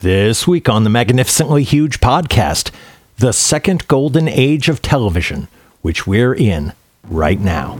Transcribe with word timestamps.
This 0.00 0.46
week 0.46 0.68
on 0.68 0.84
the 0.84 0.90
Magnificently 0.90 1.62
Huge 1.62 2.00
podcast, 2.00 2.70
the 3.16 3.32
second 3.32 3.88
golden 3.88 4.28
age 4.28 4.68
of 4.68 4.82
television, 4.82 5.48
which 5.80 6.06
we're 6.06 6.34
in 6.34 6.74
right 7.08 7.40
now. 7.40 7.78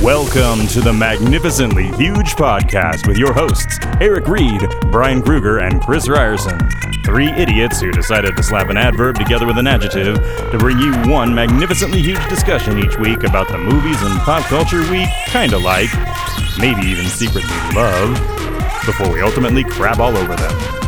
Welcome 0.00 0.68
to 0.68 0.80
the 0.80 0.92
Magnificently 0.96 1.88
Huge 1.96 2.36
podcast 2.36 3.08
with 3.08 3.18
your 3.18 3.32
hosts, 3.32 3.80
Eric 4.00 4.28
Reed, 4.28 4.60
Brian 4.92 5.20
Kruger, 5.20 5.58
and 5.58 5.82
Chris 5.82 6.08
Ryerson. 6.08 6.56
Three 7.04 7.32
idiots 7.32 7.80
who 7.80 7.90
decided 7.90 8.36
to 8.36 8.42
slap 8.44 8.68
an 8.68 8.76
adverb 8.76 9.16
together 9.16 9.44
with 9.44 9.58
an 9.58 9.66
adjective 9.66 10.18
to 10.52 10.56
bring 10.56 10.78
you 10.78 10.92
one 11.10 11.34
magnificently 11.34 12.00
huge 12.00 12.24
discussion 12.28 12.78
each 12.78 12.96
week 12.96 13.24
about 13.24 13.48
the 13.48 13.58
movies 13.58 14.00
and 14.02 14.20
pop 14.20 14.44
culture 14.44 14.88
we 14.88 15.04
kinda 15.26 15.58
like, 15.58 15.90
maybe 16.60 16.82
even 16.82 17.06
secretly 17.06 17.42
love, 17.74 18.14
before 18.86 19.12
we 19.12 19.20
ultimately 19.20 19.64
crab 19.64 20.00
all 20.00 20.16
over 20.16 20.36
them. 20.36 20.87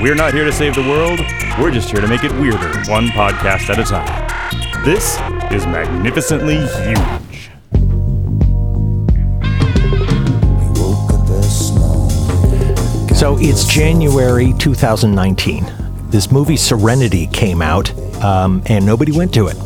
We're 0.00 0.14
not 0.14 0.34
here 0.34 0.44
to 0.44 0.52
save 0.52 0.74
the 0.74 0.82
world, 0.82 1.20
we're 1.58 1.70
just 1.70 1.90
here 1.90 2.02
to 2.02 2.06
make 2.06 2.22
it 2.22 2.30
weirder, 2.32 2.68
one 2.90 3.08
podcast 3.08 3.70
at 3.70 3.78
a 3.78 3.84
time. 3.84 4.84
This 4.84 5.18
is 5.50 5.66
Magnificently 5.66 6.56
Huge. 6.56 7.50
So 13.16 13.38
it's 13.40 13.64
January 13.64 14.52
2019. 14.58 15.66
This 16.10 16.30
movie 16.30 16.58
Serenity 16.58 17.26
came 17.28 17.62
out, 17.62 17.90
um, 18.22 18.62
and 18.66 18.84
nobody 18.84 19.12
went 19.12 19.32
to 19.32 19.46
it. 19.46 19.56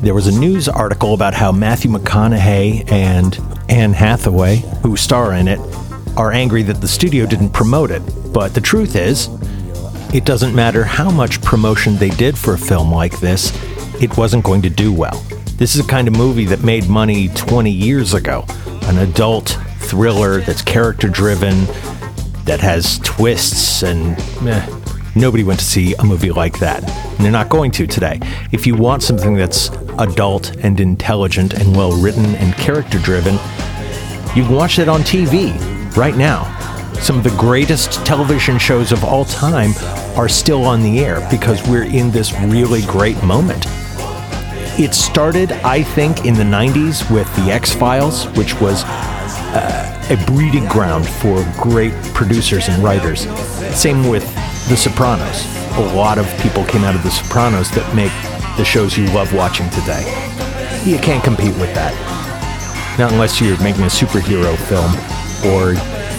There 0.00 0.14
was 0.14 0.28
a 0.28 0.38
news 0.38 0.68
article 0.68 1.12
about 1.12 1.34
how 1.34 1.50
Matthew 1.50 1.90
McConaughey 1.90 2.90
and 2.92 3.36
Anne 3.68 3.94
Hathaway, 3.94 4.62
who 4.84 4.96
star 4.96 5.34
in 5.34 5.48
it, 5.48 5.58
are 6.16 6.32
angry 6.32 6.62
that 6.64 6.80
the 6.80 6.88
studio 6.88 7.26
didn't 7.26 7.50
promote 7.50 7.90
it. 7.90 8.02
But 8.32 8.54
the 8.54 8.60
truth 8.60 8.96
is, 8.96 9.28
it 10.12 10.24
doesn't 10.24 10.54
matter 10.54 10.84
how 10.84 11.10
much 11.10 11.40
promotion 11.42 11.96
they 11.96 12.10
did 12.10 12.36
for 12.36 12.54
a 12.54 12.58
film 12.58 12.92
like 12.92 13.20
this, 13.20 13.52
it 14.02 14.16
wasn't 14.16 14.44
going 14.44 14.62
to 14.62 14.70
do 14.70 14.92
well. 14.92 15.22
This 15.56 15.74
is 15.74 15.84
a 15.84 15.88
kind 15.88 16.08
of 16.08 16.16
movie 16.16 16.46
that 16.46 16.62
made 16.62 16.88
money 16.88 17.28
20 17.28 17.70
years 17.70 18.14
ago. 18.14 18.44
An 18.84 18.98
adult 18.98 19.58
thriller 19.78 20.40
that's 20.40 20.62
character 20.62 21.08
driven, 21.08 21.66
that 22.44 22.60
has 22.60 22.98
twists, 23.00 23.82
and 23.82 24.16
nobody 25.14 25.44
went 25.44 25.60
to 25.60 25.64
see 25.64 25.94
a 25.94 26.04
movie 26.04 26.32
like 26.32 26.58
that. 26.58 26.82
And 26.82 27.18
they're 27.24 27.30
not 27.30 27.48
going 27.48 27.70
to 27.72 27.86
today. 27.86 28.18
If 28.52 28.66
you 28.66 28.74
want 28.74 29.02
something 29.02 29.34
that's 29.34 29.68
adult 29.98 30.56
and 30.56 30.80
intelligent 30.80 31.52
and 31.54 31.76
well 31.76 31.92
written 31.92 32.34
and 32.36 32.54
character 32.54 32.98
driven, 32.98 33.34
you 34.34 34.44
can 34.44 34.54
watch 34.54 34.76
that 34.76 34.88
on 34.88 35.02
TV 35.02 35.79
right 35.96 36.16
now. 36.16 36.44
Some 37.00 37.16
of 37.16 37.24
the 37.24 37.34
greatest 37.38 38.04
television 38.04 38.58
shows 38.58 38.92
of 38.92 39.04
all 39.04 39.24
time 39.24 39.72
are 40.16 40.28
still 40.28 40.64
on 40.64 40.82
the 40.82 41.00
air 41.00 41.26
because 41.30 41.66
we're 41.66 41.84
in 41.84 42.10
this 42.10 42.32
really 42.40 42.82
great 42.82 43.22
moment. 43.22 43.64
It 44.78 44.94
started, 44.94 45.52
I 45.52 45.82
think, 45.82 46.24
in 46.24 46.34
the 46.34 46.44
90s 46.44 47.10
with 47.10 47.34
The 47.36 47.52
X 47.52 47.72
Files, 47.72 48.26
which 48.36 48.58
was 48.60 48.84
uh, 48.84 50.08
a 50.10 50.26
breeding 50.26 50.66
ground 50.66 51.06
for 51.06 51.42
great 51.60 51.92
producers 52.14 52.68
and 52.68 52.82
writers. 52.82 53.22
Same 53.76 54.08
with 54.08 54.24
The 54.68 54.76
Sopranos. 54.76 55.44
A 55.76 55.94
lot 55.94 56.18
of 56.18 56.26
people 56.40 56.64
came 56.64 56.84
out 56.84 56.94
of 56.94 57.02
The 57.02 57.10
Sopranos 57.10 57.70
that 57.72 57.94
make 57.94 58.12
the 58.56 58.64
shows 58.64 58.96
you 58.98 59.06
love 59.06 59.32
watching 59.32 59.68
today. 59.70 60.02
You 60.84 60.98
can't 60.98 61.22
compete 61.24 61.56
with 61.56 61.74
that. 61.74 61.94
Not 62.98 63.12
unless 63.12 63.40
you're 63.40 63.60
making 63.62 63.82
a 63.82 63.86
superhero 63.86 64.56
film 64.68 64.92
or 65.44 65.72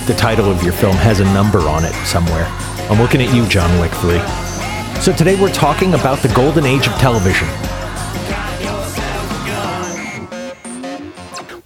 the 0.07 0.15
title 0.17 0.51
of 0.51 0.63
your 0.63 0.73
film 0.73 0.95
has 0.95 1.19
a 1.19 1.25
number 1.25 1.59
on 1.59 1.85
it 1.85 1.93
somewhere. 2.05 2.45
I'm 2.89 2.99
looking 2.99 3.21
at 3.21 3.33
you, 3.33 3.47
John 3.47 3.79
Wick 3.79 3.91
3. 3.91 4.19
So 5.01 5.13
today 5.13 5.39
we're 5.39 5.53
talking 5.53 5.93
about 5.93 6.19
the 6.19 6.27
golden 6.29 6.65
age 6.65 6.87
of 6.87 6.93
television. 6.93 7.47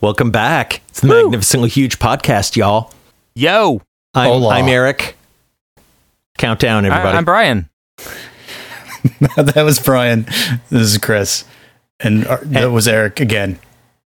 Welcome 0.02 0.31
back. 0.31 0.81
It's 0.90 1.00
the 1.00 1.07
Magnificently 1.07 1.69
Huge 1.69 1.97
podcast, 1.97 2.56
y'all. 2.56 2.94
Yo! 3.34 3.81
I'm, 4.13 4.29
Hola. 4.29 4.50
I'm 4.56 4.68
Eric. 4.68 5.18
Countdown, 6.38 6.85
everybody. 6.85 7.16
I, 7.16 7.18
am 7.18 7.25
Brian. 7.25 7.69
that 9.38 9.63
was 9.63 9.79
Brian. 9.79 10.24
This 10.69 10.94
is 10.94 10.97
Chris. 10.97 11.46
And 12.00 12.28
uh, 12.28 12.38
that 12.44 12.68
was 12.68 12.88
Eric 12.88 13.19
again. 13.19 13.59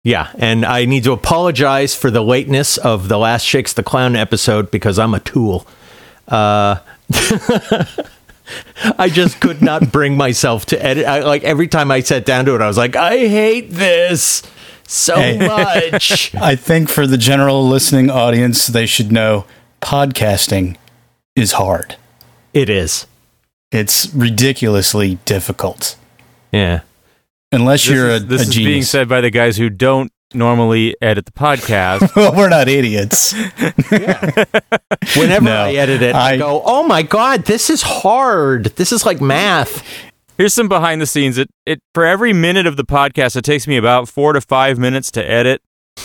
Yeah, 0.05 0.31
and 0.39 0.65
I 0.65 0.85
need 0.85 1.05
to 1.05 1.13
apologize 1.13 1.95
for 1.95 2.11
the 2.11 2.23
lateness 2.23 2.77
of 2.79 3.09
the 3.09 3.19
last 3.19 3.43
Shakes 3.45 3.73
the 3.73 3.83
Clown 3.83 4.17
episode 4.17 4.71
because 4.71 4.99
I'm 4.99 5.15
a 5.15 5.21
tool. 5.21 5.67
Uh, 6.27 6.77
I 8.99 9.09
just 9.11 9.41
could 9.41 9.61
not 9.61 9.93
bring 9.93 10.17
myself 10.17 10.67
to 10.67 10.83
edit. 10.85 11.05
I, 11.07 11.21
like 11.21 11.45
every 11.45 11.69
time 11.69 11.91
I 11.91 12.01
sat 12.01 12.25
down 12.25 12.47
to 12.47 12.55
it, 12.55 12.61
I 12.63 12.67
was 12.67 12.79
like, 12.79 12.97
I 12.97 13.17
hate 13.19 13.71
this 13.71 14.43
so 14.87 15.17
Hey. 15.17 15.39
much. 15.47 16.35
I 16.41 16.57
think 16.57 16.89
for 16.89 17.07
the 17.07 17.19
general 17.19 17.69
listening 17.69 18.11
audience, 18.11 18.67
they 18.67 18.87
should 18.87 19.13
know 19.13 19.45
podcasting 19.83 20.77
is 21.37 21.53
hard. 21.53 21.97
it 22.55 22.71
is. 22.71 23.07
It's 23.71 24.13
ridiculously 24.15 25.17
difficult. 25.27 25.97
Yeah. 26.51 26.81
Unless 27.51 27.87
This 27.87 27.91
you're 27.95 28.11
is, 28.11 28.23
a, 28.23 28.27
this 28.27 28.47
a 28.47 28.51
is 28.51 28.57
being 28.57 28.83
said 28.83 29.09
by 29.09 29.21
the 29.21 29.31
guys 29.31 29.57
who 29.57 29.71
don't 29.71 30.13
normally 30.35 30.95
edit 31.01 31.25
the 31.25 31.33
podcast. 31.33 32.13
well, 32.17 32.35
we're 32.37 32.49
not 32.51 32.69
idiots. 32.69 33.33
Whenever 35.17 35.45
No, 35.45 35.65
I 35.65 35.73
edit 35.73 36.03
it, 36.03 36.15
I, 36.15 36.33
I- 36.33 36.37
go, 36.37 36.63
"Oh 36.65 36.83
my 36.87 37.03
god, 37.03 37.45
this 37.47 37.71
is 37.71 37.83
hard. 37.83 38.67
This 38.77 38.93
is 38.93 39.07
like 39.07 39.21
math." 39.21 39.83
Here's 40.37 40.55
some 40.55 40.69
behind 40.69 41.01
the 41.01 41.07
scenes. 41.07 41.39
It 41.39 41.49
it 41.67 41.81
for 41.95 42.05
every 42.05 42.33
minute 42.33 42.67
of 42.67 42.77
the 42.77 42.85
podcast, 42.85 43.35
it 43.37 43.43
takes 43.43 43.67
me 43.67 43.77
about 43.77 44.09
four 44.09 44.33
to 44.35 44.41
five 44.41 44.79
minutes 44.79 45.11
to 45.13 45.29
edit 45.29 45.63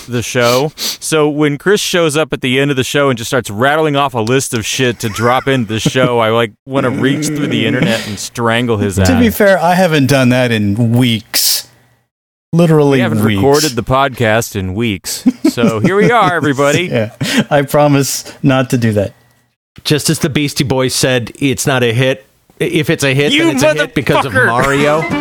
the 0.07 0.21
show. 0.21 0.71
So 0.75 1.29
when 1.29 1.57
Chris 1.57 1.81
shows 1.81 2.15
up 2.17 2.33
at 2.33 2.41
the 2.41 2.59
end 2.59 2.71
of 2.71 2.77
the 2.77 2.83
show 2.83 3.09
and 3.09 3.17
just 3.17 3.29
starts 3.29 3.49
rattling 3.49 3.95
off 3.95 4.13
a 4.13 4.19
list 4.19 4.53
of 4.53 4.65
shit 4.65 4.99
to 5.01 5.09
drop 5.09 5.47
into 5.47 5.67
the 5.73 5.79
show, 5.79 6.19
I 6.19 6.29
like 6.29 6.53
want 6.65 6.85
to 6.85 6.89
reach 6.89 7.27
through 7.27 7.47
the 7.47 7.65
internet 7.65 8.07
and 8.07 8.17
strangle 8.19 8.77
his 8.77 8.97
ass. 8.99 9.07
to 9.09 9.19
be 9.19 9.29
fair, 9.29 9.57
I 9.57 9.75
haven't 9.75 10.07
done 10.07 10.29
that 10.29 10.51
in 10.51 10.91
weeks. 10.93 11.69
Literally 12.51 12.97
we 12.97 13.01
haven't 13.01 13.23
weeks. 13.23 13.37
recorded 13.37 13.71
the 13.71 13.83
podcast 13.83 14.55
in 14.55 14.75
weeks. 14.75 15.25
So 15.53 15.79
here 15.79 15.95
we 15.95 16.11
are, 16.11 16.35
everybody. 16.35 16.87
Yeah, 16.93 17.15
I 17.49 17.63
promise 17.63 18.31
not 18.43 18.69
to 18.71 18.77
do 18.77 18.91
that. 18.93 19.13
Just 19.83 20.09
as 20.11 20.19
the 20.19 20.29
Beastie 20.29 20.63
Boys 20.63 20.93
said, 20.93 21.31
it's 21.39 21.65
not 21.65 21.81
a 21.81 21.91
hit. 21.93 22.25
If 22.71 22.89
it's 22.89 23.03
a 23.03 23.13
hit, 23.13 23.31
You 23.31 23.45
then 23.45 23.55
it's 23.55 23.63
a 23.63 23.73
hit 23.73 23.95
because 23.95 24.25
of. 24.25 24.33
Mario. 24.33 25.01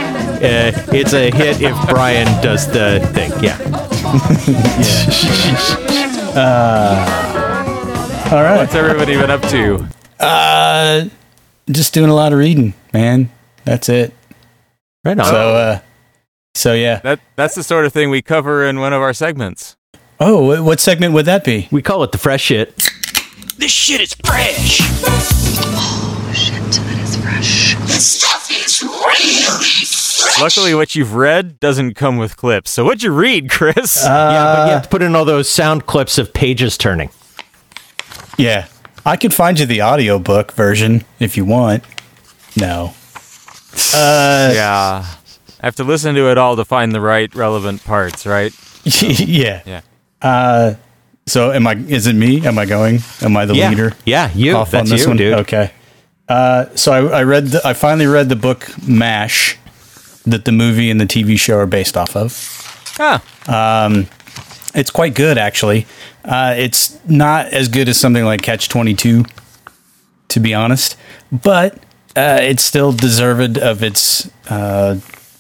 Uh, 0.43 0.73
it's 0.93 1.13
a 1.13 1.31
hit 1.31 1.63
if 1.63 1.89
Brian 1.89 2.27
does 2.43 2.67
the 2.67 2.99
thing. 3.15 3.31
Yeah. 3.41 3.57
All 8.33 8.43
right. 8.43 8.57
What's 8.57 8.75
everybody 8.75 9.15
been 9.15 9.31
up 9.31 9.43
to? 9.51 9.87
Uh, 10.19 11.05
just 11.71 11.95
doing 11.95 12.11
a 12.11 12.15
lot 12.15 12.33
of 12.33 12.41
reading, 12.41 12.75
man. 12.93 13.31
That's 13.65 13.89
it. 13.89 14.13
Right 15.05 15.17
on. 15.17 15.27
So, 15.27 15.55
uh, 15.55 15.79
so 16.57 16.75
yeah. 16.75 16.99
That 17.05 17.21
that's 17.37 17.55
the 17.55 17.63
sort 17.63 17.87
of 17.87 17.93
thing 17.93 18.11
we 18.11 18.21
cover 18.21 18.65
in 18.65 18.81
one 18.81 18.93
of 18.93 19.01
our 19.01 19.13
segments. 19.13 19.77
Oh, 20.19 20.61
what 20.63 20.81
segment 20.81 21.15
would 21.15 21.27
that 21.27 21.45
be? 21.45 21.69
we 21.71 21.83
call 21.83 22.03
it 22.03 22.11
the 22.11 22.19
fresh 22.19 22.43
shit. 22.43 22.77
This 23.59 23.71
shit 23.71 24.01
is 24.01 24.15
fresh. 24.25 24.81
Shit, 27.23 27.29
that 27.29 27.41
is 27.41 27.73
fresh. 27.73 27.87
This 27.87 28.07
stuff 28.21 28.51
is 28.51 28.83
really 28.83 29.85
fresh. 29.85 30.41
Luckily, 30.41 30.75
what 30.75 30.95
you've 30.95 31.15
read 31.15 31.61
doesn't 31.61 31.95
come 31.95 32.17
with 32.19 32.37
clips. 32.37 32.71
So 32.71 32.85
what'd 32.85 33.03
you 33.03 33.13
read, 33.13 33.51
Chris? 33.51 34.03
yeah, 34.05 34.09
but 34.11 34.67
you 34.67 34.71
Uh, 34.71 34.75
have 34.75 34.83
to 34.83 34.89
put 34.89 35.03
in 35.03 35.15
all 35.15 35.25
those 35.25 35.49
sound 35.49 35.87
clips 35.87 36.19
of 36.19 36.33
pages 36.33 36.77
turning. 36.77 37.11
Yeah, 38.39 38.67
I 39.05 39.17
could 39.17 39.35
find 39.35 39.59
you 39.59 39.67
the 39.67 39.83
audiobook 39.83 40.53
version 40.53 41.05
if 41.21 41.37
you 41.37 41.45
want. 41.45 41.85
No. 42.57 42.95
Uh, 43.95 44.53
yeah. 44.55 45.05
I 45.61 45.67
have 45.67 45.77
to 45.77 45.85
listen 45.85 46.15
to 46.17 46.31
it 46.31 46.39
all 46.39 46.57
to 46.57 46.65
find 46.65 46.93
the 46.93 47.01
right 47.01 47.33
relevant 47.35 47.85
parts, 47.85 48.27
right? 48.27 48.53
yeah. 48.85 49.63
Yeah. 49.65 49.81
Uh, 50.21 50.75
so 51.27 51.53
am 51.53 51.67
I? 51.67 51.75
Is 51.75 52.07
it 52.07 52.15
me? 52.15 52.45
Am 52.47 52.59
I 52.59 52.67
going? 52.67 52.99
Am 53.23 53.37
I 53.37 53.45
the 53.45 53.55
Yeah. 53.55 53.69
leader? 53.71 53.93
Yeah, 54.05 54.31
you. 54.35 54.57
Off 54.57 54.71
That's 54.73 54.91
on 54.91 54.97
this 54.97 55.03
you, 55.03 55.09
one, 55.09 55.17
dude. 55.17 55.35
Okay. 55.41 55.71
Uh, 56.29 56.67
so 56.75 56.93
I, 56.93 57.19
I 57.21 57.23
read. 57.25 57.47
The, 57.49 57.67
I 57.67 57.73
finally 57.75 58.07
read 58.07 58.29
the 58.29 58.37
book 58.37 58.69
Mash, 58.87 59.59
that 60.25 60.45
the 60.45 60.53
movie 60.53 60.91
and 60.91 61.01
the 61.01 61.07
TV 61.07 61.39
show 61.39 61.57
are 61.59 61.67
based 61.67 61.97
off 61.97 62.17
of. 62.17 62.95
Ah, 62.99 63.23
It's 64.75 64.91
quite 64.91 65.15
good, 65.15 65.37
actually. 65.39 65.87
Uh, 66.25 66.55
it's 66.57 66.99
not 67.09 67.47
as 67.47 67.69
good 67.69 67.89
as 67.89 67.99
something 67.99 68.25
like 68.25 68.43
Catch 68.43 68.69
Twenty 68.69 68.95
Two, 68.95 69.25
to 70.29 70.41
be 70.41 70.55
honest, 70.55 70.97
but 71.31 71.75
uh, 72.17 72.39
it's 72.41 72.63
still 72.63 72.93
deserved 72.93 73.59
of 73.59 73.83
its 73.83 74.31
uh, 74.49 74.99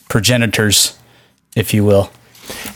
progenitors, 0.08 0.98
if 1.56 1.72
you 1.72 1.84
will. 1.84 2.10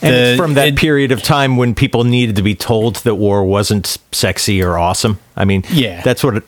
And 0.01 0.15
it's 0.15 0.39
from 0.39 0.53
that 0.53 0.69
it- 0.69 0.75
period 0.77 1.11
of 1.11 1.21
time 1.21 1.57
when 1.57 1.75
people 1.75 2.03
needed 2.05 2.37
to 2.37 2.41
be 2.41 2.55
told 2.55 2.95
that 2.97 3.15
war 3.15 3.43
wasn't 3.43 3.97
sexy 4.13 4.63
or 4.63 4.77
awesome. 4.77 5.19
I 5.35 5.43
mean, 5.45 5.63
Yeah. 5.69 6.01
that's 6.01 6.23
what 6.23 6.37
it, 6.37 6.43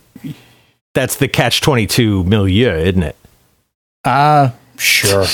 That's 0.93 1.15
the 1.15 1.27
catch 1.27 1.61
22 1.61 2.23
milieu, 2.23 2.75
isn't 2.75 3.03
it? 3.03 3.15
Uh 4.03 4.51
sure. 4.77 5.21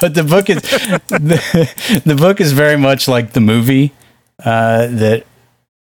but 0.00 0.14
the 0.14 0.24
book 0.28 0.50
is 0.50 0.62
the, 0.62 2.02
the 2.04 2.14
book 2.14 2.40
is 2.40 2.52
very 2.52 2.76
much 2.76 3.06
like 3.08 3.32
the 3.32 3.40
movie 3.40 3.92
uh, 4.42 4.86
that 4.86 5.26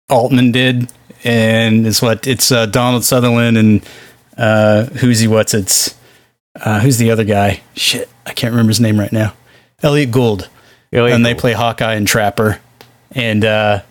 Altman 0.08 0.52
did, 0.52 0.90
and 1.24 1.86
it's 1.86 2.02
what 2.02 2.26
it's 2.26 2.50
uh, 2.52 2.66
Donald 2.66 3.04
Sutherland 3.04 3.56
and 3.56 3.88
uh, 4.36 4.84
who's 4.84 5.20
he? 5.20 5.28
What's 5.28 5.54
it's 5.54 5.96
uh, 6.56 6.80
who's 6.80 6.98
the 6.98 7.10
other 7.10 7.24
guy? 7.24 7.62
Shit, 7.74 8.08
I 8.26 8.32
can't 8.32 8.52
remember 8.52 8.70
his 8.70 8.80
name 8.80 8.98
right 8.98 9.12
now. 9.12 9.34
Elliot 9.82 10.10
Gould, 10.10 10.48
Elliot 10.92 11.14
and 11.14 11.24
they 11.24 11.32
Gould. 11.32 11.40
play 11.40 11.52
Hawkeye 11.52 11.94
and 11.94 12.06
Trapper, 12.06 12.60
and 13.12 13.44
uh, 13.44 13.82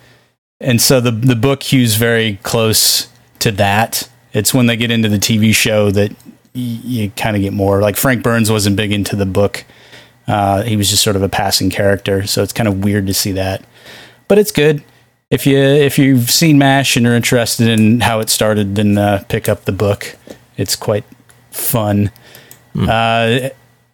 and 0.60 0.82
so 0.82 1.00
the 1.00 1.12
the 1.12 1.36
book 1.36 1.62
cues 1.62 1.96
very 1.96 2.40
close 2.44 3.08
to 3.40 3.52
that. 3.52 4.08
It's 4.34 4.54
when 4.54 4.66
they 4.66 4.78
get 4.78 4.92
into 4.92 5.10
the 5.10 5.18
TV 5.18 5.54
show 5.54 5.92
that 5.92 6.12
y- 6.12 6.16
you 6.54 7.10
kind 7.12 7.36
of 7.36 7.42
get 7.42 7.54
more. 7.54 7.82
Like 7.82 7.98
Frank 7.98 8.24
Burns 8.24 8.52
wasn't 8.52 8.76
big 8.76 8.92
into 8.92 9.16
the 9.16 9.26
book. 9.26 9.66
Uh, 10.28 10.62
he 10.62 10.78
was 10.78 10.90
just 10.90 11.04
sort 11.04 11.16
of 11.16 11.24
a 11.24 11.30
passing 11.30 11.70
character, 11.70 12.26
so 12.26 12.44
it's 12.44 12.54
kind 12.54 12.68
of 12.68 12.84
weird 12.84 13.08
to 13.08 13.14
see 13.14 13.32
that. 13.34 13.64
But 14.28 14.38
it's 14.38 14.52
good 14.52 14.84
if 15.32 15.48
you 15.48 15.58
if 15.58 15.98
you've 15.98 16.30
seen 16.30 16.58
Mash 16.58 16.98
and 16.98 17.08
are 17.08 17.16
interested 17.16 17.68
in 17.68 18.02
how 18.02 18.20
it 18.20 18.30
started, 18.30 18.76
then 18.76 18.98
uh, 18.98 19.24
pick 19.30 19.50
up 19.50 19.64
the 19.64 19.72
book. 19.72 20.16
It's 20.58 20.76
quite 20.76 21.06
fun. 21.50 22.12
Uh, 22.78 23.50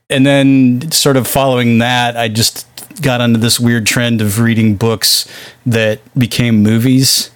and 0.10 0.26
then, 0.26 0.92
sort 0.92 1.18
of 1.18 1.28
following 1.28 1.78
that, 1.80 2.18
I 2.18 2.28
just 2.28 2.68
got 3.02 3.22
onto 3.22 3.40
this 3.40 3.60
weird 3.60 3.86
trend 3.86 4.22
of 4.22 4.40
reading 4.40 4.76
books 4.76 5.28
that 5.66 6.00
became 6.18 6.64
movies. 6.64 7.30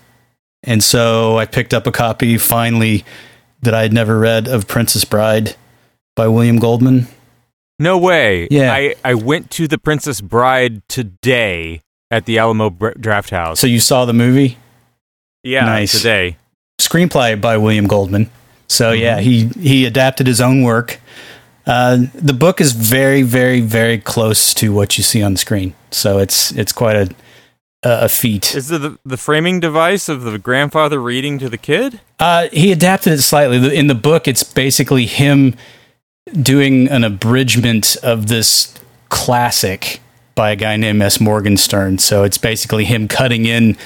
And 0.63 0.84
so 0.84 1.38
I 1.38 1.46
picked 1.46 1.74
up 1.74 1.88
a 1.88 1.92
copy 1.92 2.38
finally 2.38 3.04
that 3.62 3.74
I 3.74 3.81
had 3.81 3.94
never 3.94 4.19
read 4.19 4.48
of 4.48 4.68
Princess 4.68 5.06
Bride 5.06 5.56
by 6.16 6.28
William 6.28 6.58
Goldman. 6.60 7.08
No 7.80 7.98
way. 7.98 8.48
Yeah. 8.52 8.72
I, 8.74 8.96
I 9.04 9.16
went 9.16 9.50
to 9.52 9.68
the 9.68 9.78
Princess 9.78 10.22
Bride 10.22 10.88
today 10.88 11.81
at 12.12 12.25
the 12.25 12.38
Alamo 12.38 12.69
Draft 12.69 13.31
House. 13.31 13.60
So 13.60 13.68
you 13.68 13.80
saw 13.80 14.06
the 14.06 14.13
movie? 14.13 14.58
yeah, 15.44 15.66
nice. 15.66 15.92
today. 15.94 16.38
screenplay 16.80 17.40
by 17.40 17.58
William 17.58 17.88
Goldman. 17.88 18.30
So 18.68 18.92
Mm-hmm. 18.92 19.02
yeah, 19.02 19.19
he 19.19 19.46
he 19.60 19.86
adapted 19.86 20.28
his 20.28 20.40
own 20.40 20.62
work. 20.62 21.00
Uh, 21.66 22.06
the 22.13 22.34
book 22.34 22.60
is 22.62 22.72
very, 22.74 23.22
very, 23.24 23.62
very 23.62 23.98
close 23.98 24.54
to 24.56 24.72
what 24.74 24.98
you 24.98 25.04
see 25.04 25.22
on 25.24 25.34
the 25.34 25.38
screen. 25.40 25.74
So 25.92 26.19
it's 26.19 26.52
it's 26.52 26.72
quite 26.72 26.96
a 26.96 27.10
a, 27.83 28.06
a 28.06 28.10
feat. 28.10 28.56
Is 28.56 28.69
the 28.69 28.98
the 29.06 29.18
framing 29.18 29.60
device 29.60 30.10
of 30.10 30.24
the 30.24 30.38
grandfather 30.38 31.01
reading 31.01 31.39
to 31.39 31.50
the 31.50 31.57
kid? 31.57 32.01
Uh, 32.19 32.48
he 32.51 32.72
adapted 32.72 33.13
it 33.13 33.22
slightly. 33.22 33.75
In 33.75 33.88
the 33.88 33.95
book, 33.95 34.28
it's 34.28 34.44
basically 34.44 35.06
him 35.06 35.56
doing 36.39 36.88
an 36.88 37.04
abridgment 37.04 37.98
of 38.04 38.28
this 38.28 38.74
classic 39.10 40.00
by 40.36 40.51
a 40.51 40.56
guy 40.56 40.78
named 40.78 41.01
S. 41.01 41.19
Morgenstern. 41.19 41.98
So 41.98 42.24
it's 42.24 42.38
basically 42.38 42.86
him 42.86 43.07
cutting 43.07 43.45
in 43.45 43.78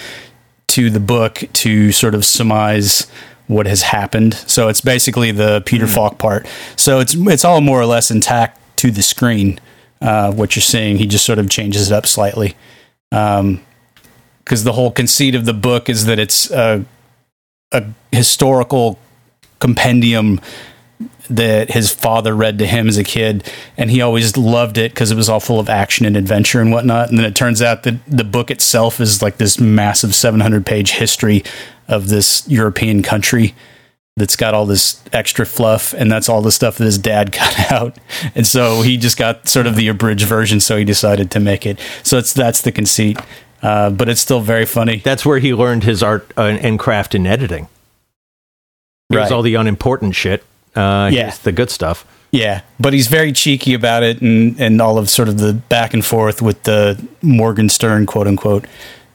to 0.67 0.89
the 0.89 0.99
book 0.99 1.43
to 1.53 1.91
sort 1.91 2.13
of 2.15 2.25
surmise 2.25 3.07
what 3.47 3.65
has 3.65 3.83
happened. 3.83 4.33
So 4.33 4.67
it's 4.67 4.81
basically 4.81 5.31
the 5.31 5.61
Peter 5.65 5.87
Falk 5.87 6.17
part. 6.17 6.47
So 6.75 6.99
it's 6.99 7.15
it's 7.15 7.45
all 7.45 7.61
more 7.61 7.79
or 7.79 7.85
less 7.85 8.11
intact 8.11 8.59
to 8.77 8.91
the 8.91 9.01
screen. 9.01 9.59
Uh, 10.01 10.31
what 10.31 10.55
you're 10.55 10.61
seeing, 10.61 10.97
he 10.97 11.07
just 11.07 11.25
sort 11.25 11.39
of 11.39 11.49
changes 11.49 11.89
it 11.91 11.95
up 11.95 12.05
slightly. 12.05 12.55
Um, 13.11 13.64
because 14.45 14.63
the 14.63 14.73
whole 14.73 14.91
conceit 14.91 15.35
of 15.35 15.45
the 15.45 15.53
book 15.53 15.89
is 15.89 16.05
that 16.05 16.19
it's 16.19 16.49
a 16.51 16.85
a 17.71 17.83
historical 18.11 18.97
compendium 19.59 20.39
that 21.29 21.71
his 21.71 21.91
father 21.91 22.35
read 22.35 22.59
to 22.59 22.67
him 22.67 22.87
as 22.87 22.97
a 22.97 23.03
kid, 23.03 23.51
and 23.77 23.89
he 23.89 24.01
always 24.01 24.37
loved 24.37 24.77
it 24.77 24.91
because 24.91 25.11
it 25.11 25.15
was 25.15 25.27
all 25.27 25.39
full 25.39 25.59
of 25.59 25.69
action 25.69 26.05
and 26.05 26.15
adventure 26.15 26.61
and 26.61 26.71
whatnot. 26.71 27.09
And 27.09 27.17
then 27.17 27.25
it 27.25 27.35
turns 27.35 27.61
out 27.61 27.83
that 27.83 27.95
the 28.05 28.23
book 28.23 28.51
itself 28.51 29.01
is 29.01 29.21
like 29.21 29.37
this 29.37 29.59
massive 29.59 30.13
700 30.13 30.65
page 30.65 30.91
history 30.91 31.43
of 31.87 32.09
this 32.09 32.47
European 32.47 33.01
country 33.01 33.55
that's 34.17 34.37
got 34.37 34.53
all 34.53 34.65
this 34.65 35.01
extra 35.11 35.45
fluff, 35.45 35.93
and 35.93 36.09
that's 36.11 36.29
all 36.29 36.41
the 36.41 36.51
stuff 36.51 36.77
that 36.77 36.85
his 36.85 36.97
dad 36.97 37.31
cut 37.33 37.71
out. 37.71 37.97
And 38.35 38.47
so 38.47 38.81
he 38.81 38.95
just 38.95 39.17
got 39.17 39.47
sort 39.47 39.67
of 39.67 39.75
the 39.75 39.87
abridged 39.87 40.27
version, 40.27 40.59
so 40.59 40.77
he 40.77 40.85
decided 40.85 41.31
to 41.31 41.39
make 41.39 41.65
it. 41.65 41.79
So 42.03 42.17
it's 42.17 42.33
that's 42.33 42.61
the 42.61 42.71
conceit. 42.71 43.17
Uh, 43.65 43.89
but 43.89 44.07
it's 44.09 44.21
still 44.21 44.41
very 44.41 44.65
funny. 44.65 44.97
That's 44.97 45.25
where 45.25 45.39
he 45.39 45.51
learned 45.53 45.83
his 45.83 46.03
art 46.03 46.31
uh, 46.37 46.43
and 46.43 46.77
craft 46.77 47.15
in 47.15 47.25
editing. 47.25 47.67
There's 49.09 49.23
Right. 49.23 49.31
all 49.31 49.41
the 49.41 49.55
unimportant 49.55 50.13
shit. 50.15 50.43
Uh, 50.75 51.09
Yeah. 51.11 51.33
the 51.43 51.51
good 51.51 51.69
stuff. 51.71 52.05
Yeah, 52.31 52.61
but 52.79 52.91
he's 52.93 53.07
very 53.07 53.31
cheeky 53.31 53.73
about 53.73 54.03
it, 54.03 54.21
and 54.21 54.59
and 54.59 54.81
all 54.81 54.97
of 54.97 55.09
sort 55.09 55.29
of 55.29 55.37
the 55.37 55.53
back 55.53 55.93
and 55.93 56.03
forth 56.05 56.41
with 56.41 56.61
the 56.63 57.01
Morgenstern 57.21 58.05
quote 58.05 58.27
unquote 58.27 58.65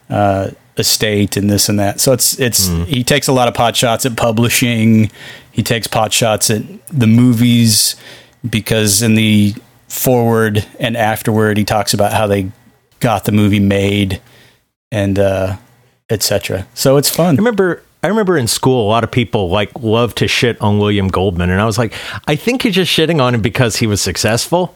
uh, 0.09 0.49
estate 0.77 1.37
and 1.37 1.47
this 1.49 1.69
and 1.69 1.79
that. 1.79 1.99
So 2.01 2.13
it's 2.13 2.39
it's 2.39 2.67
he 2.87 3.03
takes 3.03 3.27
a 3.27 3.33
lot 3.33 3.47
of 3.47 3.53
pot 3.53 3.75
shots 3.75 4.05
at 4.07 4.17
publishing. 4.17 5.11
He 5.51 5.61
takes 5.61 5.85
pot 5.85 6.11
shots 6.13 6.49
at 6.49 6.63
the 6.89 7.05
movies 7.07 7.95
because 8.49 9.03
in 9.03 9.13
the 9.15 9.53
forward 9.87 10.65
and 10.79 10.97
afterward 10.97 11.57
he 11.57 11.63
talks 11.63 11.93
about 11.93 12.13
how 12.13 12.25
they 12.25 12.49
got 13.01 13.25
the 13.25 13.31
movie 13.31 13.59
made 13.59 14.19
and 14.91 15.17
uh, 15.19 15.57
etc. 16.09 16.67
So 16.73 16.97
it's 16.97 17.09
fun. 17.09 17.35
I 17.35 17.37
remember 17.37 17.83
I 18.03 18.07
remember 18.07 18.37
in 18.37 18.47
school 18.47 18.85
a 18.85 18.89
lot 18.89 19.03
of 19.03 19.11
people 19.11 19.49
like 19.49 19.71
love 19.79 20.15
to 20.15 20.27
shit 20.27 20.59
on 20.61 20.79
William 20.79 21.07
Goldman 21.07 21.49
and 21.49 21.61
I 21.61 21.65
was 21.65 21.77
like 21.77 21.93
I 22.27 22.35
think 22.35 22.63
you're 22.63 22.73
just 22.73 22.91
shitting 22.91 23.21
on 23.21 23.35
him 23.35 23.41
because 23.41 23.77
he 23.77 23.87
was 23.87 24.01
successful. 24.01 24.75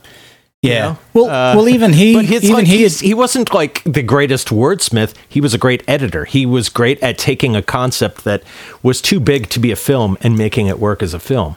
Yeah. 0.62 0.80
know? 0.82 0.98
Well, 1.12 1.24
Uh, 1.26 1.56
well, 1.56 1.68
even 1.68 1.92
he, 1.92 2.24
his, 2.24 2.42
even 2.42 2.56
like, 2.56 2.66
he, 2.66 2.78
he's- 2.78 2.98
he 3.00 3.14
wasn't 3.14 3.52
like 3.52 3.82
the 3.84 4.02
greatest 4.02 4.48
wordsmith. 4.48 5.14
He 5.28 5.40
was 5.40 5.54
a 5.54 5.58
great 5.58 5.84
editor. 5.86 6.24
He 6.24 6.46
was 6.46 6.68
great 6.70 7.00
at 7.02 7.18
taking 7.18 7.54
a 7.54 7.62
concept 7.62 8.24
that 8.24 8.42
was 8.82 9.00
too 9.02 9.20
big 9.20 9.48
to 9.50 9.60
be 9.60 9.70
a 9.70 9.76
film 9.76 10.16
and 10.22 10.36
making 10.36 10.66
it 10.66 10.80
work 10.80 11.02
as 11.02 11.14
a 11.14 11.20
film. 11.20 11.56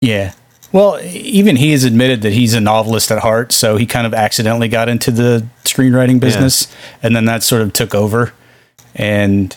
Yeah. 0.00 0.32
Well, 0.72 0.98
even 1.02 1.56
he 1.56 1.72
has 1.72 1.84
admitted 1.84 2.22
that 2.22 2.32
he's 2.32 2.54
a 2.54 2.60
novelist 2.60 3.10
at 3.10 3.18
heart, 3.18 3.52
so 3.52 3.76
he 3.76 3.84
kind 3.84 4.06
of 4.06 4.14
accidentally 4.14 4.68
got 4.68 4.88
into 4.88 5.10
the 5.10 5.46
screenwriting 5.64 6.18
business, 6.18 6.74
and 7.02 7.14
then 7.14 7.26
that 7.26 7.42
sort 7.42 7.62
of 7.62 7.72
took 7.72 7.94
over 7.94 8.32
and 8.94 9.54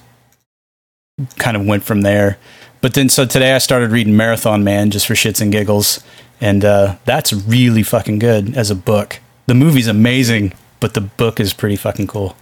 kind 1.37 1.55
of 1.55 1.65
went 1.65 1.83
from 1.83 2.01
there. 2.01 2.37
But 2.81 2.93
then, 2.93 3.09
so 3.09 3.25
today 3.25 3.53
I 3.53 3.59
started 3.59 3.91
reading 3.91 4.17
Marathon 4.17 4.63
Man 4.63 4.91
just 4.91 5.07
for 5.07 5.13
shits 5.13 5.41
and 5.41 5.51
giggles, 5.51 6.03
and 6.41 6.65
uh, 6.65 6.97
that's 7.05 7.31
really 7.31 7.81
fucking 7.81 8.19
good 8.19 8.55
as 8.57 8.69
a 8.69 8.75
book. 8.75 9.19
The 9.47 9.55
movie's 9.55 9.87
amazing, 9.87 10.53
but 10.79 10.93
the 10.93 11.01
book 11.01 11.39
is 11.39 11.53
pretty 11.53 11.77
fucking 11.77 12.07
cool. 12.07 12.35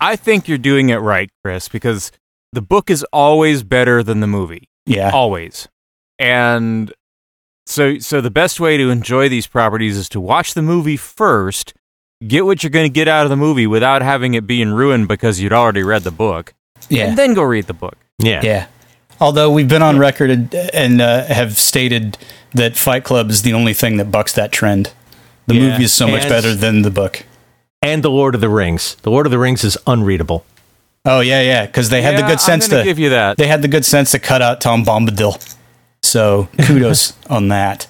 I 0.00 0.14
think 0.16 0.46
you're 0.46 0.58
doing 0.58 0.90
it 0.90 0.96
right, 0.96 1.30
Chris, 1.42 1.68
because 1.68 2.12
the 2.52 2.62
book 2.62 2.90
is 2.90 3.02
always 3.12 3.62
better 3.62 4.02
than 4.02 4.20
the 4.20 4.26
movie. 4.26 4.68
Yeah. 4.86 5.10
Always. 5.10 5.68
And 6.18 6.92
so 7.68 7.98
so 7.98 8.20
the 8.20 8.30
best 8.30 8.60
way 8.60 8.76
to 8.76 8.90
enjoy 8.90 9.28
these 9.28 9.46
properties 9.46 9.96
is 9.96 10.08
to 10.10 10.20
watch 10.20 10.54
the 10.54 10.62
movie 10.62 10.96
first, 10.96 11.74
get 12.26 12.44
what 12.44 12.62
you're 12.62 12.70
going 12.70 12.86
to 12.86 12.92
get 12.92 13.08
out 13.08 13.24
of 13.24 13.30
the 13.30 13.36
movie 13.36 13.66
without 13.66 14.02
having 14.02 14.34
it 14.34 14.46
being 14.46 14.70
ruined 14.70 15.08
because 15.08 15.40
you'd 15.40 15.52
already 15.52 15.82
read 15.82 16.02
the 16.02 16.10
book. 16.10 16.54
Yeah. 16.88 17.06
And 17.08 17.18
then 17.18 17.34
go 17.34 17.42
read 17.42 17.66
the 17.66 17.74
book. 17.74 17.96
Yeah. 18.18 18.40
Yeah. 18.42 18.66
Although 19.20 19.50
we've 19.50 19.68
been 19.68 19.82
on 19.82 19.98
record 19.98 20.30
and, 20.30 20.54
and 20.54 21.00
uh, 21.00 21.24
have 21.24 21.58
stated 21.58 22.16
that 22.54 22.76
Fight 22.76 23.04
Club 23.04 23.30
is 23.30 23.42
the 23.42 23.52
only 23.52 23.74
thing 23.74 23.96
that 23.98 24.10
bucks 24.10 24.32
that 24.34 24.52
trend. 24.52 24.92
The 25.46 25.54
Yeah. 25.56 25.70
movie 25.70 25.84
is 25.84 25.92
so 25.92 26.06
much 26.08 26.22
And- 26.22 26.30
better 26.30 26.54
than 26.54 26.82
the 26.82 26.90
book. 26.90 27.24
And 27.82 28.02
The 28.02 28.10
Lord 28.10 28.34
of 28.34 28.40
the 28.40 28.48
Rings. 28.48 28.96
The 29.02 29.10
Lord 29.10 29.26
of 29.26 29.30
the 29.30 29.38
Rings 29.38 29.62
is 29.64 29.76
unreadable. 29.86 30.44
Oh 31.04 31.20
yeah, 31.20 31.40
yeah, 31.42 31.64
because 31.66 31.90
they 31.90 32.02
had 32.02 32.18
the 32.18 32.22
good 32.26 32.40
sense 32.40 32.66
to 32.68 32.82
give 32.82 32.98
you 32.98 33.10
that. 33.10 33.36
They 33.38 33.46
had 33.46 33.62
the 33.62 33.68
good 33.68 33.84
sense 33.84 34.10
to 34.10 34.18
cut 34.18 34.42
out 34.42 34.60
Tom 34.60 34.84
Bombadil. 34.84 35.56
So 36.02 36.48
kudos 36.62 37.14
on 37.30 37.48
that. 37.48 37.86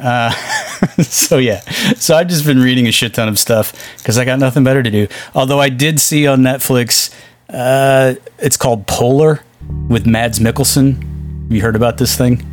Uh, 0.00 0.30
so 1.02 1.38
yeah, 1.38 1.60
so 1.96 2.14
I've 2.14 2.28
just 2.28 2.46
been 2.46 2.60
reading 2.60 2.86
a 2.86 2.92
shit 2.92 3.14
ton 3.14 3.28
of 3.28 3.38
stuff 3.38 3.72
because 3.98 4.16
I 4.16 4.24
got 4.24 4.38
nothing 4.38 4.62
better 4.62 4.82
to 4.82 4.90
do. 4.90 5.08
Although 5.34 5.60
I 5.60 5.68
did 5.70 6.00
see 6.00 6.26
on 6.26 6.40
Netflix, 6.40 7.12
uh, 7.48 8.14
it's 8.38 8.56
called 8.56 8.86
Polar 8.86 9.40
with 9.88 10.06
Mads 10.06 10.38
Mikkelsen. 10.38 11.02
Have 11.44 11.52
you 11.52 11.62
heard 11.62 11.76
about 11.76 11.98
this 11.98 12.16
thing? 12.16 12.44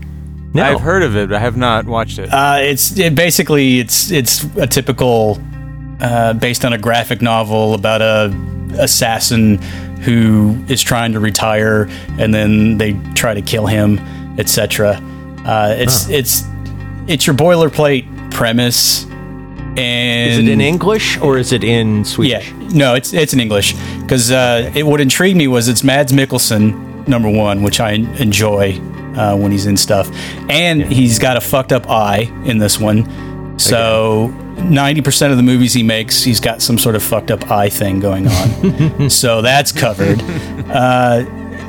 No. 0.56 0.64
I've 0.64 0.82
heard 0.82 1.04
of 1.04 1.18
it, 1.18 1.30
but 1.30 1.36
I 1.36 1.40
have 1.40 1.58
not 1.58 1.86
watched 1.86 2.18
it. 2.18 2.30
Uh, 2.34 2.60
it's 2.62 2.98
it 2.98 3.14
basically 3.14 3.80
it's 3.80 4.10
it's 4.10 4.44
a 4.56 4.66
typical 4.66 5.38
uh, 6.00 6.34
based 6.34 6.64
on 6.64 6.74
a 6.74 6.78
graphic 6.78 7.22
novel 7.22 7.74
about 7.74 8.02
a 8.02 8.34
assassin 8.80 9.62
who 10.02 10.58
is 10.70 10.82
trying 10.82 11.12
to 11.12 11.20
retire 11.20 11.90
and 12.20 12.34
then 12.34 12.78
they 12.78 12.94
try 13.16 13.34
to 13.34 13.42
kill 13.42 13.66
him, 13.66 13.98
etc. 14.38 15.00
Uh, 15.46 15.76
it's 15.78 16.10
it's 16.10 16.44
it's 17.08 17.28
your 17.28 17.36
boilerplate 17.36 18.32
premise. 18.32 19.06
And 19.78 20.32
Is 20.32 20.38
it 20.40 20.48
in 20.48 20.62
English 20.62 21.18
or 21.18 21.38
is 21.38 21.52
it 21.52 21.62
in 21.64 22.06
Swedish? 22.06 22.50
yeah, 22.50 22.68
no, 22.70 22.94
it's 22.96 23.14
it's 23.14 23.34
in 23.34 23.40
English 23.42 23.76
because 24.02 24.32
uh, 24.32 24.72
it 24.74 24.84
what 24.86 25.02
intrigued 25.02 25.38
me 25.38 25.48
was 25.48 25.68
it's 25.68 25.84
Mads 25.84 26.14
Mikkelsen 26.14 27.08
number 27.08 27.30
one, 27.30 27.62
which 27.62 27.80
I 27.80 27.92
enjoy. 27.92 28.80
uh, 29.16 29.36
when 29.36 29.50
he's 29.52 29.66
in 29.66 29.78
stuff, 29.78 30.10
and 30.50 30.82
he's 30.82 31.20
got 31.20 31.38
a 31.38 31.42
fucked 31.42 31.72
up 31.72 31.90
eye 31.90 32.30
in 32.46 32.58
this 32.58 32.80
one. 32.80 33.58
So 33.60 34.28
ninety 34.58 35.02
percent 35.02 35.32
of 35.32 35.38
the 35.38 35.44
movies 35.44 35.74
he 35.74 35.84
makes, 35.84 36.22
he's 36.24 36.40
got 36.42 36.62
some 36.62 36.78
sort 36.78 36.96
of 36.96 37.04
fucked 37.04 37.32
up 37.32 37.50
eye 37.52 37.70
thing 37.70 38.00
going 38.02 38.28
on. 38.28 39.10
so 39.10 39.42
that's 39.42 39.72
covered. 39.72 40.22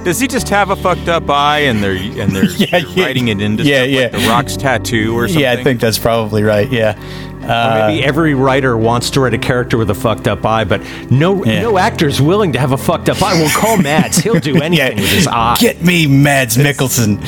Does 0.06 0.20
he 0.20 0.28
just 0.28 0.48
have 0.50 0.70
a 0.70 0.76
fucked 0.76 1.08
up 1.08 1.28
eye 1.28 1.58
and 1.60 1.82
they're 1.82 1.96
and 1.96 2.30
they're, 2.34 2.44
Yeah, 2.56 2.66
they're 2.70 2.80
yeah. 2.86 3.04
writing 3.04 3.26
it 3.28 3.40
into 3.42 3.64
Yeah, 3.64 3.78
stuff 3.82 3.88
yeah. 3.90 4.00
like 4.02 4.12
the 4.12 4.28
Rock's 4.28 4.56
tattoo 4.56 5.14
or 5.18 5.26
something? 5.26 5.42
Yeah, 5.42 5.52
I 5.52 5.64
think 5.64 5.80
that's 5.80 5.98
probably 5.98 6.44
right. 6.44 6.70
Yeah. 6.70 6.96
Uh, 7.42 7.88
Maybe 7.88 8.04
every 8.04 8.34
writer 8.34 8.76
wants 8.76 9.10
to 9.10 9.20
write 9.20 9.34
a 9.34 9.38
character 9.38 9.76
with 9.76 9.90
a 9.90 9.94
fucked 9.94 10.28
up 10.28 10.44
eye, 10.46 10.62
but 10.64 10.80
no 11.10 11.44
Yeah. 11.44 11.62
no 11.62 11.76
actor's 11.76 12.20
willing 12.22 12.52
to 12.52 12.58
have 12.60 12.70
a 12.72 12.76
fucked 12.76 13.08
up 13.08 13.20
eye. 13.20 13.34
We'll 13.34 13.50
call 13.50 13.76
Mads. 13.82 14.18
He'll 14.18 14.38
do 14.38 14.62
anything 14.62 14.96
with 14.98 15.10
his 15.10 15.26
eye. 15.26 15.56
Get 15.58 15.82
me 15.82 16.06
Mads 16.06 16.56
Mikkelsen. 16.56 17.18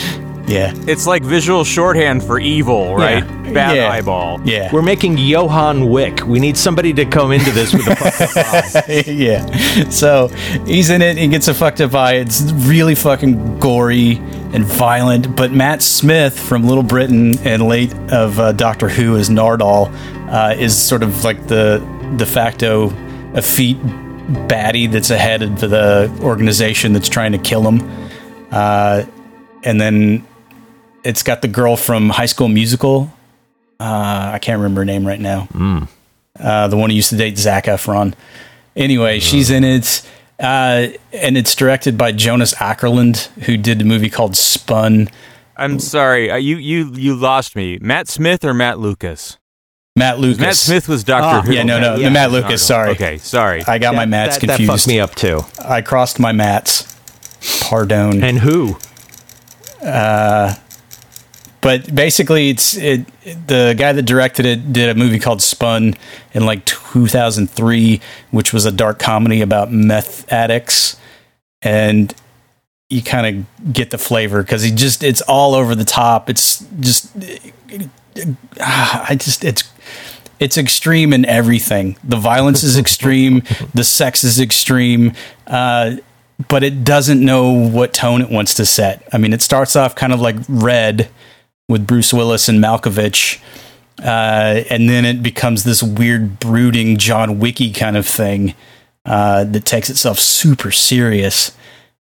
Yeah. 0.49 0.73
it's 0.87 1.07
like 1.07 1.23
visual 1.23 1.63
shorthand 1.65 2.23
for 2.25 2.39
evil, 2.41 2.95
right? 2.97 3.23
Bad 3.53 3.77
Yeah. 3.77 3.91
eyeball. 3.91 4.41
Yeah. 4.45 4.71
We're 4.73 4.83
making 4.83 5.19
Johan 5.19 5.89
Wick. 5.89 6.27
We 6.27 6.39
need 6.41 6.57
somebody 6.57 6.93
to 6.95 7.05
come 7.05 7.33
into 7.33 7.51
this 7.51 7.73
with 7.73 7.87
a 7.87 7.97
fucked 7.97 8.37
up 8.37 8.89
eye. 8.89 9.05
yeah. 9.07 9.89
So 9.91 10.29
he's 10.67 10.91
in 10.91 11.03
it. 11.03 11.17
He 11.17 11.29
gets 11.29 11.49
a 11.49 11.55
fucked 11.55 11.81
up 11.81 11.95
eye. 11.95 12.15
It's 12.15 12.43
really 12.53 12.95
fucking 12.95 13.59
gory 13.61 14.17
and 14.53 14.65
violent. 14.65 15.37
But 15.37 15.53
Matt 15.53 15.83
Smith 15.83 16.39
from 16.39 16.65
Little 16.67 16.83
Britain 16.83 17.39
and 17.47 17.63
late 17.69 17.93
of 18.11 18.39
uh, 18.41 18.53
Doctor 18.53 18.89
Who 18.89 19.17
as 19.17 19.29
Nardole 19.31 19.91
uh, 20.31 20.55
is 20.59 20.77
sort 20.77 21.03
of 21.03 21.25
like 21.25 21.47
the 21.47 21.79
de 22.17 22.27
facto 22.27 22.91
effete 23.35 23.79
baddie 24.49 24.91
that's 24.91 25.11
ahead 25.11 25.43
of 25.43 25.61
the 25.61 26.11
organization 26.23 26.93
that's 26.93 27.09
trying 27.09 27.33
to 27.33 27.39
kill 27.39 27.63
him. 27.67 27.81
Uh, 28.51 29.05
and 29.65 29.81
then 29.81 30.27
it's 31.05 31.23
got 31.23 31.43
the 31.43 31.49
girl 31.49 31.77
from 31.77 32.11
High 32.11 32.27
School 32.27 32.49
Musical. 32.49 33.13
Uh, 33.81 34.31
I 34.35 34.39
can't 34.41 34.59
remember 34.59 34.81
her 34.81 34.85
name 34.85 35.07
right 35.07 35.21
now. 35.21 35.49
Uh, 36.39 36.69
the 36.69 36.77
one 36.77 36.91
who 36.91 36.97
used 36.97 37.11
to 37.11 37.17
date 37.17 37.39
Zac 37.39 37.65
Efron. 37.65 38.15
Anyway, 38.77 39.19
she's 39.19 39.51
in 39.51 39.65
it, 39.65 40.03
uh, 40.41 40.89
and 41.13 41.37
it's 41.37 41.55
directed 41.55 41.99
by 41.99 42.13
Jonas 42.13 42.55
Åkerlund, 42.55 43.27
who 43.45 43.57
did 43.57 43.81
a 43.83 43.85
movie 43.85 44.11
called 44.11 44.37
Spun. 44.37 45.09
I'm 45.57 45.81
sorry. 45.81 46.31
Uh, 46.31 46.37
you 46.37 46.57
you 46.57 46.93
you 46.95 47.17
lost 47.17 47.57
me. 47.57 47.79
Matt 47.81 48.07
Smith 48.09 48.45
or 48.45 48.55
Matt 48.55 48.79
Lucas? 48.79 49.37
Matt 49.97 50.21
Lucas. 50.21 50.39
Matt 50.41 50.55
Smith 50.57 50.87
was 50.89 51.03
Doctor 51.03 51.39
Ah, 51.39 51.43
Who. 51.43 51.53
Yeah, 51.53 51.65
no, 51.65 51.81
no, 51.81 51.97
Yeah. 51.97 52.11
Matt 52.11 52.31
Lucas. 52.31 52.65
Sorry, 52.65 52.91
Okay, 52.91 53.19
sorry. 53.19 53.65
I 53.67 53.79
got 53.79 53.97
my 53.97 54.07
Matts 54.07 54.37
that, 54.39 54.47
that 54.47 54.57
confused. 54.59 54.71
fucked 54.85 54.87
me 54.89 55.01
up 55.01 55.17
too. 55.17 55.41
I 55.65 55.83
crossed 55.83 56.21
my 56.21 56.31
Matts. 56.31 56.95
Pardon. 57.63 58.23
And 58.23 58.39
who? 58.39 58.77
But 61.61 61.93
basically 61.95 62.51
it's 62.51 62.77
it 62.77 63.07
the 63.47 63.75
guy 63.77 63.93
that 63.93 64.03
directed 64.03 64.47
it 64.47 64.73
did 64.73 64.89
a 64.89 64.95
movie 64.95 65.19
called 65.19 65.43
spun 65.43 65.95
in 66.33 66.47
like 66.47 66.65
2003 66.65 68.01
which 68.31 68.53
was 68.53 68.65
a 68.65 68.73
dark 68.73 68.99
comedy 68.99 69.41
about 69.41 69.73
meth 69.73 70.31
addicts. 70.33 70.97
And 71.61 72.15
you 72.89 73.03
kind 73.03 73.27
of 73.27 73.73
get 73.73 73.91
the 73.91 73.99
flavor 73.99 74.43
because 74.43 74.63
he 74.63 74.71
just 74.71 75.03
it's 75.03 75.21
all 75.23 75.55
over 75.55 75.75
the 75.75 75.85
top. 75.85 76.31
It's 76.31 76.65
just 76.81 77.11
i 78.61 79.15
just 79.15 79.45
it's 79.45 79.71
it's 80.39 80.57
extreme 80.57 81.13
in 81.13 81.25
everything. 81.25 81.97
The 82.05 82.17
violence 82.17 82.63
is 82.63 82.79
extreme. 82.79 83.43
The 83.75 83.85
sex 83.85 84.23
is 84.23 84.39
extreme. 84.39 85.13
Uh 85.47 85.97
but 86.49 86.63
it 86.63 86.85
doesn't 86.85 87.21
know 87.21 87.51
what 87.51 87.93
tone 87.93 88.23
it 88.23 88.31
wants 88.31 88.55
to 88.55 88.65
set. 88.65 89.07
I 89.13 89.19
mean, 89.19 89.33
it 89.33 89.43
starts 89.43 89.75
off 89.75 89.97
kind 89.97 90.13
of 90.13 90.21
like 90.21 90.37
Red 90.49 91.11
with 91.69 91.87
Bruce 91.87 92.13
Willis 92.13 92.49
and 92.49 92.63
Malkovich, 92.63 93.41
uh, 94.03 94.63
and 94.71 94.89
then 94.89 95.05
it 95.05 95.23
becomes 95.23 95.65
this 95.65 95.83
weird, 95.83 96.39
brooding 96.39 96.99
John 96.99 97.39
Wicky 97.39 97.73
kind 97.73 97.97
of 97.97 98.07
thing 98.07 98.55
uh, 99.05 99.45
that 99.45 99.65
takes 99.65 99.91
itself 99.91 100.19
super 100.19 100.71
serious, 100.71 101.57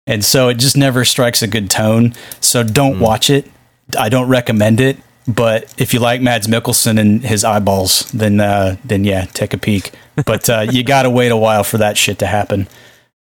and 0.05 0.23
so 0.23 0.49
it 0.49 0.55
just 0.55 0.77
never 0.77 1.03
strikes 1.03 1.41
a 1.41 1.47
good 1.47 1.69
tone. 1.69 2.13
So 2.39 2.63
don't 2.63 2.99
watch 2.99 3.29
it. 3.29 3.49
I 3.97 4.09
don't 4.09 4.27
recommend 4.27 4.79
it. 4.79 4.97
But 5.27 5.73
if 5.77 5.93
you 5.93 5.99
like 5.99 6.21
Mads 6.21 6.47
Mikkelsen 6.47 6.97
and 6.97 7.21
his 7.21 7.43
eyeballs, 7.43 8.09
then 8.11 8.39
uh, 8.39 8.77
then 8.85 9.03
yeah, 9.03 9.25
take 9.25 9.53
a 9.53 9.57
peek. 9.57 9.91
But 10.25 10.49
uh, 10.49 10.67
you 10.71 10.83
got 10.85 11.03
to 11.03 11.09
wait 11.09 11.31
a 11.31 11.37
while 11.37 11.63
for 11.63 11.77
that 11.79 11.97
shit 11.97 12.19
to 12.19 12.25
happen. 12.25 12.67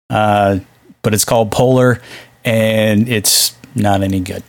Uh, 0.09 0.61
but 1.03 1.15
it's 1.15 1.25
called 1.25 1.50
Polar, 1.50 2.00
and 2.45 3.09
it's 3.09 3.57
not 3.75 4.03
any 4.03 4.21
good. 4.21 4.45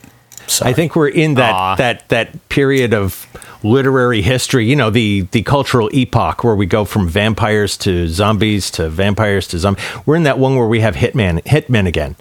So 0.47 0.65
I 0.65 0.73
think 0.73 0.95
we're 0.95 1.09
in 1.09 1.35
that 1.35 1.53
Aw. 1.53 1.75
that 1.75 2.09
that 2.09 2.49
period 2.49 2.93
of 2.93 3.27
literary 3.63 4.21
history. 4.21 4.65
You 4.65 4.75
know, 4.75 4.89
the 4.89 5.21
the 5.31 5.43
cultural 5.43 5.89
epoch 5.93 6.43
where 6.43 6.55
we 6.55 6.65
go 6.65 6.85
from 6.85 7.07
vampires 7.07 7.77
to 7.77 8.07
zombies 8.07 8.71
to 8.71 8.89
vampires 8.89 9.47
to 9.49 9.59
zombies. 9.59 9.83
We're 10.05 10.15
in 10.15 10.23
that 10.23 10.39
one 10.39 10.55
where 10.55 10.67
we 10.67 10.79
have 10.79 10.95
hitman 10.95 11.43
hitmen 11.43 11.87
again. 11.87 12.15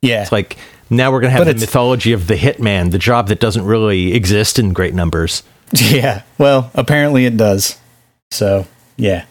yeah, 0.00 0.22
It's 0.22 0.32
like 0.32 0.56
now 0.90 1.10
we're 1.10 1.20
going 1.20 1.32
to 1.32 1.36
have 1.38 1.46
But 1.46 1.56
the 1.56 1.60
mythology 1.60 2.12
of 2.12 2.26
the 2.26 2.36
hitman, 2.36 2.90
the 2.90 2.98
job 2.98 3.28
that 3.28 3.40
doesn't 3.40 3.64
really 3.64 4.14
exist 4.14 4.58
in 4.58 4.72
great 4.72 4.94
numbers. 4.94 5.42
yeah. 5.72 6.22
Well, 6.38 6.70
apparently 6.74 7.26
it 7.26 7.36
does. 7.36 7.78
So 8.30 8.66
yeah. 8.96 9.24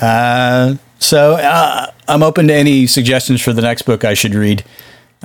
Uh, 0.00 0.76
so 0.98 1.34
uh, 1.34 1.90
I'm 2.08 2.22
open 2.22 2.48
to 2.48 2.54
any 2.54 2.86
suggestions 2.86 3.42
for 3.42 3.52
the 3.52 3.62
next 3.62 3.82
book 3.82 4.04
I 4.04 4.14
should 4.14 4.34
read, 4.34 4.64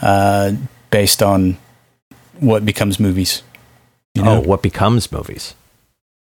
uh, 0.02 0.54
based 0.90 1.24
on 1.24 1.58
what 2.40 2.66
becomes 2.66 3.00
movies. 3.00 3.44
You 4.16 4.24
know? 4.24 4.38
Oh, 4.38 4.40
what 4.42 4.62
becomes 4.62 5.12
movies? 5.12 5.54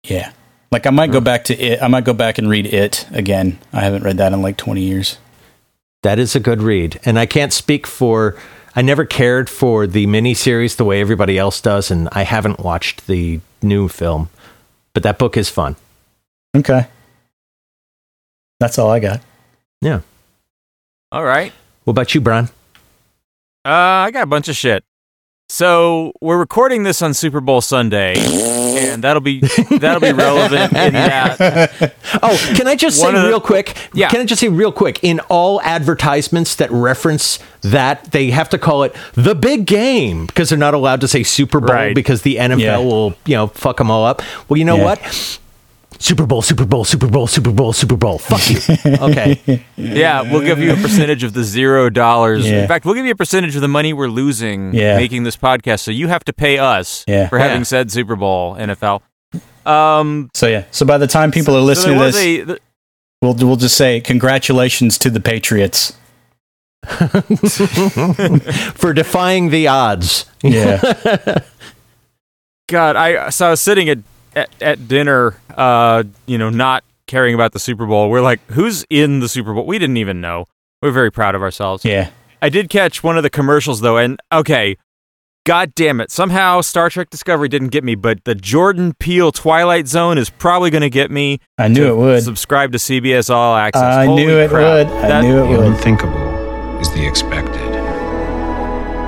Yeah. 0.05 0.33
Like 0.71 0.87
I 0.87 0.91
might 0.91 1.11
go 1.11 1.21
back 1.21 1.45
to 1.45 1.55
it. 1.57 1.83
I 1.83 1.89
might 1.89 2.05
go 2.05 2.13
back 2.13 2.39
and 2.39 2.49
read 2.49 2.67
it 2.67 3.07
again. 3.13 3.59
I 3.73 3.81
haven't 3.81 4.03
read 4.03 4.19
that 4.19 4.33
in 4.33 4.43
like 4.43 4.57
20 4.57 4.83
years. 4.83 5.19
That 6.03 6.19
is 6.19 6.37
a 6.37 6.41
good 6.41 6.63
read. 6.63 7.01
And 7.05 7.19
I 7.19 7.27
can't 7.27 7.53
speak 7.53 7.87
for 7.87 8.37
I 8.79 8.83
never 8.83 9.05
cared 9.05 9.51
for 9.51 9.89
the 9.89 10.07
miniseries 10.07 10.77
the 10.77 10.85
way 10.85 11.01
everybody 11.01 11.37
else 11.37 11.61
does, 11.61 11.91
and 11.91 12.09
I 12.13 12.23
haven't 12.23 12.61
watched 12.61 13.09
the 13.09 13.41
new 13.61 13.89
film. 13.89 14.31
But 14.95 15.03
that 15.03 15.19
book 15.19 15.37
is 15.37 15.49
fun. 15.49 15.75
Okay. 16.57 16.87
That's 18.61 18.79
all 18.79 18.89
I 18.89 19.01
got. 19.01 19.21
Yeah. 19.81 20.03
All 21.11 21.25
right. 21.25 21.53
What 21.85 21.93
about 21.93 22.15
you, 22.15 22.21
Brian? 22.21 22.51
Uh, 23.65 24.07
I 24.07 24.11
got 24.13 24.23
a 24.23 24.27
bunch 24.27 24.49
of 24.49 24.55
shit. 24.55 24.85
So 25.51 26.13
we're 26.21 26.37
recording 26.39 26.83
this 26.83 27.01
on 27.01 27.15
Super 27.15 27.41
Bowl 27.41 27.63
Sunday, 27.63 28.17
and 28.19 29.03
that'll 29.03 29.23
be 29.23 29.41
that'll 29.41 29.99
be 29.99 30.13
relevant 30.13 30.75
in 30.75 30.93
that. 30.93 31.95
Oh, 32.23 32.53
can 32.55 32.67
I 32.69 32.77
just 32.77 32.99
say 32.99 33.07
One 33.07 33.17
of 33.17 33.23
the- 33.23 33.29
real 33.29 33.41
quick? 33.41 33.75
Yeah. 33.95 34.11
Can 34.11 34.21
I 34.21 34.25
just 34.27 34.41
say 34.43 34.49
real 34.49 34.71
quick? 34.73 35.03
In 35.03 35.21
all 35.31 35.63
advertisements 35.63 36.55
that 36.57 36.71
reference 36.71 37.39
that, 37.63 38.11
they 38.13 38.31
have 38.31 38.51
to 38.51 38.59
call 38.59 38.83
it 38.83 38.95
the 39.15 39.35
big 39.35 39.65
game 39.65 40.27
because 40.27 40.51
they're 40.51 40.59
not 40.59 40.75
allowed 40.75 41.01
to 41.01 41.09
say 41.09 41.23
Super 41.23 41.61
Bowl 41.61 41.75
Right. 41.75 41.95
because 41.95 42.23
the 42.23 42.37
NFL 42.37 42.59
Yeah. 42.61 42.77
will, 42.77 43.15
you 43.25 43.35
know, 43.35 43.47
fuck 43.47 43.79
them 43.79 43.91
all 43.91 44.05
up. 44.05 44.21
Well, 44.51 44.59
you 44.59 44.67
know 44.67 44.77
Yeah. 44.77 44.85
what? 44.85 45.39
Super 46.01 46.27
Bowl, 46.27 46.43
Super 46.43 46.65
Bowl, 46.65 46.85
Super 46.85 47.09
Bowl, 47.09 47.27
Super 47.27 47.51
Bowl, 47.53 47.73
Super 47.73 47.97
Bowl. 47.97 48.19
Fuck 48.19 48.49
you. 48.51 48.59
Okay. 49.09 49.65
Yeah, 49.77 50.23
we'll 50.23 50.43
give 50.43 50.59
you 50.61 50.73
a 50.73 50.77
percentage 50.77 51.25
of 51.25 51.33
the 51.33 51.43
zero 51.45 51.91
dollars. 51.91 52.49
Yeah. 52.49 52.63
In 52.63 52.69
fact, 52.69 52.85
we'll 52.85 52.95
give 52.95 53.05
you 53.05 53.13
a 53.13 53.17
percentage 53.17 53.55
of 53.57 53.63
the 53.63 53.69
money 53.69 53.93
we're 53.93 54.07
losing 54.09 54.73
Yeah. 54.75 54.97
making 54.97 55.25
this 55.25 55.37
podcast. 55.37 55.81
So 55.81 55.91
you 55.91 56.07
have 56.09 56.25
to 56.25 56.33
pay 56.33 56.59
us 56.59 57.05
Yeah. 57.09 57.29
for 57.29 57.39
having 57.39 57.59
Yeah. 57.61 57.65
said 57.65 57.91
Super 57.91 58.15
Bowl 58.17 58.55
NFL. 58.57 59.03
Um, 59.67 60.31
So 60.35 60.47
yeah. 60.47 60.65
So 60.71 60.87
by 60.87 60.99
the 60.99 61.07
time 61.09 61.31
people 61.33 61.57
are 61.57 61.61
listening 61.61 61.99
there 61.99 62.07
to 62.13 62.13
this, 62.13 62.23
a 62.23 62.45
th- 62.45 62.59
we'll 63.21 63.35
we'll 63.35 63.57
just 63.57 63.77
say 63.77 64.01
congratulations 64.01 64.99
to 64.99 65.11
the 65.11 65.21
Patriots. 65.21 65.95
For 68.75 68.93
defying 68.95 69.51
the 69.51 69.67
odds. 69.69 70.27
Yeah. 70.43 70.81
God, 72.69 72.97
I 72.97 73.31
so 73.31 73.49
I 73.49 73.51
was 73.51 73.61
sitting 73.61 73.89
at 73.89 73.99
at, 74.37 74.51
at 74.63 74.89
dinner, 74.89 75.37
uh, 75.57 76.03
you 76.27 76.39
know, 76.39 76.51
not 76.51 76.85
caring 77.07 77.35
about 77.35 77.53
the 77.53 77.59
Super 77.59 77.87
Bowl. 77.87 78.11
We're 78.11 78.21
like, 78.21 78.41
who's 78.51 78.85
in 78.91 79.21
the 79.21 79.29
Super 79.29 79.55
Bowl? 79.55 79.67
We 79.67 79.79
didn't 79.79 79.97
even 79.97 80.21
know. 80.21 80.47
We're 80.83 80.91
very 80.93 81.11
proud 81.11 81.35
of 81.35 81.43
ourselves. 81.43 81.85
yeah. 81.85 82.11
I 82.41 82.51
did 82.51 82.69
catch 82.71 83.03
one 83.03 83.17
of 83.17 83.25
the 83.25 83.31
commercials 83.31 83.81
though, 83.81 83.97
and 83.97 84.21
okay, 84.33 84.77
god 85.45 85.75
damn 85.75 86.01
it, 86.01 86.13
somehow 86.13 86.61
Star 86.61 86.89
Trek 86.89 87.11
Discovery 87.11 87.49
didn't 87.49 87.69
get 87.69 87.83
me, 87.83 87.97
but 87.97 88.23
the 88.25 88.37
Jordan 88.37 88.93
Peele 89.01 89.33
Twilight 89.33 89.89
Zone 89.89 90.19
is 90.19 90.31
probably 90.31 90.71
going 90.71 90.83
to 90.83 90.91
get 90.91 91.11
me. 91.11 91.41
I 91.59 91.67
knew 91.67 91.85
to 91.85 91.89
it 91.91 91.97
would. 91.97 92.23
Subscribe 92.23 92.71
to 92.73 92.79
CBS 92.79 93.29
All 93.29 93.57
Access. 93.57 93.83
I 93.83 94.05
Holy 94.07 94.25
knew 94.27 94.39
it 94.39 94.51
crap. 94.51 94.63
would. 94.63 94.87
I 94.99 95.09
That- 95.09 95.23
knew 95.25 95.43
it 95.43 95.51
The 95.51 95.59
would. 95.59 95.67
unthinkable 95.67 96.79
is 96.81 96.93
the 96.93 97.05
expected. 97.05 97.59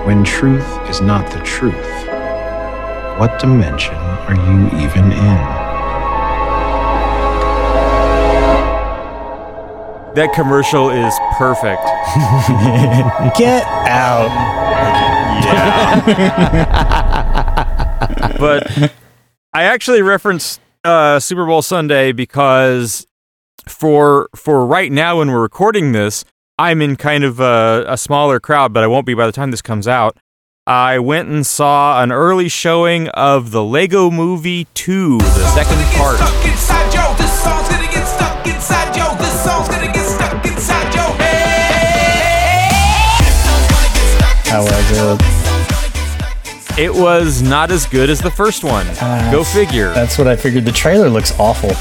When 0.06 0.24
truth 0.24 0.66
is 0.88 1.00
not 1.00 1.30
the 1.30 1.38
truth, 1.40 2.08
what 3.20 3.38
dimension 3.38 3.94
are 3.94 4.34
you 4.34 4.66
even 4.80 5.12
in? 5.12 5.40
That 10.14 10.32
commercial 10.34 10.88
is 10.88 11.14
perfect. 11.36 11.82
Get 13.38 13.62
out. 13.86 14.30
Yeah. 15.44 16.00
but 18.38 18.90
I 19.52 19.64
actually 19.64 20.00
referenced 20.00 20.62
uh, 20.82 21.20
Super 21.20 21.44
Bowl 21.44 21.60
Sunday 21.60 22.12
because 22.12 23.06
for 23.68 24.30
for 24.34 24.64
right 24.64 24.90
now 24.90 25.18
when 25.18 25.30
we're 25.30 25.42
recording 25.42 25.92
this, 25.92 26.24
I'm 26.58 26.80
in 26.80 26.96
kind 26.96 27.24
of 27.24 27.38
a, 27.38 27.84
a 27.86 27.98
smaller 27.98 28.40
crowd, 28.40 28.72
but 28.72 28.82
I 28.82 28.86
won't 28.86 29.04
be 29.04 29.12
by 29.12 29.26
the 29.26 29.32
time 29.32 29.50
this 29.50 29.60
comes 29.60 29.86
out. 29.86 30.16
I 30.70 31.00
went 31.00 31.28
and 31.28 31.44
saw 31.44 32.00
an 32.00 32.12
early 32.12 32.48
showing 32.48 33.08
of 33.08 33.50
the 33.50 33.64
Lego 33.64 34.08
Movie 34.08 34.68
2, 34.74 35.18
the 35.18 35.24
second 35.48 35.82
part. 35.98 36.16
Stuck 36.16 36.46
inside 36.46 36.94
yo, 36.94 37.14
this 37.16 37.42
song's 37.42 37.68
gonna 37.68 37.90
get 37.90 38.06
stuck 38.06 38.46
inside 38.46 38.96
yo, 38.96 39.16
this 39.16 39.42
song's 39.44 39.68
gonna 39.68 39.92
get 39.92 40.06
stuck 40.06 40.44
inside 40.46 40.94
yo. 40.94 41.00
However, 44.48 45.18
It 46.78 46.94
was 46.94 47.42
not 47.42 47.70
as 47.72 47.84
good 47.86 48.08
as 48.08 48.20
the 48.20 48.30
first 48.30 48.62
one. 48.62 48.86
Ah, 49.02 49.28
Go 49.32 49.42
figure. 49.42 49.92
that's 49.92 50.16
what 50.18 50.28
I 50.28 50.36
figured. 50.36 50.64
The 50.64 50.72
trailer 50.72 51.08
looks 51.10 51.32
awful. 51.38 51.74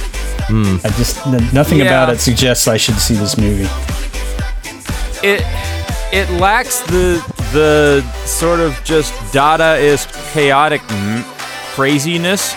Hmm. 0.48 0.78
I 0.84 0.90
just 0.98 1.26
nothing 1.54 1.78
Yeah. 1.78 1.86
about 1.86 2.10
it 2.10 2.20
suggests 2.20 2.68
I 2.68 2.78
should 2.78 2.98
see 2.98 3.14
this 3.14 3.38
movie. 3.38 3.70
it 5.22 5.46
it 6.12 6.30
lacks 6.40 6.80
the 6.82 7.24
the 7.54 8.02
sort 8.26 8.60
of 8.60 8.80
just 8.84 9.14
Dadaist 9.34 10.12
chaotic 10.34 10.82
m- 10.92 11.24
craziness 11.74 12.54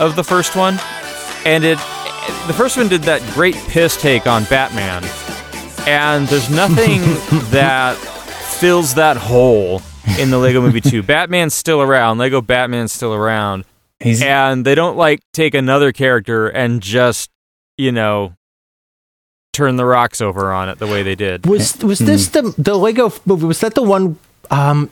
of 0.00 0.16
the 0.16 0.24
first 0.24 0.56
one, 0.56 0.78
and 1.44 1.64
it 1.64 1.78
the 2.46 2.54
first 2.54 2.76
one 2.76 2.88
did 2.88 3.02
that 3.02 3.22
great 3.34 3.54
piss 3.54 4.00
take 4.00 4.26
on 4.26 4.44
Batman, 4.44 5.02
and 5.86 6.26
there's 6.28 6.50
nothing 6.50 7.00
that 7.50 7.96
fills 8.60 8.94
that 8.94 9.16
hole 9.16 9.80
in 10.18 10.30
the 10.30 10.38
Lego 10.38 10.60
Movie 10.60 10.80
2. 10.80 11.02
Batman's 11.02 11.54
still 11.54 11.80
around, 11.80 12.18
Lego 12.18 12.40
Batman's 12.40 12.92
still 12.92 13.14
around, 13.14 13.64
He's 14.00 14.22
and 14.22 14.64
they 14.64 14.74
don't 14.74 14.96
like 14.96 15.20
take 15.32 15.54
another 15.54 15.92
character 15.92 16.48
and 16.48 16.80
just 16.80 17.30
you 17.76 17.92
know 17.92 18.34
turn 19.58 19.76
the 19.76 19.84
rocks 19.84 20.20
over 20.20 20.52
on 20.52 20.68
it 20.68 20.78
the 20.78 20.86
way 20.86 21.02
they 21.02 21.14
did. 21.14 21.46
Was 21.46 21.76
was 21.82 21.98
this 21.98 22.28
the 22.28 22.54
the 22.56 22.74
Lego 22.76 23.12
movie? 23.26 23.44
Was 23.46 23.60
that 23.60 23.74
the 23.74 23.82
one? 23.82 24.18
Um, 24.50 24.88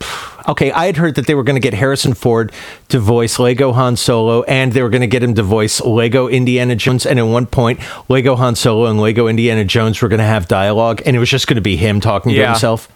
okay, 0.47 0.71
I 0.71 0.85
had 0.85 0.97
heard 0.97 1.15
that 1.15 1.25
they 1.25 1.33
were 1.33 1.41
going 1.43 1.55
to 1.55 1.59
get 1.59 1.73
Harrison 1.73 2.13
Ford 2.13 2.51
to 2.89 2.99
voice 2.99 3.39
Lego 3.39 3.71
Han 3.71 3.95
Solo, 3.97 4.43
and 4.43 4.71
they 4.73 4.83
were 4.83 4.89
going 4.89 5.01
to 5.01 5.07
get 5.07 5.23
him 5.23 5.33
to 5.33 5.41
voice 5.41 5.81
Lego 5.81 6.27
Indiana 6.27 6.75
Jones. 6.75 7.07
And 7.07 7.17
at 7.17 7.23
one 7.23 7.47
point, 7.47 7.79
Lego 8.07 8.35
Han 8.35 8.55
Solo 8.55 8.85
and 8.85 8.99
Lego 9.01 9.27
Indiana 9.27 9.65
Jones 9.65 9.99
were 9.99 10.09
going 10.09 10.19
to 10.19 10.25
have 10.25 10.47
dialogue, 10.47 11.01
and 11.07 11.15
it 11.15 11.19
was 11.19 11.29
just 11.31 11.47
going 11.47 11.55
to 11.55 11.61
be 11.61 11.75
him 11.75 11.99
talking 11.99 12.33
to 12.33 12.37
Yeah. 12.37 12.51
himself. 12.51 12.87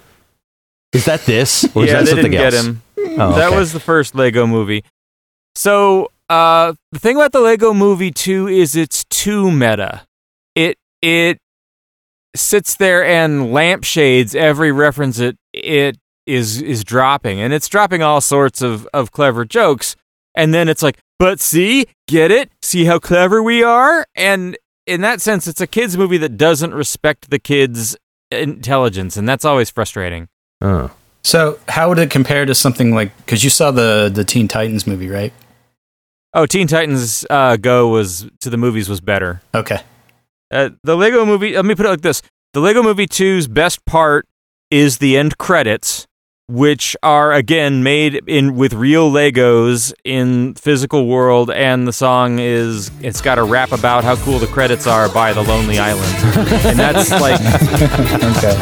Is 0.93 1.05
that 1.05 1.21
this? 1.21 1.63
Or 1.73 1.83
is 1.83 1.89
yeah, 1.89 1.93
that 1.99 2.05
they 2.05 2.11
something 2.11 2.31
didn't 2.31 2.45
else? 2.45 2.53
get 2.55 2.65
him. 2.65 2.81
Oh, 3.19 3.33
That 3.33 3.47
okay. 3.47 3.57
was 3.57 3.73
the 3.73 3.79
first 3.79 4.13
Lego 4.13 4.45
movie. 4.45 4.83
So 5.55 6.11
uh, 6.29 6.73
the 6.91 6.99
thing 6.99 7.15
about 7.15 7.31
the 7.31 7.39
Lego 7.39 7.73
Movie 7.73 8.11
Two 8.11 8.47
is 8.47 8.75
it's 8.75 9.03
too 9.05 9.49
meta. 9.51 10.01
It 10.53 10.77
it 11.01 11.39
sits 12.35 12.75
there 12.75 13.05
and 13.05 13.51
lampshades 13.51 14.35
every 14.35 14.71
reference 14.71 15.19
it 15.19 15.37
it 15.53 15.97
is 16.25 16.61
is 16.61 16.83
dropping, 16.83 17.39
and 17.39 17.53
it's 17.53 17.67
dropping 17.67 18.01
all 18.01 18.21
sorts 18.21 18.61
of 18.61 18.87
of 18.93 19.11
clever 19.11 19.45
jokes. 19.45 19.95
And 20.33 20.53
then 20.53 20.69
it's 20.69 20.81
like, 20.81 20.97
but 21.19 21.41
see, 21.41 21.87
get 22.07 22.31
it? 22.31 22.49
See 22.61 22.85
how 22.85 22.99
clever 22.99 23.43
we 23.43 23.63
are? 23.63 24.05
And 24.15 24.57
in 24.87 25.01
that 25.01 25.19
sense, 25.19 25.45
it's 25.45 25.59
a 25.59 25.67
kids 25.67 25.97
movie 25.97 26.17
that 26.19 26.37
doesn't 26.37 26.73
respect 26.73 27.29
the 27.29 27.39
kids' 27.39 27.97
intelligence, 28.31 29.17
and 29.17 29.27
that's 29.27 29.43
always 29.45 29.69
frustrating. 29.69 30.29
Oh. 30.61 30.91
so. 31.23 31.59
How 31.67 31.89
would 31.89 31.99
it 31.99 32.11
compare 32.11 32.45
to 32.45 32.55
something 32.55 32.93
like? 32.93 33.15
Because 33.17 33.43
you 33.43 33.49
saw 33.49 33.71
the 33.71 34.09
the 34.13 34.23
Teen 34.23 34.47
Titans 34.47 34.87
movie, 34.87 35.09
right? 35.09 35.33
Oh, 36.33 36.45
Teen 36.45 36.67
Titans 36.67 37.25
uh, 37.29 37.57
Go 37.57 37.89
was 37.89 38.25
to 38.39 38.49
the 38.49 38.57
movies 38.57 38.87
was 38.87 39.01
better. 39.01 39.41
Okay. 39.53 39.81
Uh, 40.51 40.69
the 40.83 40.95
Lego 40.95 41.25
Movie. 41.25 41.55
Let 41.55 41.65
me 41.65 41.75
put 41.75 41.85
it 41.85 41.89
like 41.89 42.01
this: 42.01 42.21
the 42.53 42.59
Lego 42.59 42.83
Movie 42.83 43.07
2's 43.07 43.47
best 43.47 43.85
part 43.85 44.27
is 44.69 44.97
the 44.97 45.17
end 45.17 45.37
credits, 45.37 46.07
which 46.47 46.95
are 47.03 47.31
again 47.31 47.83
made 47.83 48.21
in 48.27 48.55
with 48.55 48.73
real 48.73 49.09
Legos 49.11 49.93
in 50.03 50.53
physical 50.55 51.07
world, 51.07 51.49
and 51.51 51.87
the 51.87 51.93
song 51.93 52.39
is 52.39 52.91
it's 53.01 53.21
got 53.21 53.37
a 53.37 53.43
rap 53.43 53.71
about 53.71 54.03
how 54.03 54.15
cool 54.17 54.39
the 54.39 54.47
credits 54.47 54.87
are 54.87 55.07
by 55.09 55.33
the 55.33 55.41
Lonely 55.41 55.79
Island, 55.79 56.15
and 56.65 56.77
that's 56.77 57.09
like 57.21 57.39
Okay. 58.37 58.57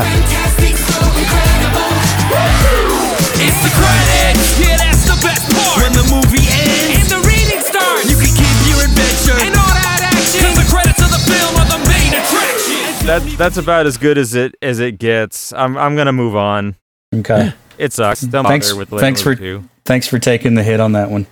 That 13.09 13.23
that's 13.39 13.57
about 13.57 13.87
as 13.87 13.97
good 13.97 14.19
as 14.19 14.35
it 14.35 14.53
as 14.61 14.79
it 14.79 14.99
gets. 14.99 15.51
I'm 15.53 15.75
I'm 15.79 15.95
gonna 15.95 16.13
move 16.13 16.35
on. 16.35 16.75
Okay. 17.13 17.53
It 17.79 17.93
sucks. 17.93 18.19
Don't 18.19 18.45
Thanks- 18.45 18.67
bother 18.71 18.79
with 18.79 18.91
Lego 18.91 18.99
thanks 19.01 19.21
for- 19.21 19.29
Movie 19.29 19.41
2. 19.41 19.63
Thanks 19.85 20.05
for 20.05 20.19
taking 20.19 20.55
the 20.55 20.63
hit 20.63 20.81
on 20.81 20.91
that 20.91 21.09
one. 21.09 21.27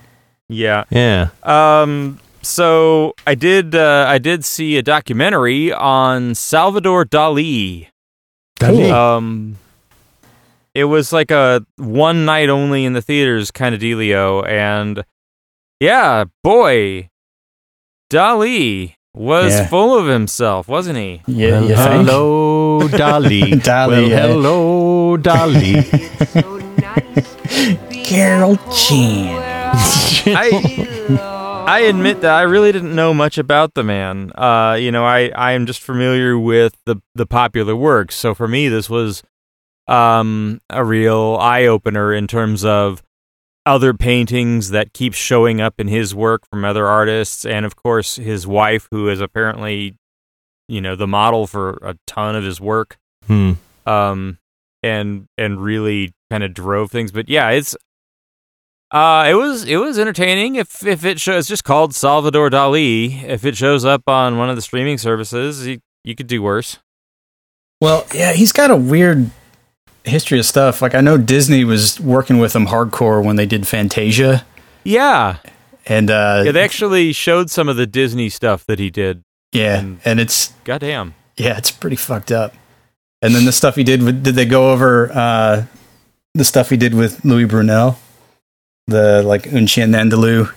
Yeah. 0.48 0.84
Yeah. 0.88 1.28
Um. 1.42 2.18
So 2.40 3.14
I 3.26 3.34
did. 3.34 3.74
Uh, 3.74 4.06
I 4.08 4.16
did 4.16 4.46
see 4.46 4.78
a 4.78 4.82
documentary 4.82 5.74
on 5.74 6.34
Salvador 6.34 7.04
Dali. 7.04 7.88
Cool. 8.60 8.90
Um. 8.90 9.58
It 10.74 10.84
was 10.84 11.12
like 11.12 11.30
a 11.30 11.66
one 11.76 12.24
night 12.24 12.48
only 12.48 12.86
in 12.86 12.94
the 12.94 13.02
theaters 13.02 13.50
kind 13.50 13.74
of 13.74 13.80
dealio, 13.82 14.44
and 14.48 15.04
yeah, 15.80 16.24
boy, 16.42 17.10
Dali 18.10 18.94
was 19.18 19.52
Yeah. 19.52 19.66
full 19.66 19.98
of 19.98 20.06
himself, 20.06 20.68
wasn't 20.68 20.98
he? 20.98 21.22
Yeah. 21.26 21.60
Well, 21.60 21.68
you 21.68 21.74
hello, 21.74 22.88
Dolly. 22.88 23.40
Dali, 23.68 23.88
Well, 23.88 24.02
yeah. 24.02 24.18
hello, 24.28 25.16
Dolly. 25.16 25.82
Carol 28.04 28.56
Chan. 28.74 29.36
I 30.26 31.64
I 31.66 31.80
admit 31.80 32.22
that 32.22 32.34
I 32.34 32.42
really 32.42 32.72
didn't 32.72 32.94
know 32.94 33.12
much 33.12 33.38
about 33.38 33.74
the 33.74 33.84
man. 33.84 34.32
Uh, 34.34 34.76
you 34.80 34.90
know, 34.90 35.04
I 35.04 35.30
I 35.34 35.52
am 35.52 35.66
just 35.66 35.80
familiar 35.80 36.38
with 36.38 36.74
the 36.86 36.96
the 37.14 37.26
popular 37.26 37.76
works. 37.76 38.14
So 38.14 38.34
for 38.34 38.48
me, 38.48 38.68
this 38.68 38.88
was 38.88 39.22
um 39.86 40.60
a 40.70 40.84
real 40.84 41.36
eye 41.40 41.66
opener 41.66 42.12
in 42.12 42.26
terms 42.26 42.64
of 42.64 43.02
other 43.68 43.92
paintings 43.92 44.70
that 44.70 44.94
keep 44.94 45.12
showing 45.12 45.60
up 45.60 45.74
in 45.78 45.88
his 45.88 46.14
work 46.14 46.46
from 46.48 46.64
other 46.64 46.86
artists, 46.86 47.44
and 47.44 47.66
of 47.66 47.76
course 47.76 48.16
his 48.16 48.46
wife, 48.46 48.88
who 48.90 49.08
is 49.08 49.20
apparently 49.20 49.94
you 50.68 50.80
know 50.80 50.96
the 50.96 51.06
model 51.06 51.46
for 51.46 51.78
a 51.82 51.96
ton 52.06 52.34
of 52.34 52.42
his 52.42 52.60
work. 52.60 52.96
Hmm. 53.26 53.52
um 53.84 54.38
and 54.82 55.26
and 55.36 55.62
really 55.62 56.12
kind 56.30 56.42
of 56.42 56.54
drove 56.54 56.90
things. 56.90 57.12
But 57.12 57.28
yeah 57.28 57.50
it's 57.50 57.76
uh 58.90 59.26
it 59.28 59.34
was 59.34 59.64
it 59.64 59.76
was 59.76 59.98
entertaining. 59.98 60.54
If 60.56 60.86
if 60.86 61.04
it 61.04 61.20
shows 61.20 61.40
it's 61.40 61.48
just 61.48 61.64
called 61.64 61.94
Salvador 61.94 62.48
Dali. 62.48 63.22
If 63.22 63.44
it 63.44 63.56
shows 63.56 63.84
up 63.84 64.08
on 64.08 64.38
one 64.38 64.48
of 64.48 64.56
the 64.56 64.62
streaming 64.62 64.96
services 64.96 65.66
you, 65.66 65.80
you 66.04 66.14
could 66.14 66.26
do 66.26 66.42
worse. 66.42 66.78
Well, 67.80 68.06
yeah, 68.14 68.32
he's 68.32 68.52
got 68.52 68.70
a 68.70 68.76
weird 68.76 69.30
history 70.04 70.38
of 70.38 70.46
stuff. 70.46 70.80
Like 70.82 70.94
I 70.94 71.00
know 71.00 71.16
Disney 71.18 71.64
was 71.64 72.00
working 72.00 72.38
with 72.38 72.54
him 72.56 72.66
hardcore 72.66 73.22
when 73.24 73.36
they 73.36 73.46
did 73.46 73.66
Fantasia, 73.66 74.44
yeah. 74.84 75.36
And 75.86 76.10
uh, 76.10 76.42
yeah 76.44 76.52
they 76.52 76.62
actually 76.62 77.12
showed 77.12 77.50
some 77.50 77.68
of 77.68 77.76
the 77.76 77.86
Disney 77.86 78.28
stuff 78.28 78.64
that 78.66 78.78
he 78.78 78.90
did. 78.90 79.22
Yeah, 79.52 79.78
and- 79.78 80.00
and 80.04 80.20
it's 80.20 80.52
goddamn. 80.64 81.14
Yeah, 81.36 81.56
it's 81.56 81.70
pretty 81.70 81.96
fucked 81.96 82.30
up. 82.32 82.54
And 83.22 83.34
then 83.34 83.44
the 83.46 83.52
stuff 83.52 83.74
he 83.76 83.84
did 83.84 84.02
with 84.02 84.22
did 84.22 84.34
they 84.34 84.44
go 84.44 84.70
over 84.72 85.10
uh, 85.12 85.64
the 86.34 86.44
stuff 86.44 86.70
he 86.70 86.76
did 86.76 86.94
with 86.94 87.24
Louis 87.24 87.46
Brunel, 87.46 87.98
the 88.86 89.22
like 89.22 89.52
Un 89.52 89.66
Chien 89.66 89.92
Andalou 89.92 90.52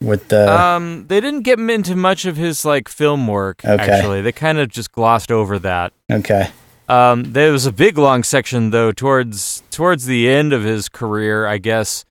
with 0.00 0.28
the 0.28 0.52
um 0.52 1.06
they 1.08 1.20
didn't 1.20 1.42
get 1.42 1.58
him 1.58 1.68
into 1.68 1.96
much 1.96 2.24
of 2.24 2.36
his 2.36 2.64
like 2.64 2.88
film 2.88 3.26
work 3.26 3.64
Okay. 3.64 3.82
actually. 3.82 4.22
They 4.22 4.30
kind 4.32 4.58
of 4.58 4.68
just 4.68 4.92
glossed 4.92 5.30
over 5.32 5.58
that. 5.60 5.92
Okay, 6.10 6.50
Um, 6.88 7.32
there 7.32 7.52
was 7.52 7.66
a 7.66 7.72
big 7.72 7.98
long 7.98 8.22
section 8.22 8.70
though 8.70 8.92
towards 8.92 9.62
towards 9.70 10.06
the 10.06 10.28
end 10.28 10.52
of 10.52 10.64
his 10.64 10.88
career, 10.88 11.46
I 11.46 11.58
guess. 11.58 12.04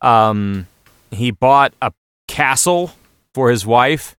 Um, 0.00 0.66
he 1.10 1.30
bought 1.30 1.74
a 1.82 1.92
castle 2.28 2.92
for 3.34 3.50
his 3.50 3.66
wife 3.66 4.16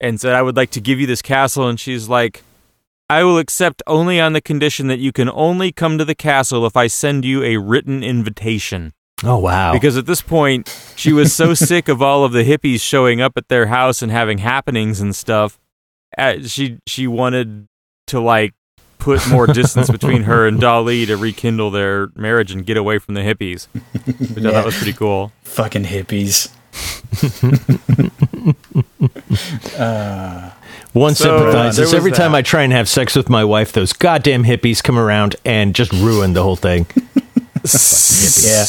and 0.00 0.20
said, 0.20 0.34
"I 0.34 0.42
would 0.42 0.56
like 0.56 0.70
to 0.70 0.80
give 0.80 0.98
you 1.00 1.06
this 1.06 1.22
castle," 1.22 1.68
and 1.68 1.78
she's 1.78 2.08
like. 2.08 2.42
I 3.08 3.22
will 3.22 3.38
accept 3.38 3.84
only 3.86 4.18
on 4.20 4.32
the 4.32 4.40
condition 4.40 4.88
that 4.88 4.98
you 4.98 5.12
can 5.12 5.30
only 5.30 5.70
come 5.70 5.96
to 5.96 6.04
the 6.04 6.16
castle 6.16 6.66
if 6.66 6.76
I 6.76 6.88
send 6.88 7.24
you 7.24 7.40
a 7.44 7.56
written 7.56 8.02
invitation. 8.02 8.94
Oh 9.22 9.38
wow. 9.38 9.72
Because 9.72 9.96
at 9.96 10.06
this 10.06 10.20
point, 10.20 10.68
she 10.96 11.12
was 11.12 11.32
so 11.32 11.54
sick 11.54 11.86
of 11.88 12.02
all 12.02 12.24
of 12.24 12.32
the 12.32 12.42
hippies 12.42 12.80
showing 12.80 13.20
up 13.20 13.34
at 13.36 13.46
their 13.46 13.66
house 13.66 14.02
and 14.02 14.10
having 14.10 14.38
happenings 14.38 15.00
and 15.00 15.14
stuff. 15.14 15.60
Uh, 16.18 16.42
she 16.42 16.78
she 16.86 17.06
wanted 17.06 17.68
to 18.08 18.18
like 18.18 18.54
put 19.06 19.28
more 19.30 19.46
distance 19.46 19.88
between 19.88 20.24
her 20.24 20.48
and 20.48 20.58
Dali 20.58 21.06
to 21.06 21.16
rekindle 21.16 21.70
their 21.70 22.08
marriage 22.16 22.50
and 22.50 22.66
get 22.66 22.76
away 22.76 22.98
from 22.98 23.14
the 23.14 23.20
hippies. 23.20 23.68
Which 24.34 24.44
I 24.44 24.50
thought 24.50 24.64
was 24.66 24.76
pretty 24.76 24.94
cool. 24.94 25.30
Fucking 25.44 25.84
hippies. 25.84 26.50
One 30.92 31.14
So, 31.14 31.36
uh, 31.36 31.38
sympathizes. 31.38 31.76
there 31.76 31.84
was 31.86 31.94
Every 31.94 32.10
time. 32.10 32.34
I 32.34 32.42
try 32.42 32.62
and 32.62 32.72
have 32.72 32.88
sex 32.88 33.14
with 33.14 33.28
my 33.28 33.44
wife, 33.44 33.72
those 33.72 33.92
goddamn 33.92 34.44
hippies 34.44 34.82
come 34.82 34.98
around 34.98 35.36
and 35.44 35.74
just 35.74 35.92
ruin 35.92 36.32
the 36.32 36.42
whole 36.42 36.56
thing. 36.56 36.86
Yeah. 37.66 38.62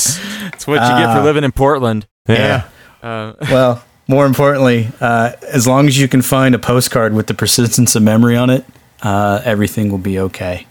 It's 0.53 0.65
what 0.65 0.81
you 0.81 1.05
get 1.05 1.15
for 1.15 1.21
living 1.21 1.43
in 1.43 1.51
Portland. 1.51 2.07
Yeah. 2.27 2.63
Uh, 3.03 3.33
Well, 3.41 3.83
more 4.07 4.25
importantly, 4.25 4.89
uh, 4.99 5.33
as 5.53 5.67
long 5.67 5.85
as 5.87 5.99
you 5.99 6.07
can 6.07 6.23
find 6.23 6.55
a 6.55 6.59
postcard 6.59 7.13
with 7.13 7.27
the 7.27 7.35
persistence 7.35 7.95
of 7.95 8.01
memory 8.01 8.35
on 8.35 8.49
it, 8.49 8.65
uh, 9.01 9.41
everything 9.43 9.89
will 9.91 9.97
be 9.97 10.19
okay. 10.19 10.65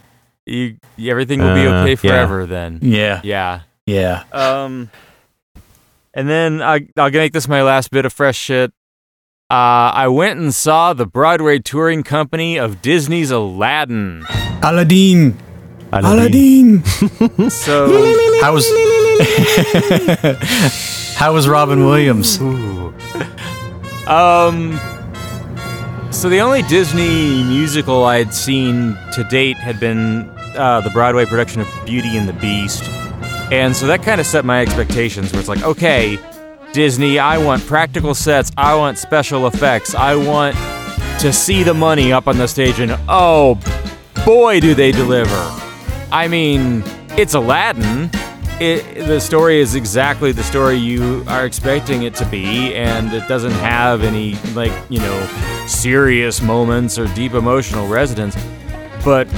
you, 0.47 0.77
everything 0.99 1.41
will 1.41 1.55
be 1.55 1.67
Uh, 1.67 1.83
okay 1.83 1.91
yeah. 1.91 1.97
forever 1.97 2.47
then. 2.47 2.79
Yeah. 2.83 3.21
Yeah. 3.25 3.61
Yeah. 3.87 4.23
Um, 4.33 4.91
and 6.15 6.29
then 6.29 6.63
I, 6.63 6.89
I'll 6.97 7.11
make 7.11 7.33
this 7.33 7.49
my 7.49 7.63
last 7.63 7.91
bit 7.91 8.05
of 8.07 8.13
fresh 8.13 8.37
shit. 8.37 8.73
Uh, 9.49 9.95
I 9.95 10.09
went 10.09 10.41
and 10.41 10.53
saw 10.55 10.93
the 10.93 11.07
Broadway 11.07 11.59
touring 11.61 12.03
company 12.03 12.59
of 12.59 12.83
Disney's 12.83 13.31
Aladdin. 13.31 14.25
Aladdin. 14.63 15.39
Aladdin. 15.93 16.83
Aladdin. 16.83 17.47
So 17.51 17.87
How 18.41 18.53
was 18.55 18.67
How 21.17 21.33
was 21.33 21.49
Robin 21.49 21.87
Williams? 21.87 22.39
Um. 24.09 24.79
So 26.11 26.31
the 26.31 26.41
only 26.41 26.63
Disney 26.63 27.45
musical 27.45 28.05
I'd 28.05 28.33
seen 28.33 28.97
to 29.13 29.23
date 29.31 29.57
had 29.59 29.79
been 29.79 30.29
uh, 30.57 30.81
the 30.81 30.91
Broadway 30.91 31.27
production 31.27 31.61
of 31.61 31.69
Beauty 31.85 32.17
and 32.17 32.29
the 32.29 32.33
Beast, 32.33 32.83
and 33.53 33.77
so 33.77 33.87
that 33.87 34.03
kind 34.03 34.21
of 34.21 34.27
set 34.27 34.45
my 34.45 34.63
expectations. 34.63 35.31
Where 35.33 35.41
it's 35.41 35.49
like, 35.49 35.63
okay, 35.63 36.19
Disney, 36.73 37.19
I 37.19 37.39
want 37.39 37.65
practical 37.67 38.15
sets, 38.15 38.51
I 38.57 38.75
want 38.75 38.99
special 38.99 39.47
effects, 39.47 39.95
I 39.95 40.17
want 40.17 40.57
to 41.21 41.33
see 41.33 41.63
the 41.63 41.75
money 41.75 42.13
up 42.13 42.27
on 42.27 42.39
the 42.39 42.49
stage, 42.49 42.81
and 42.81 42.99
oh 43.09 43.61
boy, 44.25 44.59
do 44.59 44.75
they 44.75 44.93
deliver! 44.93 45.37
I 46.11 46.29
mean, 46.29 46.83
it's 47.11 47.35
Aladdin. 47.35 48.11
It, 48.59 49.07
the 49.07 49.21
story 49.21 49.61
is 49.61 49.75
exactly 49.75 50.33
the 50.33 50.43
story 50.43 50.77
you 50.77 51.25
are 51.29 51.45
expecting 51.45 52.05
it 52.05 52.15
to 52.15 52.25
be, 52.25 52.75
and 52.75 53.13
it 53.13 53.29
doesn't 53.29 53.53
have 53.53 54.03
any, 54.03 54.37
like, 54.55 54.73
you 54.89 54.99
know, 54.99 55.67
serious 55.67 56.41
moments 56.41 56.99
or 56.99 57.07
deep 57.09 57.35
emotional 57.35 57.87
resonance. 57.87 58.35
But 59.05 59.29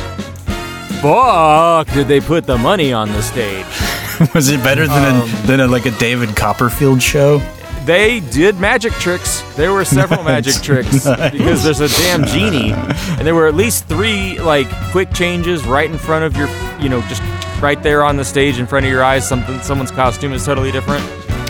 fuck, 1.03 1.89
did 1.93 2.07
they 2.07 2.21
put 2.21 2.47
the 2.47 2.59
money 2.59 2.93
on 2.93 3.09
the 3.09 3.21
stage? 3.23 3.67
Was 4.35 4.51
it 4.51 4.63
better 4.63 4.87
than 4.87 5.17
a, 5.17 5.21
um, 5.21 5.47
than 5.47 5.61
a, 5.61 5.67
like 5.67 5.87
a 5.87 5.91
David 5.99 6.37
Copperfield 6.37 7.03
show? 7.03 7.39
They 7.87 8.21
did 8.21 8.61
magic 8.61 8.93
tricks. 8.95 9.43
There 9.57 9.73
were 9.73 9.85
several 9.85 10.23
magic 10.35 10.63
tricks 10.63 11.09
because 11.33 11.65
there's 11.65 11.81
a 11.81 11.89
damn 11.89 12.25
genie, 12.25 12.73
and 12.73 13.27
there 13.27 13.35
were 13.35 13.49
at 13.49 13.55
least 13.55 13.87
three 13.87 14.39
like 14.39 14.69
quick 14.91 15.13
changes 15.13 15.65
right 15.67 15.91
in 15.91 15.99
front 15.99 16.25
of 16.25 16.37
your, 16.37 16.49
you 16.79 16.89
know, 16.89 17.01
just 17.09 17.23
right 17.61 17.83
there 17.83 18.05
on 18.05 18.17
the 18.17 18.25
stage 18.25 18.59
in 18.59 18.67
front 18.67 18.87
of 18.87 18.93
your 18.93 19.03
eyes. 19.03 19.27
Something, 19.29 19.61
someone's 19.61 19.91
costume 19.91 20.33
is 20.33 20.45
totally 20.45 20.71
different. 20.73 21.03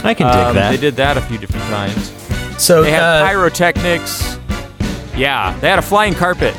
I 0.04 0.14
can 0.14 0.26
dig 0.26 0.36
Um, 0.46 0.54
that. 0.54 0.70
They 0.70 0.76
did 0.76 0.96
that 0.96 1.16
a 1.16 1.20
few 1.20 1.38
different 1.38 1.64
times. 1.66 2.12
So 2.62 2.82
They 2.82 2.90
had 2.92 3.02
uh, 3.02 3.26
pyrotechnics. 3.26 4.38
Yeah, 5.16 5.56
they 5.60 5.68
had 5.68 5.78
a 5.78 5.82
flying 5.82 6.14
carpet. 6.14 6.54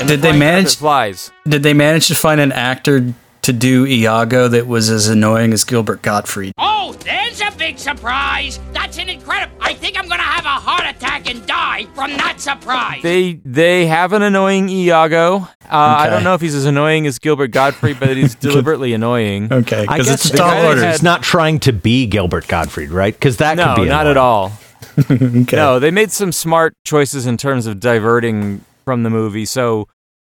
And 0.00 0.08
the 0.08 0.14
Did 0.16 0.22
they 0.22 0.32
manage- 0.32 0.64
carpet 0.64 0.78
Flies. 0.78 1.30
did 1.46 1.62
they 1.62 1.74
manage 1.74 2.08
to 2.08 2.14
find 2.14 2.40
an 2.40 2.52
actor 2.52 3.12
to 3.42 3.52
do 3.52 3.86
Iago 3.86 4.48
that 4.48 4.66
was 4.66 4.90
as 4.90 5.08
annoying 5.08 5.52
as 5.52 5.64
Gilbert 5.64 6.02
Gottfried? 6.02 6.52
Oh, 6.58 6.92
there's 7.04 7.40
a 7.40 7.50
big 7.56 7.78
surprise! 7.78 8.58
That's 8.72 8.98
an 8.98 9.08
incredible. 9.08 9.56
I 9.60 9.74
think 9.74 9.98
I'm 9.98 10.08
gonna 10.08 10.22
have 10.22 10.44
a 10.44 10.48
heart 10.48 10.84
attack 10.94 11.28
and 11.30 11.44
die 11.46 11.86
from 11.94 12.10
that 12.12 12.40
surprise. 12.40 13.02
They 13.02 13.40
they 13.44 13.86
have 13.86 14.12
an 14.12 14.22
annoying 14.22 14.68
Iago. 14.68 15.36
Uh, 15.36 15.46
I 15.70 16.08
don't 16.10 16.24
know 16.24 16.34
if 16.34 16.40
he's 16.40 16.54
as 16.54 16.64
annoying 16.64 17.06
as 17.06 17.18
Gilbert 17.18 17.52
Gottfried, 17.52 17.98
but 18.00 18.16
he's 18.16 18.34
deliberately 18.46 18.92
annoying. 18.92 19.52
Okay, 19.52 19.82
because 19.82 20.08
it's 20.10 20.24
a 20.26 20.32
the 20.32 20.38
tall 20.38 20.50
guy 20.50 20.66
order. 20.66 20.84
is 20.86 21.02
not 21.02 21.22
trying 21.22 21.60
to 21.60 21.72
be 21.72 22.06
Gilbert 22.06 22.48
Gottfried, 22.48 22.90
right? 22.90 23.14
Because 23.14 23.36
that 23.38 23.56
No, 23.56 23.74
could 23.74 23.82
be 23.82 23.88
not 23.88 24.06
annoying. 24.06 24.10
at 24.10 24.16
all. 24.16 24.52
okay. 25.10 25.56
No, 25.56 25.78
they 25.78 25.90
made 25.90 26.10
some 26.10 26.32
smart 26.32 26.74
choices 26.84 27.24
in 27.26 27.36
terms 27.36 27.66
of 27.66 27.78
diverting 27.78 28.64
from 28.84 29.04
the 29.04 29.10
movie. 29.10 29.44
So 29.44 29.86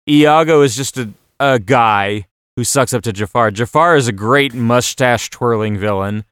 Iago 0.08 0.62
is 0.62 0.74
just 0.76 0.96
a, 0.96 1.10
a 1.38 1.58
guy 1.58 2.26
who 2.56 2.64
sucks 2.64 2.92
up 2.94 3.02
to 3.02 3.12
Jafar. 3.12 3.50
Jafar 3.50 3.96
is 3.96 4.08
a 4.08 4.12
great 4.12 4.54
mustache 4.54 5.30
twirling 5.30 5.78
villain, 5.78 6.24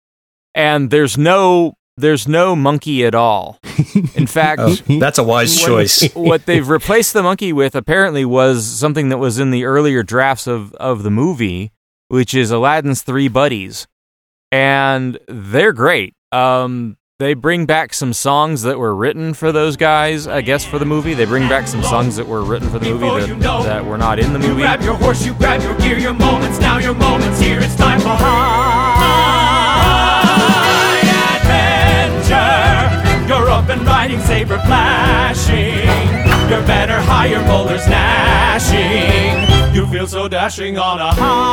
and 0.54 0.90
there's 0.90 1.16
no 1.18 1.74
there's 1.96 2.26
no 2.26 2.56
monkey 2.56 3.04
at 3.06 3.14
all. 3.14 3.60
In 4.16 4.26
fact, 4.26 4.60
Oh, 4.62 4.74
that's 4.98 5.18
a 5.18 5.22
wise 5.22 5.60
choice. 5.60 6.10
what 6.14 6.44
they've 6.44 6.68
replaced 6.68 7.12
the 7.12 7.22
monkey 7.22 7.52
with 7.52 7.76
apparently 7.76 8.24
was 8.24 8.66
something 8.66 9.10
that 9.10 9.18
was 9.18 9.38
in 9.38 9.52
the 9.52 9.64
earlier 9.64 10.02
drafts 10.02 10.48
of, 10.48 10.74
of 10.74 11.04
the 11.04 11.10
movie, 11.10 11.70
which 12.08 12.34
is 12.34 12.50
Aladdin's 12.50 13.02
three 13.02 13.28
buddies. 13.28 13.86
And 14.50 15.18
they're 15.28 15.72
great. 15.72 16.14
Um, 16.32 16.96
they 17.20 17.32
bring 17.34 17.64
back 17.64 17.94
some 17.94 18.12
songs 18.12 18.62
that 18.62 18.76
were 18.78 18.92
written 18.94 19.34
for 19.34 19.52
those 19.52 19.76
guys, 19.76 20.26
I 20.26 20.40
guess, 20.40 20.64
for 20.64 20.80
the 20.80 20.84
movie. 20.84 21.14
They 21.14 21.24
bring 21.26 21.48
back 21.48 21.68
some 21.68 21.82
songs 21.84 22.16
that 22.16 22.26
were 22.26 22.42
written 22.42 22.68
for 22.68 22.80
the 22.80 22.90
movie 22.90 23.06
that, 23.20 23.28
you 23.28 23.36
know, 23.36 23.62
that 23.62 23.84
were 23.84 23.96
not 23.96 24.18
in 24.18 24.32
the 24.32 24.40
You 24.40 24.48
movie. 24.48 24.62
grab 24.62 24.82
your 24.82 24.94
horse, 24.94 25.24
you 25.24 25.32
grab 25.34 25.62
your 25.62 25.76
gear, 25.78 25.96
your 25.96 26.12
moments 26.12 26.58
now, 26.58 26.78
your 26.78 26.94
moments 26.94 27.38
here. 27.38 27.60
It's 27.60 27.76
time 27.76 28.00
for 28.00 28.08
high 28.08 28.34
adventure. 32.26 33.32
You're 33.32 33.48
up 33.48 33.68
and 33.68 33.86
riding, 33.86 34.18
saber 34.20 34.58
flashing. 34.66 35.86
Your 36.50 36.62
banner 36.66 36.98
higher, 37.00 37.40
boulders 37.46 37.86
gnashing. 37.88 39.53
You 39.74 39.86
feel 39.88 40.06
so 40.06 40.28
dashing 40.28 40.78
on 40.78 41.00
a 41.00 41.12
high. 41.12 41.50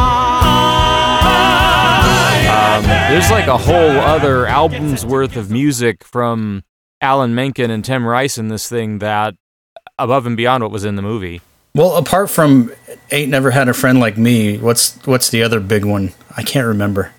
Um, 2.77 2.83
there's 2.83 3.31
like 3.31 3.47
a 3.47 3.57
whole 3.57 3.73
other 3.99 4.45
album's 4.45 5.03
worth 5.05 5.35
of 5.35 5.49
music 5.49 6.03
from 6.03 6.63
Alan 7.01 7.33
Menken 7.33 7.71
and 7.71 7.83
Tim 7.83 8.05
Rice 8.05 8.37
in 8.37 8.49
this 8.49 8.69
thing 8.69 8.99
that 8.99 9.33
above 9.97 10.27
and 10.27 10.37
beyond 10.37 10.61
what 10.63 10.71
was 10.71 10.85
in 10.85 10.95
the 10.97 11.01
movie. 11.01 11.41
Well, 11.73 11.95
apart 11.95 12.29
from 12.29 12.71
"Ain't 13.11 13.31
Never 13.31 13.49
Had 13.49 13.67
a 13.69 13.73
Friend 13.73 13.99
Like 13.99 14.17
Me," 14.17 14.59
what's 14.59 14.95
what's 15.07 15.29
the 15.29 15.41
other 15.41 15.59
big 15.59 15.83
one? 15.83 16.13
I 16.37 16.43
can't 16.43 16.67
remember. 16.67 17.11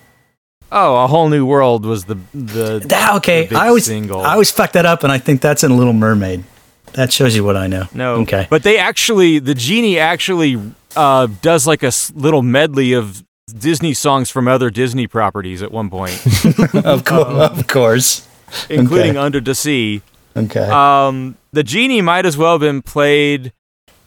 Oh, 0.70 1.02
a 1.04 1.08
whole 1.08 1.28
new 1.28 1.44
world 1.44 1.84
was 1.84 2.04
the 2.04 2.14
the 2.32 2.80
That, 2.86 3.16
okay, 3.16 3.42
the 3.42 3.48
big 3.50 3.58
I 3.58 3.68
always 3.68 3.86
single. 3.86 4.20
I 4.20 4.34
always 4.34 4.52
fuck 4.52 4.70
that 4.72 4.86
up, 4.86 5.02
and 5.02 5.12
I 5.12 5.18
think 5.18 5.40
that's 5.40 5.64
in 5.64 5.76
Little 5.76 5.92
Mermaid. 5.94 6.44
That 6.92 7.12
shows 7.12 7.34
you 7.34 7.42
what 7.42 7.56
I 7.56 7.66
know. 7.66 7.86
no, 7.94 8.16
okay, 8.16 8.46
but 8.50 8.62
they 8.62 8.76
actually 8.78 9.38
the 9.38 9.54
genie 9.54 9.98
actually 9.98 10.60
uh, 10.96 11.26
does 11.42 11.66
like 11.66 11.82
a 11.82 11.86
s- 11.88 12.12
little 12.14 12.42
medley 12.42 12.92
of 12.92 13.24
Disney 13.58 13.92
songs 13.94 14.30
from 14.30 14.48
other 14.48 14.70
Disney 14.70 15.06
properties 15.06 15.62
at 15.62 15.72
one 15.72 15.90
point, 15.90 16.14
of, 16.74 17.04
course, 17.04 17.26
of 17.58 17.66
course. 17.68 18.28
including 18.70 19.10
Okay. 19.10 19.18
Under 19.18 19.40
the 19.40 19.54
Sea. 19.54 20.02
Okay, 20.36 20.68
Um, 20.70 21.36
the 21.52 21.62
genie 21.62 22.00
might 22.00 22.24
as 22.24 22.36
well 22.38 22.52
have 22.52 22.60
been 22.60 22.80
played 22.82 23.52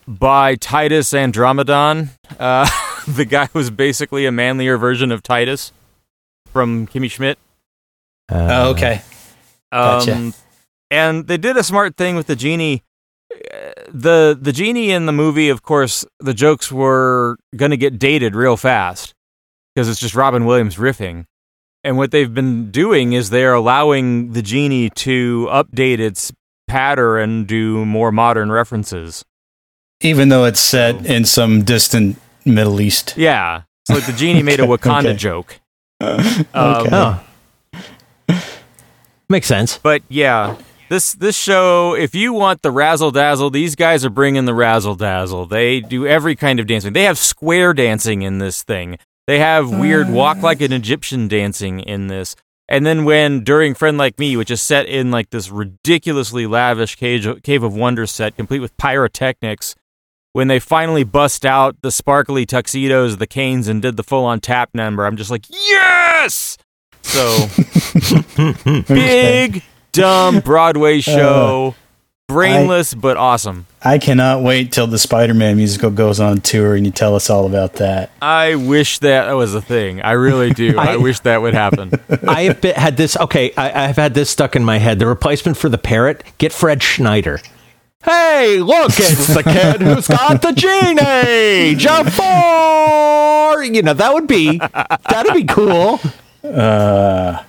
by 0.07 0.55
Titus 0.55 1.11
Andromedon. 1.13 2.09
Uh, 2.39 2.67
the 3.07 3.25
guy 3.25 3.47
was 3.53 3.69
basically 3.69 4.25
a 4.25 4.31
manlier 4.31 4.77
version 4.77 5.11
of 5.11 5.21
Titus 5.21 5.71
from 6.47 6.87
Kimmy 6.87 7.11
Schmidt. 7.11 7.37
oh, 8.29 8.71
okay. 8.71 9.01
Gotcha. 9.71 10.15
Um, 10.15 10.33
and 10.89 11.27
they 11.27 11.37
did 11.37 11.57
a 11.57 11.63
smart 11.63 11.97
thing 11.97 12.15
with 12.15 12.27
the 12.27 12.35
genie. 12.35 12.81
Uh, 13.53 13.71
The 13.91 14.37
the 14.39 14.51
genie 14.51 14.91
in 14.91 15.05
the 15.05 15.11
movie, 15.13 15.49
of 15.49 15.61
course, 15.61 16.05
the 16.19 16.33
jokes 16.33 16.71
were 16.71 17.37
going 17.55 17.71
to 17.71 17.77
get 17.77 17.99
dated 17.99 18.35
real 18.35 18.57
fast 18.57 19.13
because 19.73 19.89
it's 19.89 19.99
just 19.99 20.15
Robin 20.15 20.45
Williams 20.45 20.75
riffing. 20.77 21.25
And 21.83 21.97
what 21.97 22.09
they've 22.11 22.33
been 22.33 22.71
doing 22.71 23.13
is 23.13 23.29
they're 23.29 23.53
allowing 23.53 24.33
the 24.33 24.41
genie 24.41 24.89
to 25.05 25.47
update 25.51 25.99
its 25.99 26.31
patter 26.67 27.17
and 27.19 27.45
do 27.45 27.85
more 27.85 28.11
modern 28.11 28.51
references. 28.51 29.23
Even 30.01 30.29
though 30.29 30.45
it's 30.45 30.59
set 30.59 31.05
in 31.05 31.25
some 31.25 31.63
distant 31.63 32.17
Middle 32.43 32.81
East. 32.81 33.13
Yeah, 33.17 33.63
it's 33.87 33.91
like 33.95 34.05
the 34.07 34.17
genie 34.17 34.41
made 34.43 34.59
a 34.59 34.63
Wakanda 34.67 35.09
Okay. 35.09 35.15
joke. 35.15 35.59
okay. 36.01 36.47
Um, 36.53 36.87
Oh. 36.91 37.21
Makes 39.29 39.47
sense. 39.47 39.77
But 39.79 40.01
yeah, 40.09 40.55
this 40.89 41.13
this 41.13 41.37
show, 41.37 41.95
if 41.95 42.13
you 42.15 42.33
want 42.33 42.61
the 42.61 42.71
razzle 42.71 43.11
dazzle, 43.11 43.49
these 43.49 43.75
guys 43.75 44.05
are 44.05 44.09
bringing 44.09 44.45
the 44.45 44.53
razzle 44.53 44.95
dazzle. 44.95 45.45
They 45.45 45.79
do 45.79 46.05
every 46.05 46.35
kind 46.35 46.59
of 46.59 46.67
dancing. 46.67 46.93
They 46.93 47.03
have 47.03 47.17
square 47.17 47.73
dancing 47.73 48.21
in 48.21 48.39
this 48.39 48.63
thing. 48.63 48.97
They 49.27 49.39
have 49.39 49.71
weird 49.71 50.07
mm. 50.07 50.13
walk 50.13 50.37
like 50.37 50.61
an 50.61 50.71
Egyptian 50.71 51.27
dancing 51.27 51.79
in 51.79 52.07
this. 52.07 52.35
And 52.67 52.85
then 52.85 53.05
when 53.05 53.43
during 53.43 53.75
Friend 53.75 53.97
Like 53.97 54.17
Me, 54.19 54.35
which 54.37 54.51
is 54.51 54.61
set 54.61 54.87
in 54.87 55.11
like 55.11 55.29
this 55.29 55.49
ridiculously 55.49 56.47
lavish 56.47 56.95
cage, 56.95 57.27
cave 57.43 57.63
of 57.63 57.75
wonders 57.75 58.11
set, 58.11 58.35
complete 58.35 58.59
with 58.59 58.75
pyrotechnics, 58.77 59.75
when 60.33 60.47
they 60.47 60.59
finally 60.59 61.03
bust 61.03 61.45
out 61.45 61.81
the 61.81 61.91
sparkly 61.91 62.45
tuxedos, 62.45 63.17
the 63.17 63.27
canes, 63.27 63.67
and 63.67 63.81
did 63.81 63.97
the 63.97 64.03
full 64.03 64.25
on 64.25 64.39
tap 64.39 64.69
number, 64.73 65.05
I'm 65.05 65.15
just 65.15 65.31
like, 65.31 65.45
yes. 65.49 66.57
So 67.03 67.47
big 68.87 69.63
dumb 69.95 70.39
Broadway 70.45 71.01
show, 71.01 71.75
brainless 72.27 72.93
but 72.93 73.17
awesome. 73.17 73.65
I 73.81 73.97
cannot 73.99 74.41
wait 74.41 74.71
till 74.71 74.87
the 74.87 74.97
Spider-Man 74.97 75.57
musical 75.57 75.91
goes 75.91 76.19
on 76.19 76.41
tour 76.41 76.75
and 76.75 76.85
you 76.85 76.91
tell 76.91 77.15
us 77.15 77.29
all 77.29 77.45
about 77.45 77.73
that. 77.73 78.09
I 78.21 78.55
wish 78.55 78.97
that 78.99 79.31
was 79.33 79.53
a 79.53 79.61
thing. 79.61 80.01
I 80.01 80.11
really 80.13 80.49
do. 80.51 80.75
I, 80.79 80.93
I- 80.93 80.97
wish 80.97 81.19
that 81.21 81.41
would 81.41 81.53
happen. 81.53 81.91
I 82.27 82.43
have 82.43 82.61
been, 82.61 82.75
had 82.75 82.97
this. 82.97 83.15
Okay, 83.17 83.53
I, 83.55 83.85
I've 83.89 83.95
had 83.97 84.13
this 84.15 84.29
stuck 84.29 84.55
in 84.55 84.63
my 84.65 84.79
head. 84.79 84.97
The 84.99 85.05
replacement 85.07 85.57
for 85.57 85.69
the 85.69 85.77
parrot. 85.77 86.23
Get 86.39 86.51
Fred 86.51 86.81
Schneider. 86.81 87.39
Hey, 88.03 88.59
look! 88.59 88.91
It's 88.99 89.33
the 89.33 89.41
kid 89.41 89.81
who's 89.81 90.07
got 90.07 90.39
the 90.43 90.51
genie, 90.51 91.73
Jafar. 91.75 93.63
You 93.63 93.81
know 93.81 93.93
that 93.95 94.13
would 94.13 94.27
be 94.27 94.59
that'd 94.59 95.33
be 95.33 95.43
cool. 95.45 95.99
Uh, 96.43 97.41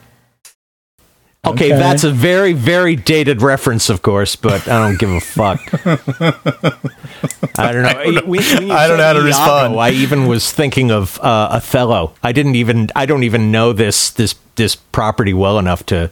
Okay, 1.47 1.67
Okay. 1.73 1.77
that's 1.79 2.03
a 2.05 2.11
very 2.11 2.53
very 2.53 2.97
dated 2.97 3.41
reference, 3.43 3.89
of 3.91 4.03
course, 4.03 4.37
but 4.37 4.67
I 4.69 4.79
don't 4.89 4.99
give 4.99 5.11
a 5.11 5.21
fuck. 5.21 5.61
I 7.59 7.73
don't 7.73 7.83
know. 7.83 8.23
When- 8.27 8.27
when 8.29 8.67
you 8.67 8.73
I 8.73 8.89
don't 8.89 8.97
know 8.99 9.03
said 9.03 9.07
how 9.07 9.13
to 9.13 9.19
Iago, 9.21 9.27
respond. 9.27 9.77
I 9.81 9.91
even 9.91 10.27
was 10.27 10.53
thinking 10.53 10.91
of 10.91 11.19
uh, 11.21 11.49
Othello. 11.53 12.13
I 12.23 12.33
didn't 12.33 12.57
even. 12.57 12.89
I 12.97 13.07
don't 13.07 13.23
even 13.23 13.51
know 13.51 13.73
this 13.73 14.11
this 14.11 14.35
this 14.57 14.75
property 14.77 15.33
well 15.35 15.59
enough 15.59 15.85
to 15.87 16.11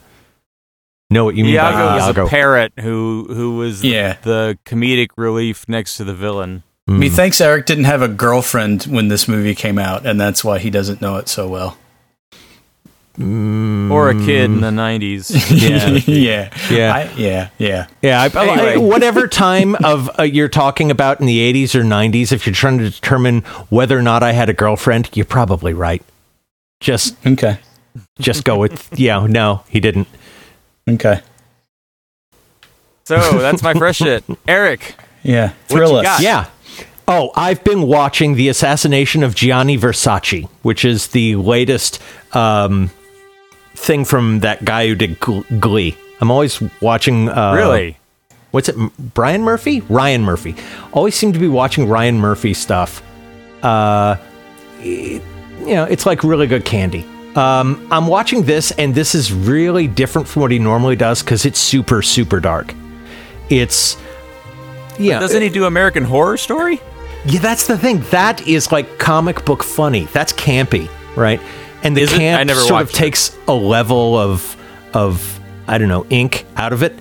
know 1.10 1.24
what 1.24 1.34
you 1.34 1.44
mean 1.44 1.54
Iago 1.54 1.76
by 1.76 1.94
was 1.96 2.04
Iago. 2.06 2.26
a 2.26 2.28
parrot 2.28 2.72
who 2.80 3.26
who 3.28 3.56
was 3.56 3.84
Yeah. 3.84 4.16
the 4.22 4.58
comedic 4.64 5.08
relief 5.16 5.68
next 5.68 5.96
to 5.98 6.04
the 6.04 6.14
villain. 6.14 6.62
Methinks 6.86 7.40
Eric 7.40 7.64
didn't 7.64 7.84
have 7.84 8.02
a 8.02 8.08
girlfriend 8.08 8.82
when 8.84 9.08
this 9.08 9.26
movie 9.26 9.54
came 9.54 9.78
out, 9.78 10.04
and 10.04 10.20
that's 10.20 10.44
why 10.44 10.58
he 10.58 10.68
doesn't 10.68 11.00
know 11.00 11.16
it 11.16 11.28
so 11.28 11.48
well. 11.48 11.78
Or 13.16 14.10
a 14.10 14.14
kid 14.14 14.46
in 14.46 14.60
the 14.60 14.70
90s. 14.70 15.30
Yeah. 15.54 15.98
yeah, 16.06 16.50
Yeah. 16.70 16.94
I, 16.94 17.12
yeah, 17.16 17.48
yeah. 17.58 17.86
Yeah, 18.02 18.28
I, 18.34 18.72
I- 18.74 18.76
whatever 18.76 19.28
time 19.28 19.76
of 19.84 20.10
uh, 20.18 20.24
you're 20.24 20.48
talking 20.48 20.90
about 20.90 21.20
in 21.20 21.26
the 21.26 21.52
80s 21.52 21.74
or 21.76 21.82
90s, 21.82 22.32
if 22.32 22.44
you're 22.46 22.54
trying 22.54 22.78
to 22.78 22.90
determine 22.90 23.42
whether 23.70 23.96
or 23.96 24.02
not 24.02 24.22
I 24.24 24.32
had 24.32 24.48
a 24.48 24.52
girlfriend, 24.52 25.10
you're 25.14 25.26
probably 25.26 25.72
right. 25.74 26.02
Just 26.80 27.14
Okay, 27.24 27.58
just 28.18 28.44
go 28.44 28.58
with 28.58 28.88
yeah, 28.98 29.24
no, 29.28 29.62
he 29.68 29.78
didn't. 29.78 30.08
okay, 30.88 31.20
So 33.04 33.16
that's 33.38 33.62
my 33.62 33.74
fresh 33.74 33.96
shit. 33.98 34.24
Eric, 34.48 34.96
yeah. 35.22 35.48
What 35.68 35.76
Thrill 35.78 35.96
us. 35.96 36.02
got? 36.04 36.20
Yeah. 36.20 36.46
Oh, 37.06 37.30
I've 37.36 37.62
been 37.64 37.82
watching 37.82 38.34
The 38.34 38.48
Assassination 38.48 39.22
of 39.22 39.34
Gianni 39.34 39.76
Versace, 39.78 40.48
which 40.62 40.84
is 40.86 41.08
the 41.08 41.36
latest 41.36 42.00
um, 42.32 42.90
thing 43.74 44.04
from 44.04 44.40
that 44.40 44.64
guy 44.64 44.88
who 44.88 44.94
did 44.94 45.18
Glee. 45.20 45.96
I'm 46.20 46.30
always 46.30 46.62
watching. 46.80 47.28
Uh, 47.28 47.54
really? 47.54 47.98
what's 48.52 48.68
it? 48.68 48.76
Brian 49.14 49.42
Murphy? 49.42 49.80
Ryan 49.88 50.22
Murphy. 50.22 50.54
Always 50.92 51.14
seem 51.14 51.32
to 51.32 51.38
be 51.38 51.48
watching 51.48 51.88
Ryan 51.88 52.18
Murphy 52.18 52.54
stuff. 52.54 53.02
Uh, 53.62 54.16
it- 54.80 55.22
you 55.60 55.74
know, 55.74 55.84
it's 55.84 56.04
like 56.04 56.22
really 56.22 56.46
good 56.46 56.64
candy. 56.66 57.06
Um, 57.36 57.88
I'm 57.90 58.06
watching 58.06 58.42
this, 58.42 58.70
and 58.72 58.94
this 58.94 59.14
is 59.14 59.32
really 59.32 59.88
different 59.88 60.28
from 60.28 60.42
what 60.42 60.50
he 60.50 60.58
normally 60.58 60.94
does 60.94 61.22
because 61.22 61.46
it's 61.46 61.58
super, 61.58 62.02
super 62.02 62.38
dark. 62.38 62.74
It's 63.48 63.96
yeah. 64.98 65.18
Doesn't 65.18 65.40
he 65.42 65.48
do 65.48 65.64
American 65.64 66.04
Horror 66.04 66.36
Story? 66.36 66.80
Yeah, 67.26 67.40
that's 67.40 67.66
the 67.66 67.78
thing. 67.78 68.00
That 68.10 68.46
is 68.46 68.70
like 68.72 68.98
comic 68.98 69.44
book 69.46 69.64
funny. 69.64 70.04
That's 70.12 70.32
campy, 70.34 70.88
right? 71.16 71.40
And 71.84 71.96
the 71.96 72.00
Is 72.00 72.12
it? 72.12 72.16
I 72.16 72.18
camp 72.18 72.46
never 72.48 72.60
sort 72.60 72.82
of 72.82 72.88
watched 72.88 72.96
it. 72.96 72.98
takes 72.98 73.36
a 73.46 73.54
level 73.54 74.18
of 74.18 74.56
of 74.94 75.40
I 75.68 75.78
don't 75.78 75.88
know 75.88 76.06
ink 76.10 76.46
out 76.56 76.72
of 76.72 76.82
it. 76.82 76.94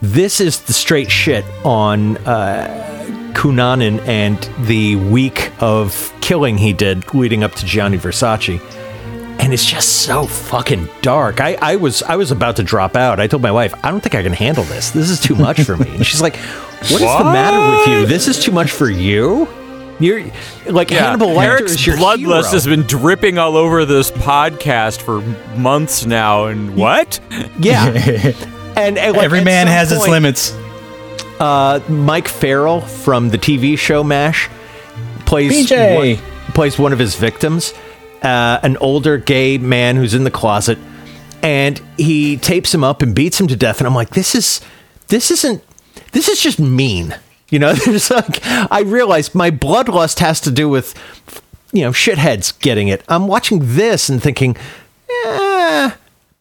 This 0.00 0.40
is 0.40 0.60
the 0.62 0.72
straight 0.72 1.10
shit 1.10 1.44
on 1.64 2.16
uh, 2.18 3.32
Cunanan 3.34 4.00
and 4.06 4.38
the 4.66 4.96
week 4.96 5.50
of 5.60 6.12
killing 6.20 6.56
he 6.58 6.72
did 6.72 7.12
leading 7.14 7.42
up 7.42 7.54
to 7.56 7.66
Gianni 7.66 7.98
Versace. 7.98 8.60
And 9.40 9.52
it's 9.52 9.64
just 9.64 10.02
so 10.02 10.26
fucking 10.26 10.88
dark. 11.00 11.40
I, 11.40 11.56
I 11.62 11.76
was 11.76 12.02
I 12.02 12.16
was 12.16 12.30
about 12.32 12.56
to 12.56 12.62
drop 12.62 12.96
out. 12.96 13.20
I 13.20 13.28
told 13.28 13.42
my 13.42 13.52
wife, 13.52 13.72
I 13.84 13.90
don't 13.90 14.00
think 14.00 14.14
I 14.14 14.22
can 14.22 14.32
handle 14.32 14.64
this. 14.64 14.90
This 14.90 15.10
is 15.10 15.20
too 15.20 15.36
much 15.36 15.62
for 15.62 15.76
me. 15.76 15.88
And 15.94 16.04
she's 16.06 16.20
like, 16.20 16.36
What 16.36 16.90
is 16.92 17.00
the 17.00 17.24
matter 17.24 17.58
with 17.76 17.86
you? 17.88 18.06
This 18.06 18.26
is 18.26 18.42
too 18.42 18.50
much 18.52 18.70
for 18.72 18.90
you? 18.90 19.46
You're 20.00 20.24
like 20.66 20.90
Hannibal 20.90 21.28
Lecter 21.28 21.42
Eric's 21.42 21.72
is 21.72 21.86
your 21.86 21.96
bloodlust 21.96 22.18
hero. 22.18 22.42
has 22.42 22.66
been 22.66 22.82
dripping 22.82 23.38
all 23.38 23.56
over 23.56 23.84
this 23.84 24.10
podcast 24.12 25.02
for 25.02 25.20
months 25.58 26.06
now. 26.06 26.46
And 26.46 26.76
what? 26.76 27.20
yeah. 27.58 28.32
And, 28.76 28.96
and, 28.96 29.16
like, 29.16 29.24
Every 29.24 29.42
man 29.42 29.66
some 29.66 29.72
has 29.72 29.90
its 29.90 30.06
limits. 30.06 30.52
Uh, 31.40 31.80
Mike 31.88 32.28
Farrell 32.28 32.80
from 32.80 33.28
the 33.28 33.36
TV 33.36 33.76
show 33.76 34.04
MASH 34.04 34.48
plays 35.26 35.66
BJ. 35.68 36.16
one, 36.16 36.52
plays 36.52 36.78
one 36.78 36.92
of 36.92 37.00
his 37.00 37.16
victims, 37.16 37.74
uh, 38.22 38.60
an 38.62 38.76
older 38.76 39.18
gay 39.18 39.58
man 39.58 39.96
who's 39.96 40.14
in 40.14 40.22
the 40.22 40.30
closet, 40.30 40.78
and 41.42 41.82
he 41.96 42.36
tapes 42.36 42.72
him 42.72 42.84
up 42.84 43.02
and 43.02 43.16
beats 43.16 43.40
him 43.40 43.48
to 43.48 43.56
death. 43.56 43.78
And 43.78 43.86
I'm 43.88 43.96
like, 43.96 44.10
this 44.10 44.36
is 44.36 44.60
this 45.08 45.32
isn't 45.32 45.60
this 46.12 46.28
is 46.28 46.40
just 46.40 46.60
mean. 46.60 47.16
You 47.50 47.58
know, 47.58 47.72
there's 47.84 48.10
like 48.10 48.44
I 48.44 48.82
realize 48.82 49.34
my 49.34 49.50
bloodlust 49.50 50.18
has 50.20 50.40
to 50.42 50.50
do 50.50 50.68
with 50.68 50.94
you 51.72 51.82
know 51.82 51.90
shitheads 51.90 52.58
getting 52.60 52.88
it. 52.88 53.02
I'm 53.08 53.26
watching 53.28 53.60
this 53.62 54.08
and 54.08 54.22
thinking, 54.22 54.56
eh, 55.24 55.90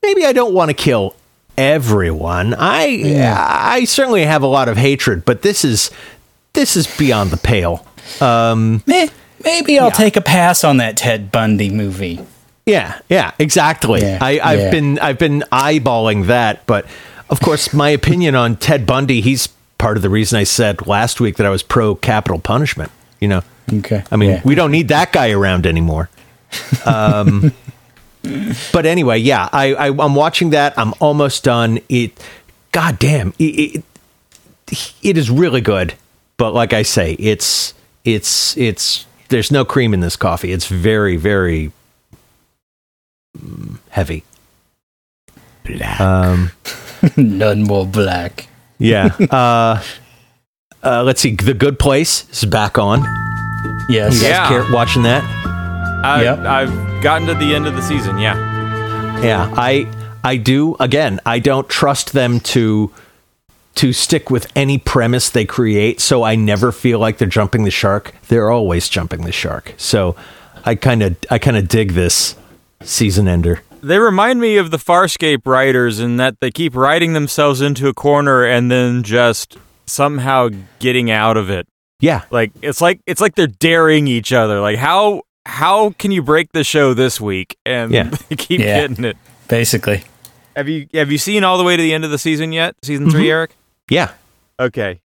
maybe 0.01 0.25
I 0.25 0.33
don't 0.33 0.53
want 0.53 0.69
to 0.69 0.73
kill 0.73 1.15
everyone. 1.57 2.53
I 2.53 2.85
yeah. 2.87 3.45
I 3.49 3.85
certainly 3.85 4.25
have 4.25 4.43
a 4.43 4.47
lot 4.47 4.69
of 4.69 4.77
hatred, 4.77 5.25
but 5.25 5.41
this 5.41 5.63
is 5.65 5.91
this 6.53 6.75
is 6.75 6.87
beyond 6.97 7.31
the 7.31 7.37
pale. 7.37 7.85
Um, 8.21 8.83
Eh, 8.87 9.07
maybe 9.43 9.79
I'll 9.79 9.91
take 9.91 10.15
a 10.15 10.21
pass 10.21 10.63
on 10.63 10.77
that 10.77 10.97
Ted 10.97 11.31
Bundy 11.31 11.69
movie. 11.69 12.19
yeah, 12.65 12.99
yeah, 13.09 13.31
exactly. 13.39 14.01
Yeah, 14.01 14.19
I, 14.21 14.39
I've 14.39 14.59
yeah. 14.59 14.71
been 14.71 14.99
I've 14.99 15.19
been 15.19 15.43
eyeballing 15.51 16.27
that, 16.27 16.65
but 16.65 16.85
of 17.29 17.39
course, 17.41 17.73
my 17.73 17.89
opinion 17.89 18.35
on 18.35 18.55
Ted 18.55 18.85
Bundy, 18.85 19.21
he's 19.21 19.49
part 19.77 19.97
of 19.97 20.03
the 20.03 20.09
reason 20.09 20.37
I 20.39 20.43
said 20.43 20.87
last 20.87 21.19
week 21.19 21.37
that 21.37 21.45
I 21.45 21.49
was 21.49 21.63
pro 21.63 21.95
capital 21.95 22.39
punishment. 22.39 22.91
You 23.19 23.27
know, 23.29 23.41
Okay. 23.71 24.03
I 24.11 24.15
mean, 24.15 24.29
Yeah. 24.29 24.41
we 24.45 24.55
don't 24.55 24.71
need 24.71 24.87
that 24.89 25.11
guy 25.11 25.31
around 25.31 25.65
anymore. 25.65 26.09
Um, 26.85 27.51
but 28.73 28.85
anyway, 28.85 29.17
yeah, 29.19 29.47
I, 29.51 29.73
I 29.73 29.87
I'm 29.87 30.15
watching 30.15 30.49
that. 30.51 30.77
I'm 30.77 30.93
almost 30.99 31.43
done. 31.43 31.79
It, 31.89 32.11
god 32.71 32.99
damn, 32.99 33.33
it, 33.39 33.43
it 33.43 33.83
it 35.01 35.17
is 35.17 35.29
really 35.29 35.61
good. 35.61 35.93
But 36.37 36.53
like 36.53 36.73
I 36.73 36.83
say, 36.83 37.13
it's 37.13 37.73
it's 38.05 38.55
it's 38.57 39.05
there's 39.29 39.51
no 39.51 39.65
cream 39.65 39.93
in 39.93 39.99
this 39.99 40.15
coffee. 40.15 40.51
It's 40.51 40.67
very 40.67 41.15
very 41.17 41.71
mm, 43.37 43.77
heavy. 43.89 44.23
Um, 45.99 46.51
None 47.17 47.63
more 47.63 47.85
black. 47.85 48.47
Yeah. 48.79 49.15
Uh, 49.31 49.81
uh, 50.83 51.03
let's 51.03 51.19
see. 51.21 51.35
The 51.35 51.53
Good 51.53 51.79
Place 51.79 52.29
is 52.31 52.45
back 52.45 52.77
on. 52.77 53.01
Yes. 53.89 54.15
You 54.15 54.21
guys 54.21 54.21
Yeah. 54.21 54.47
care 54.47 54.65
watching 54.71 55.03
that? 55.03 55.23
I, 56.05 56.21
Yep. 56.23 56.39
I've 56.39 57.03
gotten 57.03 57.27
to 57.27 57.33
the 57.33 57.55
end 57.55 57.67
of 57.67 57.75
the 57.75 57.81
season. 57.81 58.17
Yeah. 58.19 58.35
Yeah, 59.21 59.51
I 59.57 59.87
I 60.23 60.37
do. 60.37 60.75
Again, 60.79 61.19
I 61.25 61.39
don't 61.39 61.67
trust 61.67 62.13
them 62.13 62.39
to 62.41 62.91
to 63.75 63.93
stick 63.93 64.29
with 64.29 64.47
any 64.55 64.77
premise 64.77 65.29
they 65.29 65.45
create, 65.45 65.99
so 65.99 66.23
I 66.23 66.35
never 66.35 66.71
feel 66.71 66.99
like 66.99 67.17
they're 67.17 67.27
jumping 67.27 67.63
the 67.63 67.71
shark. 67.71 68.13
They're 68.27 68.51
always 68.51 68.89
jumping 68.89 69.21
the 69.23 69.31
shark. 69.31 69.73
So 69.77 70.15
I 70.65 70.75
kind 70.75 71.01
of 71.01 71.15
I 71.31 71.39
kind 71.39 71.57
of 71.57 71.67
dig 71.67 71.93
this 71.93 72.35
season 72.83 73.27
ender. 73.27 73.61
They 73.87 73.99
remind 73.99 74.39
me 74.41 74.57
of 74.57 74.71
the 74.71 74.77
Farscape 74.77 75.45
writers 75.45 75.99
in 75.99 76.17
that 76.17 76.39
they 76.41 76.51
keep 76.51 76.75
writing 76.75 77.13
themselves 77.13 77.61
into 77.61 77.87
a 77.87 77.93
corner 77.93 78.43
and 78.43 78.69
then 78.69 79.03
just 79.03 79.57
somehow 79.85 80.49
getting 80.79 81.09
out 81.09 81.37
of 81.37 81.49
it. 81.49 81.67
Yeah, 81.99 82.25
Like 82.29 82.51
it's 82.61 82.79
like 82.81 82.99
it's 83.07 83.21
like 83.21 83.35
they're 83.35 83.47
daring 83.47 84.07
each 84.07 84.31
other. 84.33 84.59
Like 84.59 84.77
how 84.77 85.23
how 85.45 85.91
can 85.91 86.11
you 86.11 86.21
break 86.21 86.51
the 86.51 86.63
show 86.63 86.93
this 86.93 87.19
week? 87.19 87.57
And 87.65 87.91
Yeah. 87.91 88.11
they 88.29 88.35
keep 88.37 88.59
Yeah. 88.59 88.87
getting 88.87 89.03
it. 89.05 89.17
Basically. 89.47 90.03
Have 90.55 90.67
you 90.69 90.87
have 90.93 91.11
you 91.11 91.17
seen 91.17 91.43
all 91.43 91.57
the 91.57 91.63
way 91.63 91.75
to 91.77 91.81
the 91.81 91.93
end 91.93 92.03
of 92.05 92.11
the 92.11 92.17
season 92.19 92.51
yet? 92.51 92.75
Season 92.83 93.09
3, 93.09 93.21
mm-hmm. 93.21 93.29
Eric? 93.29 93.55
yeah. 93.89 94.11
Okay. 94.59 95.01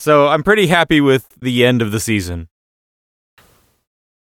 So 0.00 0.26
I'm 0.28 0.42
pretty 0.42 0.66
happy 0.66 1.00
with 1.00 1.28
the 1.40 1.64
end 1.64 1.80
of 1.80 1.92
the 1.92 2.00
season. 2.00 2.48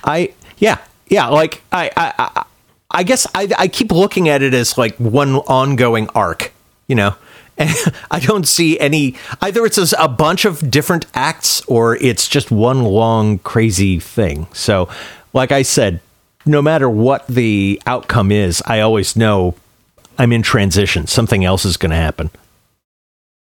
I 0.05 0.33
yeah 0.59 0.79
yeah 1.09 1.27
like 1.29 1.63
I 1.73 1.91
I 1.97 2.13
I, 2.19 2.45
I 2.91 3.03
guess 3.03 3.27
I 3.35 3.49
I 3.59 3.69
keep 3.69 3.91
looking 3.93 4.29
at 4.29 4.43
it 4.43 4.55
as 4.55 4.79
like 4.79 4.97
one 4.97 5.35
ongoing 5.37 6.09
arc, 6.15 6.53
you 6.89 6.95
know, 6.97 7.15
And 7.59 7.71
I 8.11 8.21
don't 8.21 8.47
see 8.47 8.79
any. 8.79 9.15
Either 9.41 9.65
it's 9.65 9.79
a, 9.79 9.97
a 9.99 10.09
bunch 10.09 10.45
of 10.45 10.71
different 10.71 11.07
acts, 11.15 11.63
or 11.67 11.97
it's 11.97 12.29
just 12.29 12.51
one 12.51 12.85
long 12.85 13.39
crazy 13.39 13.99
thing. 13.99 14.47
So, 14.53 14.91
like 15.33 15.53
I 15.53 15.63
said, 15.63 16.01
no 16.45 16.61
matter 16.61 16.89
what 16.91 17.27
the 17.29 17.81
outcome 17.87 18.31
is, 18.31 18.63
I 18.67 18.81
always 18.81 19.17
know 19.17 19.55
I'm 20.19 20.33
in 20.33 20.43
transition. 20.43 21.07
Something 21.07 21.47
else 21.47 21.65
is 21.65 21.79
going 21.79 21.93
to 21.93 21.97
happen. 21.97 22.29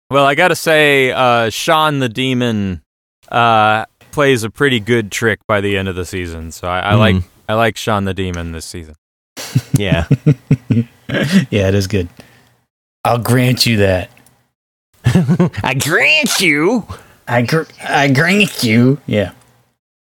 Well, 0.09 0.25
I 0.25 0.35
got 0.35 0.47
to 0.49 0.55
say, 0.55 1.11
uh, 1.11 1.49
Shawn 1.49 1.99
the 1.99 2.07
Demon 2.07 2.81
uh, 3.29 3.85
plays 4.11 4.43
a 4.45 4.49
pretty 4.49 4.79
good 4.79 5.11
trick 5.11 5.39
by 5.47 5.59
the 5.59 5.75
end 5.77 5.89
of 5.89 5.95
the 5.97 6.05
season. 6.05 6.53
So 6.53 6.69
I, 6.69 6.91
I 6.91 6.93
Mhm. 6.93 6.99
like 6.99 7.23
I 7.49 7.53
like 7.55 7.75
Shawn 7.75 8.05
the 8.05 8.13
Demon 8.13 8.53
this 8.53 8.65
season. 8.65 8.95
Yeah. 9.73 10.05
Yeah, 11.09 11.69
it 11.69 11.73
is 11.75 11.87
good. 11.87 12.09
I'll 13.05 13.17
grant 13.17 13.65
you 13.65 13.77
that. 13.77 14.09
I 15.05 15.73
grant 15.73 16.41
you. 16.41 16.85
I 17.25 17.43
gr- 17.43 17.63
I 17.81 18.09
grant 18.09 18.61
you. 18.63 18.99
Yeah. 19.05 19.31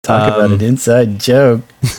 Talk 0.03 0.29
about 0.29 0.45
Um, 0.47 0.53
an 0.55 0.61
inside 0.63 1.21
joke. 1.21 1.61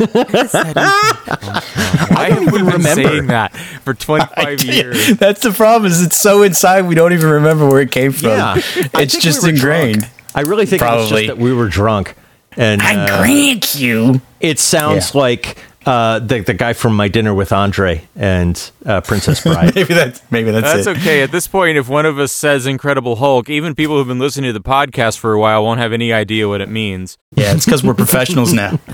I 0.86 2.28
don't 2.30 2.44
even 2.48 2.66
remember. 2.66 3.04
saying 3.04 3.28
that 3.28 3.56
for 3.84 3.94
25 3.94 4.64
years? 4.64 5.18
That's 5.18 5.42
the 5.42 5.52
problem. 5.52 5.92
Is 5.92 6.02
it's 6.04 6.18
so 6.18 6.42
inside 6.44 6.82
we 6.88 6.96
don't 6.96 7.14
even 7.14 7.30
remember 7.30 7.68
where 7.68 7.82
it 7.82 7.92
came 7.92 8.12
from. 8.12 8.30
Yeah. 8.30 8.56
It's 8.96 9.18
just 9.18 9.44
we 9.44 9.50
ingrained. 9.50 10.00
drunk. 10.02 10.14
I 10.34 10.42
really 10.42 10.66
think 10.66 10.82
it 10.82 10.86
was 10.86 11.08
Probably. 11.10 11.28
just 11.28 11.36
that 11.38 11.42
we 11.44 11.54
were 11.54 11.68
drunk. 11.70 12.16
And 12.58 12.82
I 12.82 12.96
uh, 12.96 13.18
grant 13.22 13.76
you. 13.76 14.22
it 14.40 14.60
sounds 14.60 15.14
Yeah. 15.14 15.22
like 15.22 15.58
uh, 15.86 16.20
the 16.20 16.40
the 16.40 16.54
guy 16.54 16.74
from 16.74 16.96
My 16.96 17.08
Dinner 17.08 17.34
with 17.34 17.52
Andre 17.52 18.08
and 18.16 18.72
uh, 18.86 19.02
Princess 19.02 19.44
Bride. 19.44 19.76
Maybe 19.76 19.94
that's 19.94 20.22
maybe 20.32 20.52
that's, 20.52 20.74
That's 20.74 20.88
it. 20.88 20.98
okay. 20.98 21.22
At 21.22 21.32
this 21.32 21.48
point, 21.48 21.78
if 21.78 21.88
one 21.88 22.06
of 22.06 22.18
us 22.20 22.32
says 22.32 22.66
Incredible 22.66 23.18
Hulk, 23.18 23.50
even 23.50 23.76
people 23.76 23.98
who've 23.98 24.08
been 24.08 24.20
listening 24.20 24.50
to 24.50 24.54
the 24.54 24.64
podcast 24.68 25.20
for 25.20 25.34
a 25.34 25.40
while 25.40 25.64
won't 25.64 25.80
have 25.80 25.94
any 25.94 26.12
idea 26.12 26.48
what 26.48 26.62
it 26.62 26.70
means. 26.70 27.18
Yeah, 27.36 27.54
it's 27.54 27.66
because 27.66 27.84
we're 27.84 27.94
professionals 27.94 28.54
now. 28.54 28.80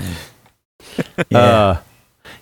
Yeah. 1.30 1.38
Uh, 1.38 1.80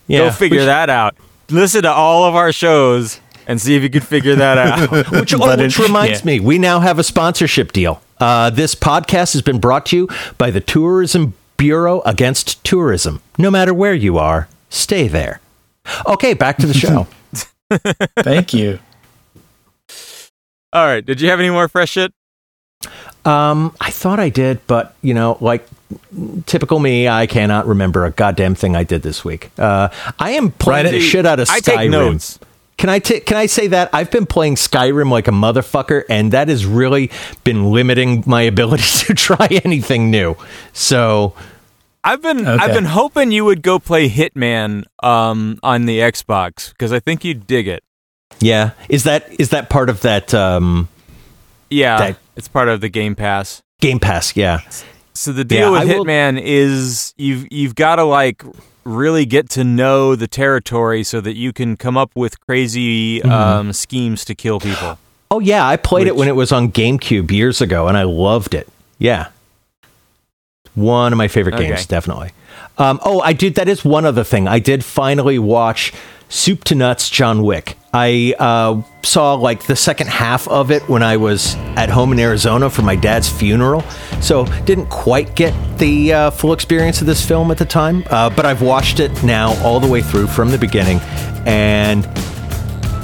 yeah, 0.08 0.18
Go 0.18 0.30
figure 0.32 0.64
that 0.64 0.90
out. 0.90 1.14
Listen 1.50 1.82
to 1.82 1.90
all 1.92 2.24
of 2.24 2.34
our 2.34 2.50
shows 2.50 3.20
and 3.46 3.60
see 3.60 3.76
if 3.76 3.82
you 3.84 3.90
can 3.90 4.00
figure 4.00 4.34
that 4.34 4.58
out. 4.58 4.90
Which, 5.12 5.34
oh, 5.34 5.56
which 5.56 5.78
reminds 5.78 6.20
yeah. 6.20 6.26
me, 6.26 6.40
we 6.40 6.58
now 6.58 6.80
have 6.80 6.98
a 6.98 7.04
sponsorship 7.04 7.70
deal. 7.70 8.02
Uh, 8.18 8.50
this 8.50 8.74
podcast 8.74 9.32
has 9.34 9.42
been 9.42 9.60
brought 9.60 9.86
to 9.86 9.96
you 9.96 10.08
by 10.36 10.50
the 10.50 10.60
Tourism 10.60 11.34
Bureau 11.60 12.00
Against 12.06 12.64
Tourism. 12.64 13.20
No 13.36 13.50
matter 13.50 13.74
where 13.74 13.92
you 13.92 14.16
are, 14.16 14.48
stay 14.70 15.08
there. 15.08 15.40
Okay, 16.06 16.32
back 16.32 16.56
to 16.56 16.66
the 16.66 16.72
show. 16.72 17.06
Thank 18.20 18.54
you. 18.54 18.78
all 20.72 20.86
right. 20.86 21.04
Did 21.04 21.20
you 21.20 21.28
have 21.28 21.38
any 21.38 21.50
more 21.50 21.68
fresh 21.68 21.90
shit? 21.90 22.14
um, 23.26 23.76
I 23.78 23.90
thought 23.90 24.18
I 24.18 24.30
did, 24.30 24.66
but 24.66 24.94
you 25.02 25.12
know, 25.12 25.36
like 25.42 25.66
typical 26.46 26.78
me, 26.78 27.08
I 27.08 27.26
cannot 27.26 27.66
remember 27.66 28.06
a 28.06 28.10
goddamn 28.10 28.54
thing 28.54 28.74
I 28.74 28.84
did 28.84 29.02
this 29.02 29.22
week. 29.22 29.50
Uh, 29.58 29.90
I 30.18 30.30
am 30.30 30.52
playing 30.52 30.86
Right, 30.86 30.92
the 30.92 31.00
shit 31.00 31.26
out 31.26 31.40
of 31.40 31.48
Skyrim. 31.48 31.56
I 31.56 31.60
take 31.82 31.90
notes. 31.90 32.38
Can 32.80 32.88
I 32.88 32.98
can 32.98 33.36
I 33.36 33.44
say 33.44 33.66
that 33.68 33.90
I've 33.92 34.10
been 34.10 34.24
playing 34.24 34.54
Skyrim 34.54 35.10
like 35.10 35.28
a 35.28 35.32
motherfucker, 35.32 36.02
and 36.08 36.32
that 36.32 36.48
has 36.48 36.64
really 36.64 37.10
been 37.44 37.70
limiting 37.70 38.24
my 38.26 38.40
ability 38.54 39.04
to 39.06 39.14
try 39.14 39.46
anything 39.64 40.10
new. 40.10 40.34
So 40.72 41.34
I've 42.02 42.22
been 42.22 42.46
Okay. 42.46 42.64
I've 42.64 42.72
been 42.72 42.86
hoping 42.86 43.32
you 43.32 43.44
would 43.44 43.60
go 43.60 43.78
play 43.78 44.08
Hitman 44.08 44.84
um, 45.02 45.58
on 45.62 45.84
the 45.84 45.98
Xbox 45.98 46.70
because 46.70 46.90
I 46.90 47.00
think 47.00 47.22
you'd 47.22 47.46
dig 47.46 47.68
it. 47.68 47.84
yeah, 48.40 48.70
is 48.88 49.04
that 49.04 49.26
is 49.38 49.50
that 49.50 49.68
part 49.68 49.90
of 49.90 50.00
that 50.00 50.32
um, 50.32 50.88
Yeah, 51.68 51.98
That- 51.98 52.16
it's 52.36 52.48
part 52.48 52.68
of 52.68 52.80
the 52.80 52.88
Game 52.88 53.14
Pass. 53.14 53.62
Game 53.82 53.98
Pass? 54.00 54.34
Yeah, 54.34 54.60
So 55.12 55.32
the 55.32 55.44
deal 55.44 55.72
Yeah, 55.74 55.80
with 55.80 55.82
I 55.82 55.84
will- 55.98 56.04
Hitman 56.06 56.40
is 56.42 57.12
you've 57.18 57.46
you've 57.52 57.74
got 57.74 57.96
to 57.96 58.04
like 58.04 58.42
really 58.84 59.26
get 59.26 59.48
to 59.50 59.64
know 59.64 60.14
the 60.16 60.26
territory 60.28 61.02
so 61.04 61.20
that 61.20 61.36
you 61.36 61.52
can 61.52 61.76
come 61.76 61.96
up 61.96 62.10
with 62.14 62.40
crazy 62.46 63.20
Mm-hmm. 63.20 63.30
um, 63.30 63.72
schemes 63.72 64.24
to 64.26 64.34
kill 64.34 64.60
people. 64.60 64.98
Oh 65.32 65.38
yeah, 65.38 65.64
I 65.64 65.76
played 65.76 66.08
it 66.08 66.16
when 66.16 66.26
it 66.26 66.34
was 66.34 66.50
on 66.50 66.72
GameCube 66.72 67.30
years 67.30 67.60
ago, 67.60 67.86
and 67.86 67.96
I 67.96 68.02
loved 68.02 68.52
it. 68.52 68.66
Yeah, 68.98 69.28
one 70.74 71.12
of 71.12 71.16
my 71.18 71.28
favorite 71.28 71.54
Okay. 71.54 71.68
games, 71.68 71.86
definitely. 71.86 72.30
Um, 72.78 72.98
oh, 73.04 73.20
I 73.20 73.32
did. 73.32 73.54
That 73.54 73.68
is 73.68 73.84
one 73.84 74.04
other 74.04 74.24
thing. 74.24 74.48
I 74.48 74.58
did 74.58 74.84
finally 74.84 75.38
watch 75.38 75.92
Soup 76.30 76.62
to 76.64 76.74
Nuts 76.74 77.10
John 77.10 77.42
Wick. 77.42 77.76
I 77.92 78.34
uh, 78.38 78.82
saw 79.02 79.34
like 79.34 79.66
the 79.66 79.74
second 79.74 80.06
half 80.08 80.46
of 80.46 80.70
it 80.70 80.88
when 80.88 81.02
I 81.02 81.16
was 81.16 81.56
at 81.76 81.88
home 81.90 82.12
in 82.12 82.20
Arizona 82.20 82.70
for 82.70 82.82
my 82.82 82.94
dad's 82.94 83.28
funeral, 83.28 83.82
so 84.22 84.44
didn't 84.64 84.86
quite 84.90 85.34
get 85.34 85.52
the 85.78 86.12
uh, 86.12 86.30
full 86.30 86.52
experience 86.52 87.00
of 87.00 87.08
this 87.08 87.26
film 87.26 87.50
at 87.50 87.58
the 87.58 87.64
time. 87.64 88.04
Uh, 88.10 88.30
but 88.30 88.46
I've 88.46 88.62
watched 88.62 89.00
it 89.00 89.24
now 89.24 89.54
all 89.64 89.80
the 89.80 89.88
way 89.88 90.02
through 90.02 90.28
from 90.28 90.50
the 90.50 90.58
beginning, 90.58 91.00
and 91.46 92.06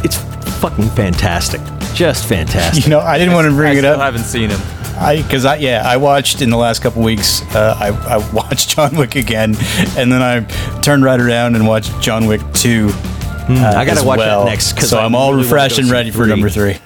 it's 0.05 0.17
fucking 0.61 0.89
fantastic. 0.91 1.61
Just 1.95 2.29
fantastic. 2.29 2.85
You 2.85 2.91
know, 2.91 3.01
I 3.01 3.19
didn't 3.19 3.35
want 3.35 3.47
to 3.49 3.55
bring 3.55 3.73
I 3.73 3.75
it 3.75 3.79
still 3.79 3.95
up. 3.95 4.01
haven't 4.01 4.23
seen 4.25 4.51
him. 4.51 4.61
I 4.99 5.23
because 5.23 5.45
I 5.45 5.57
yeah 5.57 5.83
I 5.85 5.97
watched 5.99 6.41
in 6.43 6.51
the 6.51 6.57
last 6.57 6.83
couple 6.83 7.03
weeks. 7.03 7.43
Uh, 7.55 7.77
I 7.79 7.89
I 8.15 8.31
watched 8.33 8.71
John 8.71 8.97
Wick 8.97 9.15
again, 9.17 9.55
and 9.97 10.11
then 10.13 10.23
I 10.23 10.41
turned 10.81 11.05
right 11.05 11.21
around 11.21 11.55
and 11.57 11.67
watched 11.67 12.01
John 12.01 12.27
Wick 12.27 12.41
two. 12.55 12.91
uh, 12.93 13.75
I 13.77 13.85
gotta 13.85 14.05
watch 14.05 14.19
well. 14.19 14.45
that 14.45 14.51
next 14.51 14.73
because 14.73 14.91
so 14.91 14.99
I'm 14.99 15.15
all 15.15 15.35
refreshed 15.35 15.79
and 15.79 15.91
ready 15.91 16.11
for 16.11 16.27
number 16.27 16.49
three. 16.49 16.79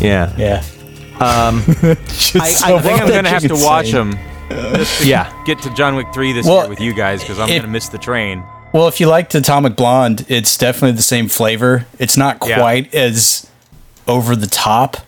Yeah, 0.00 0.34
Yeah. 0.36 0.62
Um, 1.18 1.62
I- 1.66 1.96
I 2.64 2.78
think 2.82 3.00
I'm 3.00 3.08
gonna 3.08 3.28
have 3.28 3.42
to 3.48 3.54
watch 3.54 3.90
them. 3.90 4.12
yeah. 5.02 5.32
Get 5.46 5.60
to 5.62 5.74
John 5.74 5.96
Wick 5.96 6.06
three 6.12 6.32
this 6.32 6.46
Well, 6.46 6.60
year 6.62 6.68
with 6.68 6.80
you 6.80 6.94
guys 6.94 7.20
because 7.22 7.38
I'm 7.38 7.48
it- 7.48 7.58
gonna 7.60 7.72
miss 7.72 7.88
the 7.88 7.98
train. 7.98 8.42
Well, 8.72 8.88
if 8.88 9.00
you 9.00 9.06
liked 9.08 9.34
Atomic 9.34 9.74
Blonde, 9.76 10.26
it's 10.28 10.58
definitely 10.58 10.92
the 10.96 11.02
same 11.02 11.28
flavor. 11.28 11.86
It's 11.98 12.16
not 12.18 12.38
Yeah. 12.46 12.58
quite 12.58 12.94
as 12.94 13.46
over 14.06 14.36
the 14.36 14.46
top. 14.46 14.98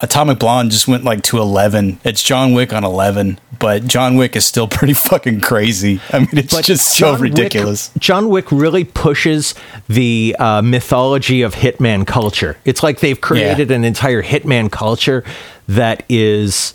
Atomic 0.00 0.38
Blonde 0.38 0.72
just 0.72 0.86
went 0.86 1.04
like 1.04 1.22
to 1.22 1.38
11. 1.38 2.00
It's 2.04 2.22
John 2.22 2.52
Wick 2.52 2.74
on 2.74 2.84
11, 2.84 3.38
but 3.58 3.86
John 3.86 4.16
Wick 4.16 4.36
is 4.36 4.44
still 4.44 4.68
pretty 4.68 4.92
fucking 4.92 5.40
crazy. 5.40 6.00
I 6.12 6.18
mean, 6.20 6.28
it's 6.32 6.60
just 6.60 6.90
so 6.90 6.98
John 6.98 7.12
Wick- 7.14 7.22
ridiculous. 7.30 7.90
John 7.98 8.28
Wick 8.28 8.52
really 8.52 8.84
pushes 8.84 9.54
the 9.88 10.36
uh, 10.38 10.60
mythology 10.60 11.40
of 11.40 11.54
hitman 11.54 12.06
culture. 12.06 12.58
It's 12.66 12.82
like 12.82 13.00
they've 13.00 13.18
created 13.20 13.70
an 13.70 13.84
entire 13.84 14.22
hitman 14.22 14.70
culture 14.70 15.24
that 15.68 16.04
is. 16.10 16.74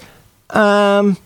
Um, 0.50 1.18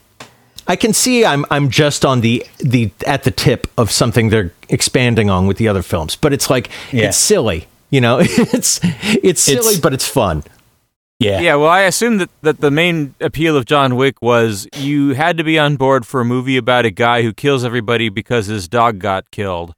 I 0.68 0.76
can 0.76 0.92
see 0.92 1.24
I'm 1.24 1.46
I'm 1.50 1.70
just 1.70 2.04
on 2.04 2.20
the 2.20 2.46
the 2.58 2.92
at 3.08 3.24
the 3.24 3.32
tip 3.32 3.68
of 3.78 3.90
something 3.90 4.30
they're 4.30 4.52
expanding 4.68 5.30
on 5.30 5.48
with 5.48 5.56
the 5.58 5.70
other 5.70 5.82
films, 5.82 6.18
but 6.18 6.34
it's 6.34 6.50
like 6.50 6.70
Yeah. 6.92 7.06
it's 7.06 7.18
silly, 7.18 7.68
you 7.90 8.02
know. 8.02 8.20
It's 8.24 8.82
it's 8.84 9.42
silly, 9.42 9.60
It's- 9.60 9.80
but 9.80 9.94
it's 9.94 10.08
fun. 10.08 10.44
Yeah. 11.20 11.40
Yeah, 11.40 11.56
well, 11.56 11.70
I 11.70 11.82
assume 11.82 12.18
that, 12.18 12.30
that 12.42 12.60
the 12.60 12.70
main 12.72 13.16
appeal 13.22 13.56
of 13.56 13.66
John 13.66 13.96
Wick 13.96 14.22
was 14.22 14.68
you 14.76 15.14
had 15.14 15.38
to 15.38 15.44
be 15.46 15.58
on 15.58 15.78
board 15.78 16.06
for 16.06 16.20
a 16.22 16.26
movie 16.26 16.58
about 16.58 16.86
a 16.86 16.92
guy 16.92 17.22
who 17.22 17.34
kills 17.34 17.64
everybody 17.64 18.10
because 18.10 18.48
his 18.48 18.68
dog 18.68 19.00
got 19.00 19.32
killed. 19.32 19.74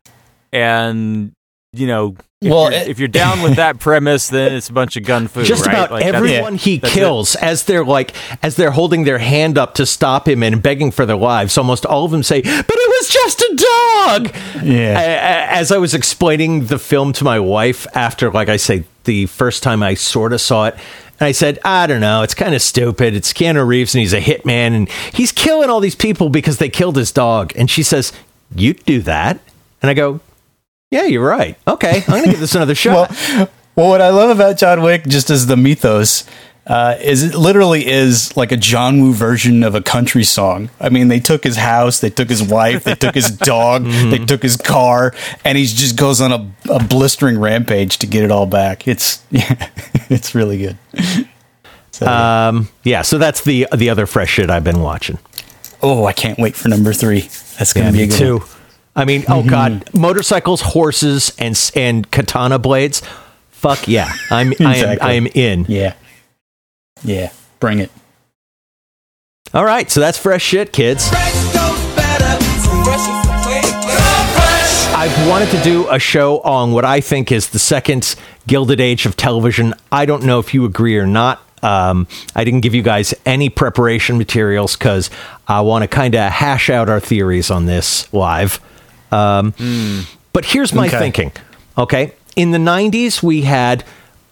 And, 0.52 1.34
you 1.74 1.86
know, 1.88 2.16
if, 2.42 2.50
Well, 2.52 2.72
you're, 2.72 2.82
it- 2.82 2.88
if 2.88 3.00
you're 3.00 3.08
down 3.08 3.42
with 3.42 3.56
that 3.58 3.80
premise, 3.80 4.30
then 4.30 4.54
it's 4.54 4.70
a 4.70 4.74
bunch 4.74 4.96
of 4.98 5.04
gun 5.04 5.28
food, 5.28 5.46
just 5.46 5.66
right? 5.66 5.74
about 5.74 5.92
Like, 5.92 6.04
that's- 6.06 6.16
everyone 6.24 6.56
he 6.56 6.78
that's 6.80 6.96
it. 6.96 7.00
kills 7.00 7.36
as 7.36 7.64
they're 7.66 7.86
like 7.86 8.14
as 8.44 8.56
they're 8.56 8.72
holding 8.72 9.04
their 9.04 9.18
hand 9.20 9.58
up 9.58 9.76
to 9.76 9.86
stop 9.86 10.28
him 10.28 10.42
and 10.44 10.62
begging 10.62 10.92
for 10.92 11.06
their 11.06 11.16
lives 11.18 11.58
almost 11.58 11.86
all 11.86 12.06
of 12.06 12.12
them 12.12 12.24
say 12.24 12.42
but 12.42 12.50
it 12.70 12.90
was 12.90 13.10
just 13.10 13.42
a 13.42 13.56
dog 13.56 14.36
Yeah. 14.64 15.00
A- 15.00 15.04
a- 15.04 15.58
as 15.60 15.72
i 15.72 15.78
was 15.78 15.94
explaining 15.94 16.66
the 16.68 16.78
film 16.80 17.12
to 17.14 17.24
my 17.24 17.40
wife 17.40 17.88
after 17.96 18.30
like 18.32 18.50
i 18.50 18.58
say 18.58 18.84
the 19.06 19.26
first 19.26 19.64
time 19.64 19.82
i 19.82 19.94
sort 19.96 20.32
of 20.34 20.40
saw 20.42 20.66
it 20.68 20.76
and 21.20 21.28
I 21.28 21.32
said, 21.32 21.60
I 21.66 21.88
don't 21.88 22.02
know. 22.02 22.22
It's 22.22 22.36
kind 22.36 22.54
of 22.54 22.62
stupid. 22.62 23.16
It's 23.16 23.34
Keanu 23.34 23.66
Reeves 23.66 23.96
and 23.96 24.02
he's 24.02 24.14
a 24.14 24.22
hitman 24.22 24.74
and 24.76 24.90
he's 24.90 25.32
killing 25.32 25.70
all 25.70 25.80
these 25.80 25.96
people 25.96 26.30
because 26.30 26.58
they 26.58 26.70
killed 26.70 26.96
his 26.96 27.12
dog. 27.12 27.54
And 27.56 27.70
she 27.70 27.84
says, 27.84 28.14
You'd 28.56 28.84
do 28.86 29.02
that? 29.02 29.40
And 29.82 29.90
I 29.90 29.94
go, 29.94 30.20
Yeah, 30.92 31.06
you're 31.06 31.28
right. 31.28 31.58
Okay, 31.68 32.02
I'm 32.02 32.06
going 32.08 32.24
to 32.26 32.30
give 32.32 32.40
this 32.40 32.56
another 32.56 32.76
shot. 32.76 33.10
well, 33.10 33.50
well, 33.76 33.90
what 33.90 34.02
I 34.02 34.10
love 34.10 34.30
about 34.36 34.58
John 34.58 34.82
Wick, 34.82 35.06
just 35.06 35.30
as 35.30 35.46
the 35.48 35.58
mythos, 35.58 36.24
uh, 36.68 36.98
is 37.02 37.24
it 37.24 37.34
literally 37.34 37.88
is 37.88 38.36
like 38.36 38.52
a 38.52 38.58
John 38.58 39.02
Woo 39.02 39.14
version 39.14 39.64
of 39.64 39.74
a 39.74 39.82
country 39.82 40.26
song. 40.26 40.70
I 40.82 40.90
mean, 40.90 41.08
they 41.08 41.22
took 41.22 41.46
his 41.46 41.56
house, 41.56 42.02
they 42.02 42.10
took 42.10 42.30
his 42.30 42.44
wife, 42.44 42.84
they 42.84 42.96
took 42.96 43.16
his 43.16 43.32
dog, 43.32 43.86
they 43.86 44.18
took 44.18 44.44
his 44.44 44.58
car, 44.58 45.14
and 45.46 45.58
he 45.58 45.66
just 45.66 45.96
goes 45.96 46.20
on 46.20 46.34
a, 46.34 46.52
a 46.70 46.84
blistering 46.84 47.40
rampage 47.40 47.98
to 48.00 48.08
get 48.08 48.24
it 48.24 48.32
all 48.32 48.46
back. 48.46 48.86
It's 48.86 49.24
yeah, 49.32 49.70
it's 50.10 50.36
really 50.36 50.58
good. 50.58 50.78
So, 51.92 52.06
Um, 52.06 52.68
yeah, 52.84 53.02
so 53.02 53.18
that's 53.18 53.42
the 53.42 53.68
the 53.74 53.90
other 53.90 54.06
fresh 54.06 54.32
shit 54.32 54.50
I've 54.50 54.66
been 54.66 54.82
watching. 54.82 55.20
oh, 55.82 56.06
I 56.06 56.12
can't 56.12 56.38
wait 56.38 56.56
for 56.56 56.68
number 56.68 56.92
three. 56.92 57.30
That's 57.58 57.72
gonna 57.72 57.94
be 57.94 58.04
a 58.04 58.08
good 58.08 58.18
too. 58.18 58.38
one. 58.40 58.48
I 58.94 59.06
mean, 59.06 59.24
oh 59.30 59.48
god, 59.48 59.94
motorcycles, 59.94 60.60
horses, 60.62 61.32
and 61.40 61.72
and 61.76 62.12
katana 62.12 62.60
blades. 62.60 63.04
Fuck 63.52 63.88
yeah, 63.88 64.12
I'm 64.30 64.54
I 64.60 64.76
am 64.76 64.98
I 65.02 65.14
am 65.14 65.28
in. 65.28 65.66
Yeah. 65.70 65.94
Yeah, 67.04 67.32
bring 67.60 67.80
it. 67.80 67.92
All 69.54 69.64
right, 69.66 69.90
so 69.90 70.00
that's 70.00 70.18
fresh 70.18 70.44
shit, 70.44 70.74
kids. 70.74 71.10
I've 75.00 75.28
wanted 75.30 75.50
to 75.52 75.62
do 75.64 75.88
a 75.90 76.00
show 76.00 76.40
on 76.40 76.72
what 76.74 76.84
I 76.84 77.02
think 77.02 77.32
is 77.32 77.50
the 77.50 77.60
second 77.60 78.16
Gilded 78.48 78.82
Age 78.82 79.06
of 79.06 79.16
television. 79.16 79.74
I 79.92 80.06
don't 80.06 80.24
know 80.24 80.40
if 80.40 80.54
you 80.54 80.66
agree 80.66 80.98
or 80.98 81.06
not. 81.08 81.42
Um, 81.64 82.08
I 82.36 82.44
didn't 82.44 82.62
give 82.62 82.74
you 82.76 82.82
guys 82.82 83.14
any 83.26 83.50
preparation 83.50 84.18
materials 84.18 84.76
because 84.76 85.10
I 85.48 85.62
want 85.62 85.84
to 85.84 85.88
kind 85.88 86.16
of 86.16 86.32
hash 86.32 86.70
out 86.70 86.90
our 86.90 87.00
theories 87.00 87.50
on 87.52 87.66
this 87.68 88.12
live. 88.14 88.60
Um, 89.12 89.54
But 90.34 90.46
here's 90.46 90.74
my 90.74 90.88
Okay. 90.88 90.98
thinking. 91.00 91.32
Okay, 91.78 92.14
in 92.36 92.52
the 92.52 92.58
'90s 92.60 93.24
we 93.24 93.42
had 93.44 93.84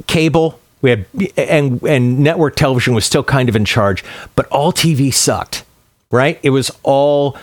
cable, 0.07 0.59
we 0.85 0.91
had 0.91 1.05
and 1.35 1.81
and 1.81 2.19
network 2.19 2.55
television 2.55 2.93
was 2.93 3.05
still 3.05 3.23
kind 3.23 3.49
of 3.49 3.55
in 3.55 3.65
charge, 3.65 4.03
but 4.35 4.45
all 4.47 4.71
TV 4.71 5.11
sucked. 5.11 5.63
Right? 6.11 6.39
It 6.43 6.51
was 6.51 6.71
all 6.83 7.35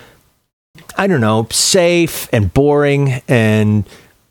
I 0.97 1.09
don't 1.09 1.21
know, 1.21 1.49
safe 1.51 2.29
and 2.33 2.55
boring 2.55 3.21
and 3.27 3.85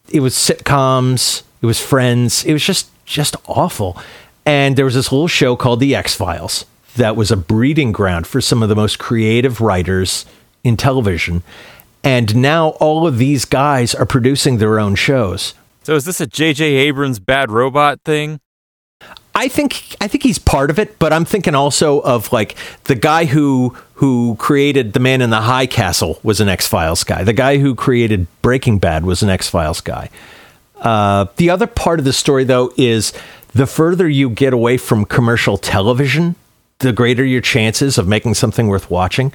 it 0.10 0.22
was 0.22 0.34
sitcoms, 0.34 1.44
it 1.62 1.66
was 1.66 1.80
friends, 1.80 2.46
it 2.46 2.54
was 2.54 2.64
just 2.64 2.90
just 3.06 3.36
awful. 3.48 3.98
And 4.46 4.78
there 4.78 4.86
was 4.86 4.96
this 4.96 5.12
little 5.12 5.28
show 5.28 5.58
called 5.58 5.82
The 5.82 5.94
X-Files 5.94 6.66
that 6.96 7.18
was 7.18 7.32
a 7.32 7.38
breeding 7.38 7.92
ground 7.92 8.26
for 8.26 8.40
some 8.40 8.64
of 8.64 8.70
the 8.70 8.76
most 8.76 8.98
creative 8.98 9.60
writers 9.60 10.26
in 10.64 10.78
television. 10.78 11.44
And 12.04 12.36
now 12.38 12.70
all 12.80 13.06
of 13.06 13.18
these 13.18 13.44
guys 13.44 13.94
are 13.94 14.06
producing 14.06 14.58
their 14.58 14.80
own 14.80 14.96
shows. 14.96 15.54
So 15.84 15.96
is 15.96 16.06
this 16.06 16.22
a 16.22 16.28
J.J. 16.28 16.64
Abrams 16.64 17.20
bad 17.20 17.52
robot 17.52 18.02
thing? 18.06 18.40
I 19.34 19.48
think 19.48 19.96
I 20.02 20.08
think 20.08 20.24
he's 20.24 20.40
part 20.40 20.70
of 20.70 20.78
it, 20.80 21.00
but 21.00 21.14
I'm 21.14 21.26
thinking 21.26 21.56
also 21.56 22.00
of 22.02 22.32
like 22.34 22.56
the 22.86 22.96
guy 22.96 23.26
who 23.26 23.76
who 23.96 24.36
created 24.40 24.94
The 24.94 25.00
Man 25.00 25.22
in 25.22 25.30
the 25.30 25.42
High 25.42 25.68
Castle 25.68 26.20
was 26.24 26.42
an 26.42 26.50
X 26.50 26.68
Files 26.68 27.04
guy. 27.04 27.24
The 27.24 27.34
guy 27.34 27.58
who 27.58 27.76
created 27.76 28.28
Breaking 28.42 28.78
Bad 28.80 29.06
was 29.06 29.24
an 29.24 29.30
X 29.30 29.48
Files 29.48 29.80
guy. 29.80 30.10
Uh, 30.82 31.28
the 31.36 31.50
other 31.50 31.68
part 31.68 32.00
of 32.00 32.06
the 32.06 32.14
story, 32.14 32.44
though, 32.44 32.74
is 32.76 33.14
the 33.54 33.68
further 33.68 34.10
you 34.10 34.30
get 34.30 34.52
away 34.54 34.78
from 34.78 35.06
commercial 35.06 35.58
television, 35.58 36.36
the 36.80 36.92
greater 36.92 37.24
your 37.24 37.42
chances 37.42 37.98
of 37.98 38.08
making 38.08 38.34
something 38.34 38.68
worth 38.68 38.90
watching. 38.90 39.32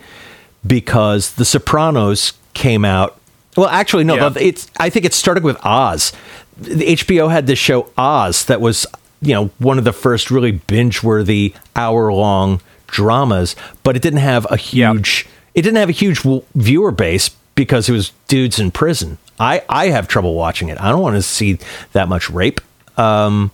Because 0.67 1.35
The 1.35 1.45
Sopranos 1.45 2.33
came 2.53 2.85
out. 2.85 3.21
Well, 3.57 3.69
actually, 3.69 4.03
no. 4.03 4.17
Yeah. 4.17 4.33
It's. 4.39 4.69
I 4.79 4.91
think 4.91 5.05
it 5.07 5.15
started 5.15 5.45
with 5.45 5.57
Oz. 5.65 6.13
The 6.59 6.97
HBO 6.97 7.31
had 7.31 7.47
this 7.47 7.59
show 7.59 7.91
Oz 7.97 8.47
that 8.47 8.61
was, 8.61 8.85
you 9.27 9.35
know, 9.35 9.47
one 9.59 9.79
of 9.79 9.85
the 9.85 9.93
first 9.93 10.31
really 10.31 10.53
binge-worthy 10.53 11.55
hour-long 11.75 12.61
dramas, 12.87 13.57
but 13.83 13.97
it 13.97 14.03
didn't 14.03 14.21
have 14.21 14.47
a 14.51 14.57
huge. 14.57 15.27
It 15.55 15.63
didn't 15.63 15.77
have 15.77 15.89
a 15.89 15.93
huge 15.93 16.23
w- 16.23 16.43
viewer 16.55 16.91
base 16.93 17.31
because 17.55 17.89
it 17.89 17.93
was 17.93 18.13
dudes 18.29 18.59
in 18.59 18.71
prison. 18.71 19.19
I 19.41 19.63
I 19.69 19.89
have 19.89 20.07
trouble 20.09 20.35
watching 20.35 20.69
it. 20.69 20.81
I 20.81 20.91
don't 20.91 21.01
want 21.03 21.17
to 21.17 21.23
see 21.23 21.59
that 21.93 22.09
much 22.09 22.31
rape. 22.31 22.61
Um, 22.99 23.51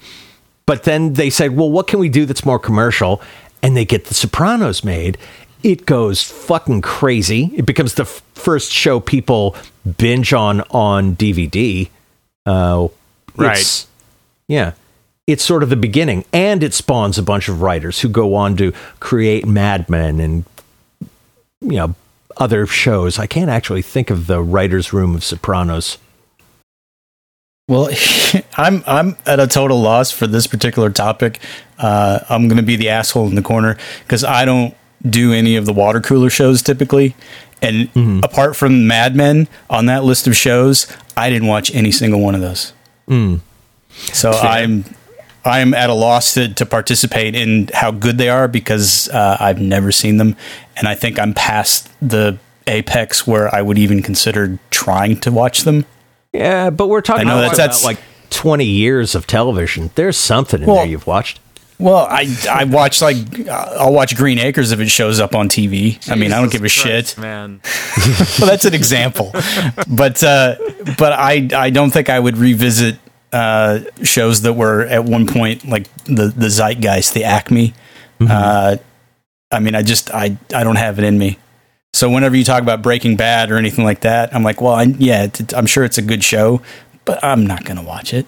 but 0.66 0.84
then 0.84 1.14
they 1.14 1.30
said, 1.30 1.56
well, 1.56 1.70
what 1.70 1.86
can 1.88 1.98
we 1.98 2.08
do 2.08 2.26
that's 2.26 2.44
more 2.44 2.58
commercial? 2.58 3.20
And 3.62 3.76
they 3.76 3.84
get 3.84 4.04
The 4.06 4.14
Sopranos 4.14 4.84
made. 4.84 5.18
It 5.62 5.86
goes 5.86 6.22
fucking 6.22 6.82
crazy. 6.82 7.50
It 7.56 7.66
becomes 7.66 7.94
the 7.94 8.02
f- 8.02 8.22
first 8.34 8.72
show 8.72 8.98
people 9.00 9.56
binge 9.98 10.32
on 10.32 10.60
on 10.70 11.16
DVD. 11.16 11.88
Uh, 12.46 12.88
Right. 13.36 13.86
Yeah. 14.48 14.72
It's 15.32 15.42
sort 15.42 15.62
of 15.62 15.70
the 15.70 15.76
beginning. 15.76 16.24
And 16.32 16.62
it 16.62 16.74
spawns 16.74 17.16
a 17.16 17.22
bunch 17.22 17.48
of 17.48 17.62
writers 17.62 18.00
who 18.00 18.08
go 18.08 18.34
on 18.34 18.56
to 18.58 18.72
create 19.00 19.46
Mad 19.46 19.88
Men 19.88 20.20
and, 20.20 20.44
you 21.60 21.76
know, 21.76 21.94
other 22.36 22.66
shows. 22.66 23.18
I 23.18 23.26
can't 23.26 23.50
actually 23.50 23.82
think 23.82 24.10
of 24.10 24.26
the 24.26 24.42
writer's 24.42 24.92
room 24.92 25.14
of 25.14 25.24
Sopranos. 25.24 25.98
Well, 27.68 27.88
I'm 28.56 28.82
I'm 28.86 29.16
at 29.24 29.40
a 29.40 29.46
total 29.46 29.80
loss 29.80 30.10
for 30.10 30.26
this 30.26 30.46
particular 30.46 30.90
topic. 30.90 31.40
Uh, 31.78 32.20
I'm 32.28 32.48
going 32.48 32.58
to 32.58 32.62
be 32.62 32.76
the 32.76 32.90
asshole 32.90 33.28
in 33.28 33.34
the 33.34 33.42
corner 33.42 33.78
because 34.04 34.24
I 34.24 34.44
don't 34.44 34.74
do 35.08 35.32
any 35.32 35.56
of 35.56 35.66
the 35.66 35.72
water 35.72 36.00
cooler 36.00 36.30
shows 36.30 36.62
typically. 36.62 37.14
And 37.62 37.88
apart 38.24 38.56
from 38.56 38.86
Mad 38.88 39.14
Men 39.14 39.48
on 39.70 39.86
that 39.86 40.04
list 40.04 40.26
of 40.26 40.36
shows, 40.36 40.86
I 41.16 41.30
didn't 41.30 41.48
watch 41.48 41.72
any 41.74 41.92
single 41.92 42.20
one 42.20 42.34
of 42.34 42.40
those. 42.40 42.72
So 44.12 44.32
I'm 44.32 44.84
I'm 45.44 45.74
at 45.74 45.90
a 45.90 45.94
loss 45.94 46.34
to, 46.34 46.52
to 46.54 46.66
participate 46.66 47.34
in 47.34 47.68
how 47.74 47.90
good 47.90 48.18
they 48.18 48.28
are 48.28 48.48
because 48.48 49.08
uh, 49.08 49.36
I've 49.40 49.60
never 49.60 49.90
seen 49.92 50.16
them, 50.18 50.36
and 50.76 50.86
I 50.88 50.94
think 50.94 51.18
I'm 51.18 51.34
past 51.34 51.90
the 52.00 52.38
apex 52.66 53.26
where 53.26 53.52
I 53.54 53.60
would 53.62 53.78
even 53.78 54.02
consider 54.02 54.58
trying 54.70 55.18
to 55.20 55.32
watch 55.32 55.62
them. 55.62 55.84
Yeah, 56.32 56.70
but 56.70 56.88
we're 56.88 57.00
talking 57.00 57.26
I 57.26 57.30
know 57.30 57.38
about, 57.38 57.56
that's- 57.56 57.82
that's- 57.82 57.84
like 57.84 57.98
20 58.30 58.64
years 58.64 59.14
of 59.14 59.26
television. 59.26 59.90
There's 59.94 60.16
something 60.16 60.60
in 60.62 60.66
Well- 60.66 60.76
there 60.76 60.86
you've 60.86 61.06
watched. 61.06 61.40
Well, 61.78 62.06
I 62.08 62.32
I 62.48 62.62
watch 62.64 63.02
like 63.02 63.16
uh, 63.48 63.50
I'll 63.80 63.92
watch 63.92 64.14
Green 64.16 64.38
Acres 64.38 64.70
if 64.70 64.78
it 64.78 64.88
shows 64.88 65.18
up 65.18 65.34
on 65.34 65.48
TV. 65.48 65.98
I 66.08 66.14
mean, 66.14 66.32
I 66.32 66.38
don't 66.40 66.52
give 66.52 66.60
a 66.60 66.68
Christ, 66.68 66.76
shit. 66.76 67.18
man. 67.18 67.60
Well, 68.38 68.48
that's 68.48 68.64
an 68.64 68.74
example, 68.74 69.32
but 69.88 70.22
uh, 70.22 70.54
but 70.96 71.12
I 71.12 71.48
I 71.52 71.70
don't 71.70 71.90
think 71.90 72.08
I 72.08 72.20
would 72.20 72.36
revisit 72.36 72.98
uh, 73.32 73.80
shows 74.02 74.42
that 74.42 74.52
were 74.54 74.82
at 74.82 75.04
one 75.04 75.26
point 75.26 75.66
like 75.66 75.92
the 76.04 76.28
the 76.28 76.48
zeitgeist, 76.50 77.14
the 77.14 77.24
Acme. 77.24 77.74
Uh, 78.20 78.76
I 79.50 79.58
mean, 79.58 79.74
I 79.74 79.82
just 79.82 80.10
I 80.14 80.36
I 80.54 80.64
don't 80.64 80.76
have 80.76 80.98
it 80.98 81.04
in 81.04 81.18
me. 81.18 81.38
So 81.94 82.08
whenever 82.08 82.36
you 82.36 82.44
talk 82.44 82.62
about 82.62 82.80
Breaking 82.82 83.16
Bad 83.16 83.50
or 83.50 83.56
anything 83.58 83.84
like 83.84 84.00
that, 84.00 84.34
I'm 84.34 84.42
like, 84.42 84.60
well, 84.62 84.72
I, 84.74 84.84
yeah, 84.84 85.24
it, 85.24 85.52
I'm 85.54 85.66
sure 85.66 85.84
it's 85.84 85.98
a 85.98 86.02
good 86.02 86.24
show, 86.24 86.62
but 87.04 87.22
I'm 87.22 87.46
not 87.46 87.64
gonna 87.64 87.82
watch 87.82 88.14
it. 88.14 88.26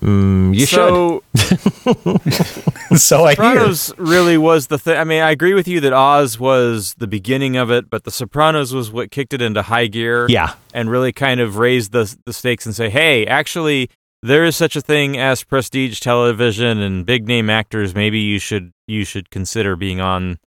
You 0.00 0.54
should. 0.66 0.68
so 0.76 1.22
So 2.96 3.24
I 3.24 3.34
hear. 3.34 3.36
Sopranos 3.36 3.92
really 3.98 4.38
was 4.38 4.68
the 4.68 4.78
thing. 4.78 4.96
I 4.96 5.04
mean, 5.04 5.22
I 5.22 5.30
agree 5.30 5.54
with 5.54 5.66
you 5.68 5.80
that 5.80 5.92
Oz 5.92 6.38
was 6.38 6.94
the 6.98 7.06
beginning 7.06 7.56
of 7.56 7.70
it, 7.70 7.90
but 7.90 8.04
The 8.04 8.10
Sopranos 8.10 8.72
was 8.72 8.90
what 8.90 9.10
kicked 9.10 9.34
it 9.34 9.42
into 9.42 9.62
high 9.62 9.86
gear. 9.86 10.26
Yeah. 10.28 10.54
and 10.72 10.90
really 10.90 11.12
kind 11.12 11.40
of 11.40 11.56
raised 11.56 11.92
the 11.92 12.14
the 12.24 12.32
stakes 12.32 12.66
and 12.66 12.74
say, 12.74 12.88
hey, 12.90 13.26
actually, 13.26 13.90
there 14.24 14.46
is 14.46 14.56
such 14.56 14.74
a 14.74 14.80
thing 14.80 15.18
as 15.18 15.44
prestige 15.44 16.00
television 16.00 16.80
and 16.80 17.04
big 17.04 17.28
name 17.28 17.50
actors. 17.50 17.94
Maybe 17.94 18.20
you 18.20 18.38
should 18.38 18.72
you 18.86 19.04
should 19.04 19.28
consider 19.30 19.76
being 19.76 20.00
on 20.00 20.38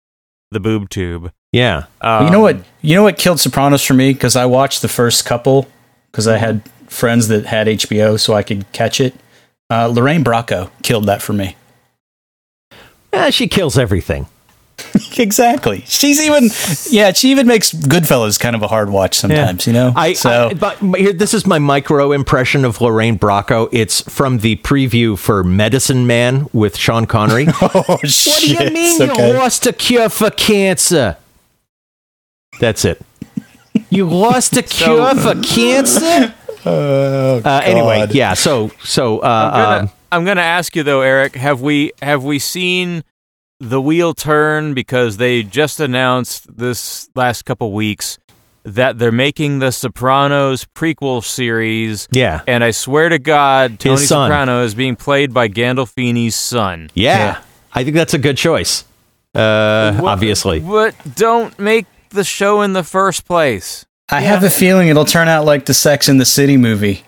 the 0.49 0.59
boob 0.59 0.89
tube. 0.89 1.31
Yeah. 1.51 1.85
Well, 2.01 2.25
you 2.25 2.31
know 2.31 2.39
what? 2.39 2.57
You 2.81 2.95
know 2.95 3.03
what 3.03 3.19
killed 3.19 3.39
Sopranos 3.39 3.83
for 3.83 3.93
me 3.93 4.13
because 4.13 4.35
I 4.35 4.47
watched 4.47 4.81
the 4.81 4.87
first 4.87 5.25
couple 5.25 5.67
because 6.11 6.27
I 6.27 6.37
had 6.37 6.67
friends 6.87 7.27
that 7.27 7.45
had 7.45 7.67
HBO, 7.67 8.19
so 8.19 8.33
I 8.33 8.41
could 8.41 8.69
catch 8.71 8.99
it. 8.99 9.13
Uh, 9.69 9.87
Lorraine 9.87 10.23
Bracco 10.23 10.71
killed 10.81 11.05
that 11.05 11.21
for 11.21 11.33
me. 11.33 11.55
Eh, 13.13 13.29
she 13.29 13.47
kills 13.47 13.77
everything. 13.77 14.27
exactly. 15.17 15.83
She's 15.85 16.21
even, 16.21 16.49
yeah, 16.89 17.11
she 17.13 17.31
even 17.31 17.47
makes 17.47 17.71
Goodfellas 17.71 18.39
kind 18.39 18.55
of 18.55 18.61
a 18.61 18.67
hard 18.67 18.89
watch 18.89 19.17
sometimes. 19.17 19.67
You 19.67 19.73
know. 19.73 19.93
I, 19.95 20.13
so 20.13 20.49
I 20.49 20.53
but 20.53 20.77
but 20.81 20.99
here 20.99 21.13
this 21.13 21.33
is 21.33 21.45
my 21.45 21.59
micro 21.59 22.11
impression 22.11 22.65
of 22.65 22.81
Lorraine 22.81 23.17
Bracco. 23.17 23.69
It's 23.71 24.01
from 24.01 24.39
the 24.39 24.57
preview 24.57 25.17
for 25.17 25.43
Medicine 25.43 26.07
Man 26.07 26.47
with 26.53 26.77
Sean 26.77 27.05
Connery. 27.05 27.47
oh, 27.61 27.83
what 27.87 28.03
oh 28.03 28.39
do 28.39 28.53
you 28.53 28.71
mean 28.71 29.01
okay. 29.01 29.31
you 29.31 29.37
lost 29.37 29.65
a 29.65 29.73
cure 29.73 30.09
for 30.09 30.29
cancer? 30.29 31.17
That's 32.59 32.85
it. 32.85 33.01
You 33.89 34.09
lost 34.09 34.57
a 34.57 34.63
cure 34.63 35.15
for 35.15 35.35
cancer? 35.41 36.33
uh, 36.65 37.61
anyway, 37.63 38.07
yeah. 38.11 38.33
So 38.33 38.71
so 38.83 39.21
I'm 39.21 39.25
uh, 39.25 39.51
gonna, 39.51 39.83
um, 39.83 39.91
I'm 40.11 40.25
gonna 40.25 40.41
ask 40.41 40.75
you 40.75 40.83
though, 40.83 41.01
Eric. 41.01 41.35
Have 41.35 41.61
we 41.61 41.91
have 42.01 42.23
we 42.23 42.39
seen 42.39 43.03
the 43.59 43.81
wheel 43.81 44.13
turn 44.13 44.73
because 44.73 45.17
they 45.17 45.43
just 45.43 45.79
announced 45.79 46.57
this 46.57 47.09
last 47.15 47.45
couple 47.45 47.71
weeks 47.71 48.17
that 48.63 48.97
they're 48.99 49.11
making 49.11 49.59
the 49.59 49.71
Sopranos 49.71 50.65
prequel 50.75 51.23
series. 51.23 52.07
yeah. 52.11 52.41
And 52.47 52.63
I 52.63 52.71
swear 52.71 53.09
to 53.09 53.17
God, 53.19 53.79
Tony 53.79 53.97
Soprano 53.97 54.63
is 54.63 54.75
being 54.75 54.95
played 54.95 55.33
by 55.33 55.47
Gandolfini's 55.47 56.35
son. 56.35 56.89
yeah, 56.93 57.41
I 57.73 57.83
think 57.83 57.95
that's 57.95 58.13
a 58.13 58.17
good 58.19 58.37
choice. 58.37 58.83
Uh, 59.33 59.99
obviously. 60.03 60.59
But 60.59 60.95
don't 61.15 61.57
make 61.59 61.85
the 62.09 62.23
show 62.23 62.61
in 62.61 62.73
the 62.73 62.83
first 62.83 63.25
place. 63.25 63.85
I 64.09 64.21
have 64.21 64.43
a 64.43 64.49
feeling 64.49 64.87
it'll 64.87 65.05
turn 65.05 65.27
out 65.27 65.45
like 65.45 65.65
the 65.65 65.73
Sex 65.73 66.09
in 66.09 66.17
the 66.17 66.25
City 66.25 66.57
movie. 66.57 67.03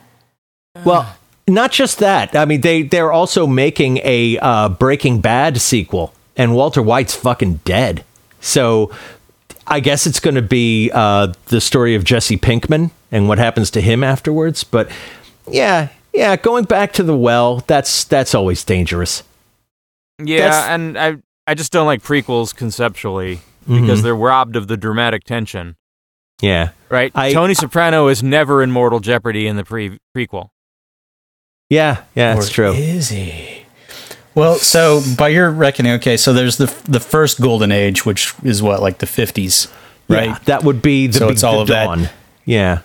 Well, 0.84 1.16
not 1.48 1.72
just 1.72 2.00
that. 2.00 2.36
I 2.36 2.46
mean, 2.46 2.62
they 2.62 2.84
they're 2.84 3.12
also 3.12 3.48
making 3.48 3.98
a 4.04 4.38
uh, 4.38 4.70
Breaking 4.70 5.22
Bad 5.22 5.60
sequel, 5.60 6.14
and 6.40 6.56
Walter 6.56 6.82
White's 6.82 7.14
fucking 7.16 7.60
dead. 7.66 8.04
So, 8.42 8.92
I 9.68 9.80
guess 9.82 10.08
it's 10.08 10.20
going 10.20 10.36
to 10.36 10.42
be 10.42 10.90
uh, 10.92 11.34
the 11.48 11.62
story 11.62 11.94
of 11.94 12.04
Jesse 12.04 12.38
Pinkman 12.38 12.90
and 13.12 13.28
what 13.28 13.38
happens 13.38 13.70
to 13.72 13.82
him 13.82 14.04
afterwards. 14.04 14.64
But 14.64 14.90
yeah, 15.48 15.90
yeah, 16.14 16.36
going 16.38 16.64
back 16.66 16.94
to 16.94 17.04
the 17.04 17.16
well, 17.16 17.64
that's 17.68 18.04
that's 18.06 18.34
always 18.34 18.64
dangerous. 18.64 19.22
Yeah, 20.24 20.40
That's- 20.50 20.66
and 20.70 20.98
I 20.98 21.18
I 21.46 21.54
just 21.54 21.72
don't 21.72 21.86
like 21.86 22.02
prequels 22.02 22.56
conceptually 22.56 23.42
Mm-hmm. 23.68 23.82
because 23.82 24.02
they're 24.02 24.16
robbed 24.16 24.56
of 24.56 24.68
the 24.68 24.78
dramatic 24.78 25.26
tension. 25.26 25.76
Yeah. 26.42 26.70
Right? 26.90 27.12
I- 27.14 27.34
Tony 27.34 27.54
Soprano 27.54 28.08
is 28.08 28.24
never 28.24 28.64
in 28.64 28.72
Mortal 28.72 29.00
Jeopardy 29.00 29.46
in 29.46 29.58
the 29.58 29.64
pre- 29.64 30.00
prequel. 30.18 30.50
Yeah. 31.70 32.04
Yeah. 32.16 32.34
That's 32.34 32.50
Or 32.50 32.54
true. 32.54 32.72
Is 32.74 33.10
he? 33.10 33.66
Well, 34.36 34.56
so 34.56 35.02
by 35.18 35.30
your 35.30 35.50
reckoning, 35.52 35.94
okay, 35.94 36.16
so 36.18 36.34
there's 36.34 36.58
the 36.58 36.74
the 36.86 37.00
first 37.00 37.42
golden 37.42 37.72
age, 37.72 38.06
which 38.06 38.34
is 38.44 38.62
what 38.62 38.82
like 38.82 39.00
the 39.00 39.06
50s, 39.06 39.72
right? 40.08 40.28
Yeah, 40.28 40.38
that 40.46 40.64
would 40.64 40.82
be 40.82 41.08
the, 41.08 41.14
So 41.14 41.26
big- 41.28 41.34
it's 41.34 41.44
all 41.44 41.56
the 41.56 41.62
of 41.62 41.68
that. 42.00 42.12
Yeah. 42.46 42.80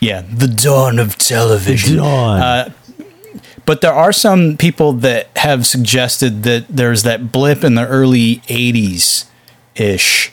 Yeah, 0.00 0.22
the 0.22 0.48
dawn 0.48 0.98
of 0.98 1.16
television. 1.16 1.96
dawn. 1.98 2.40
Uh, 2.40 2.72
but 3.64 3.80
there 3.80 3.92
are 3.94 4.12
some 4.12 4.56
people 4.58 4.92
that 4.94 5.28
have 5.36 5.66
suggested 5.66 6.42
that 6.42 6.66
there's 6.68 7.04
that 7.04 7.32
blip 7.32 7.64
in 7.64 7.76
the 7.76 7.86
early 7.86 8.36
80s 8.48 9.24
ish 9.76 10.30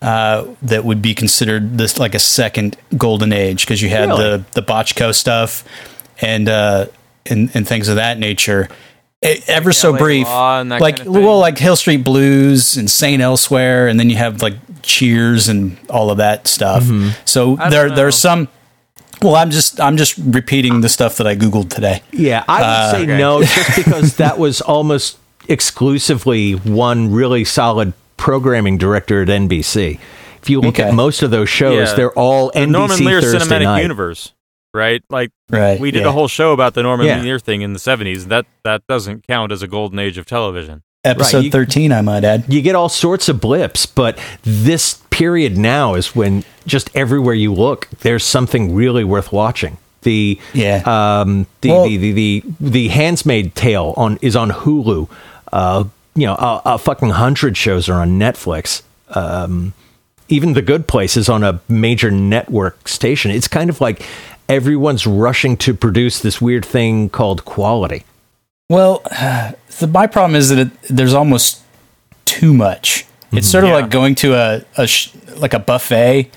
uh, 0.00 0.46
that 0.62 0.84
would 0.84 1.00
be 1.00 1.14
considered 1.14 1.78
this 1.78 1.98
like 1.98 2.14
a 2.14 2.18
second 2.18 2.76
golden 2.96 3.32
age 3.32 3.64
because 3.64 3.80
you 3.82 3.88
had 3.90 4.08
Really? 4.08 4.22
the 4.38 4.44
the 4.54 4.62
Bochco 4.62 5.14
stuff 5.14 5.62
and 6.20 6.48
uh, 6.48 6.86
and 7.26 7.50
and 7.54 7.68
things 7.68 7.88
of 7.88 7.96
that 7.96 8.18
nature. 8.18 8.68
Ever 9.22 9.72
so 9.72 9.90
LA 9.92 9.98
brief, 9.98 10.26
Law 10.26 10.60
and 10.60 10.72
that 10.72 10.80
like 10.80 10.96
kind 10.96 11.08
of 11.08 11.14
well, 11.14 11.38
like 11.38 11.56
Hill 11.58 11.76
Street 11.76 11.98
Blues 12.04 12.76
and 12.76 12.90
Saint 12.90 13.22
Elsewhere, 13.22 13.86
and 13.86 13.98
then 14.00 14.10
you 14.10 14.16
have 14.16 14.42
like 14.42 14.54
Cheers 14.82 15.48
and 15.48 15.76
all 15.88 16.10
of 16.10 16.16
that 16.16 16.48
stuff. 16.48 16.82
Mm-hmm. 16.82 17.10
So 17.24 17.56
I 17.58 17.70
there 17.70 17.88
know. 17.88 17.94
there's 17.94 18.16
some. 18.16 18.48
Well, 19.22 19.36
I'm 19.36 19.52
just 19.52 19.80
I'm 19.80 19.96
just 19.96 20.18
repeating 20.18 20.80
the 20.80 20.88
stuff 20.88 21.18
that 21.18 21.26
I 21.28 21.36
googled 21.36 21.70
today. 21.70 22.02
Yeah, 22.10 22.42
I 22.48 22.58
would 22.60 22.66
Uh, 22.66 22.90
say 22.90 23.02
okay. 23.04 23.18
no, 23.18 23.42
just 23.44 23.76
because 23.76 24.16
that 24.22 24.38
was 24.40 24.60
almost 24.60 25.18
exclusively 25.48 26.52
one 26.52 27.12
really 27.12 27.44
solid 27.44 27.92
programming 28.16 28.76
director 28.78 29.22
at 29.22 29.28
NBC. 29.28 30.00
If 30.42 30.50
you 30.50 30.60
look 30.60 30.74
Okay. 30.80 30.88
at 30.88 30.94
most 30.94 31.22
of 31.22 31.30
those 31.30 31.48
shows, 31.48 31.90
Yeah. 31.90 31.94
they're 31.94 32.12
all 32.18 32.50
The 32.52 32.58
NBC 32.60 32.70
Norman 32.70 33.04
Lear 33.04 33.20
Thursday 33.20 33.38
cinematic 33.38 33.62
night. 33.64 33.82
universe, 33.82 34.32
right? 34.74 35.02
Like 35.10 35.30
Right. 35.50 35.78
we 35.78 35.90
did 35.90 36.02
yeah. 36.02 36.08
a 36.08 36.12
whole 36.12 36.28
show 36.28 36.52
about 36.52 36.74
the 36.74 36.82
Norman 36.82 37.06
Yeah. 37.06 37.20
Lear 37.20 37.38
thing 37.38 37.62
in 37.62 37.72
the 37.72 37.78
70s. 37.78 38.26
That 38.28 38.46
that 38.64 38.82
doesn't 38.88 39.26
count 39.26 39.52
as 39.52 39.62
a 39.62 39.68
golden 39.68 39.98
age 39.98 40.18
of 40.18 40.26
television. 40.26 40.82
episode 41.04 41.38
Right, 41.38 41.44
you- 41.46 41.50
13, 41.50 41.90
I 41.92 42.00
might 42.00 42.22
add. 42.22 42.44
You 42.46 42.62
get 42.62 42.76
all 42.76 42.88
sorts 42.88 43.28
of 43.28 43.40
blips, 43.40 43.86
but 43.86 44.16
this 44.44 45.00
period 45.10 45.58
now 45.58 45.94
is 45.94 46.14
when 46.14 46.44
just 46.64 46.90
everywhere 46.94 47.34
you 47.34 47.52
look, 47.52 47.88
there's 48.02 48.22
something 48.24 48.72
really 48.72 49.02
worth 49.02 49.32
watching. 49.32 49.78
The 50.02 50.38
Yeah. 50.52 50.82
um, 50.86 51.46
the, 51.60 51.70
Well- 51.70 51.84
the, 51.88 51.96
the 51.96 52.12
the 52.12 52.42
the 52.60 52.88
Handsmaid 52.88 53.54
Tale 53.56 53.94
on 53.96 54.16
is 54.22 54.36
on 54.36 54.50
Hulu. 54.50 55.08
Uh, 55.52 55.84
you 56.14 56.26
know, 56.26 56.34
a, 56.34 56.62
a 56.74 56.78
fucking 56.78 57.10
hundred 57.10 57.56
shows 57.56 57.88
are 57.88 58.00
on 58.00 58.18
Netflix. 58.20 58.82
Um, 59.08 59.72
even 60.28 60.52
The 60.54 60.62
Good 60.62 60.86
Place 60.86 61.16
is 61.16 61.28
on 61.28 61.42
a 61.42 61.60
major 61.68 62.10
network 62.12 62.86
station. 62.88 63.30
It's 63.32 63.48
kind 63.48 63.68
of 63.68 63.80
like 63.80 64.06
everyone's 64.48 65.06
rushing 65.06 65.56
to 65.58 65.74
produce 65.74 66.18
this 66.20 66.40
weird 66.40 66.64
thing 66.64 67.08
called 67.08 67.44
quality. 67.44 68.04
Well, 68.68 68.98
the, 69.78 69.86
my 69.92 70.06
problem 70.06 70.34
is 70.36 70.48
that 70.50 70.58
it, 70.58 70.82
there's 70.90 71.14
almost 71.14 71.62
too 72.24 72.54
much. 72.54 73.06
It's 73.32 73.48
sort 73.48 73.64
of 73.64 73.70
Yeah. 73.70 73.76
like 73.76 73.90
going 73.90 74.14
to 74.16 74.34
a, 74.34 74.62
a 74.76 74.86
sh- 74.86 75.10
like 75.36 75.54
a 75.54 75.58
buffet, 75.58 76.30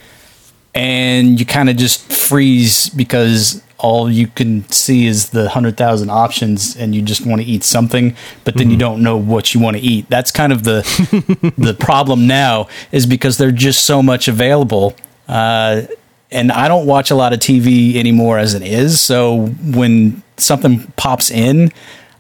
and 0.74 1.40
you 1.40 1.46
kind 1.46 1.70
of 1.70 1.78
just 1.78 2.12
freeze 2.12 2.90
because 2.90 3.62
all 3.78 4.10
you 4.10 4.28
can 4.28 4.68
see 4.70 5.06
is 5.06 5.30
the 5.32 5.50
hundred 5.50 5.76
thousand 5.78 6.10
options, 6.10 6.76
and 6.78 6.96
you 6.96 7.02
just 7.02 7.26
want 7.26 7.42
to 7.42 7.48
eat 7.48 7.64
something, 7.64 8.16
but 8.46 8.56
then 8.56 8.70
you 8.72 8.78
don't 8.78 9.04
know 9.04 9.18
what 9.18 9.54
you 9.54 9.60
want 9.60 9.76
to 9.76 9.84
eat. 9.84 10.08
That's 10.10 10.32
kind 10.32 10.54
of 10.54 10.64
the 10.64 10.82
the 11.58 11.74
problem 11.74 12.28
now 12.28 12.68
is 12.94 13.06
because 13.06 13.38
there's 13.38 13.54
just 13.54 13.84
so 13.84 14.02
much 14.02 14.28
available. 14.30 14.96
Uh, 15.28 15.84
and 16.36 16.52
I 16.52 16.68
don't 16.68 16.86
watch 16.86 17.10
a 17.12 17.16
lot 17.16 17.34
of 17.34 17.40
TV 17.40 17.96
anymore 17.96 18.38
as 18.38 18.54
it 18.54 18.62
is. 18.62 19.02
So 19.02 19.48
when 19.64 20.22
something 20.38 20.92
pops 20.98 21.32
in, 21.32 21.72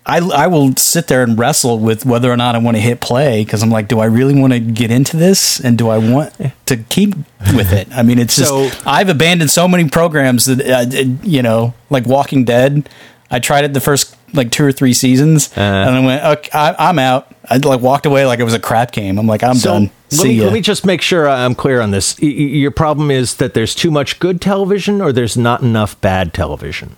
I, 0.07 0.17
I 0.19 0.47
will 0.47 0.75
sit 0.75 1.07
there 1.07 1.23
and 1.23 1.37
wrestle 1.37 1.79
with 1.79 2.05
whether 2.05 2.31
or 2.31 2.37
not 2.37 2.53
I 2.55 2.59
want 2.59 2.77
to 2.77 2.81
hit 2.81 3.01
play 3.01 3.43
because 3.43 3.63
I'm 3.63 3.71
like, 3.71 3.87
do 3.87 3.99
I 3.99 4.05
really 4.05 4.39
want 4.39 4.53
to 4.53 4.59
get 4.59 4.91
into 4.91 5.17
this 5.17 5.59
and 5.59 5.77
do 5.77 5.89
I 5.89 5.97
want 5.97 6.33
to 6.67 6.77
keep 6.77 7.15
with 7.55 7.73
it? 7.73 7.87
I 7.91 8.03
mean, 8.03 8.19
it's 8.19 8.35
just 8.35 8.49
So- 8.49 8.69
I've 8.85 9.09
abandoned 9.09 9.49
so 9.51 9.67
many 9.67 9.89
programs 9.89 10.45
that 10.45 10.61
uh, 10.61 10.85
it- 10.95 11.23
you 11.25 11.41
know, 11.41 11.73
like 11.89 12.05
Walking 12.05 12.45
Dead. 12.45 12.87
I 13.31 13.39
tried 13.39 13.65
it 13.65 13.73
the 13.73 13.81
first 13.81 14.15
like 14.33 14.51
two 14.51 14.63
or 14.63 14.71
three 14.71 14.93
seasons, 14.93 15.49
Uh. 15.57 15.61
and 15.61 15.95
I 15.95 15.99
went, 16.05 16.23
okay, 16.23 16.49
I, 16.53 16.75
I'm 16.89 16.99
out. 16.99 17.31
I 17.49 17.57
like 17.57 17.81
walked 17.81 18.05
away 18.05 18.25
like 18.25 18.39
it 18.39 18.43
was 18.43 18.53
a 18.53 18.59
crap 18.59 18.91
game. 18.91 19.17
I'm 19.17 19.27
like, 19.27 19.43
I'm 19.43 19.55
So 19.55 19.71
done. 19.73 19.91
let 20.11 20.19
See 20.21 20.27
me, 20.29 20.33
ya. 20.35 20.43
let 20.45 20.53
me 20.53 20.61
just 20.61 20.85
make 20.85 21.01
sure 21.01 21.27
I'm 21.29 21.55
clear 21.55 21.81
on 21.81 21.91
this. 21.91 22.19
Y- 22.21 22.27
your 22.29 22.71
problem 22.71 23.11
is 23.11 23.35
that 23.35 23.53
there's 23.53 23.75
too 23.75 23.91
much 23.91 24.19
good 24.19 24.41
television, 24.41 25.01
or 25.01 25.11
there's 25.11 25.37
not 25.37 25.61
enough 25.61 25.99
bad 26.01 26.33
television. 26.33 26.95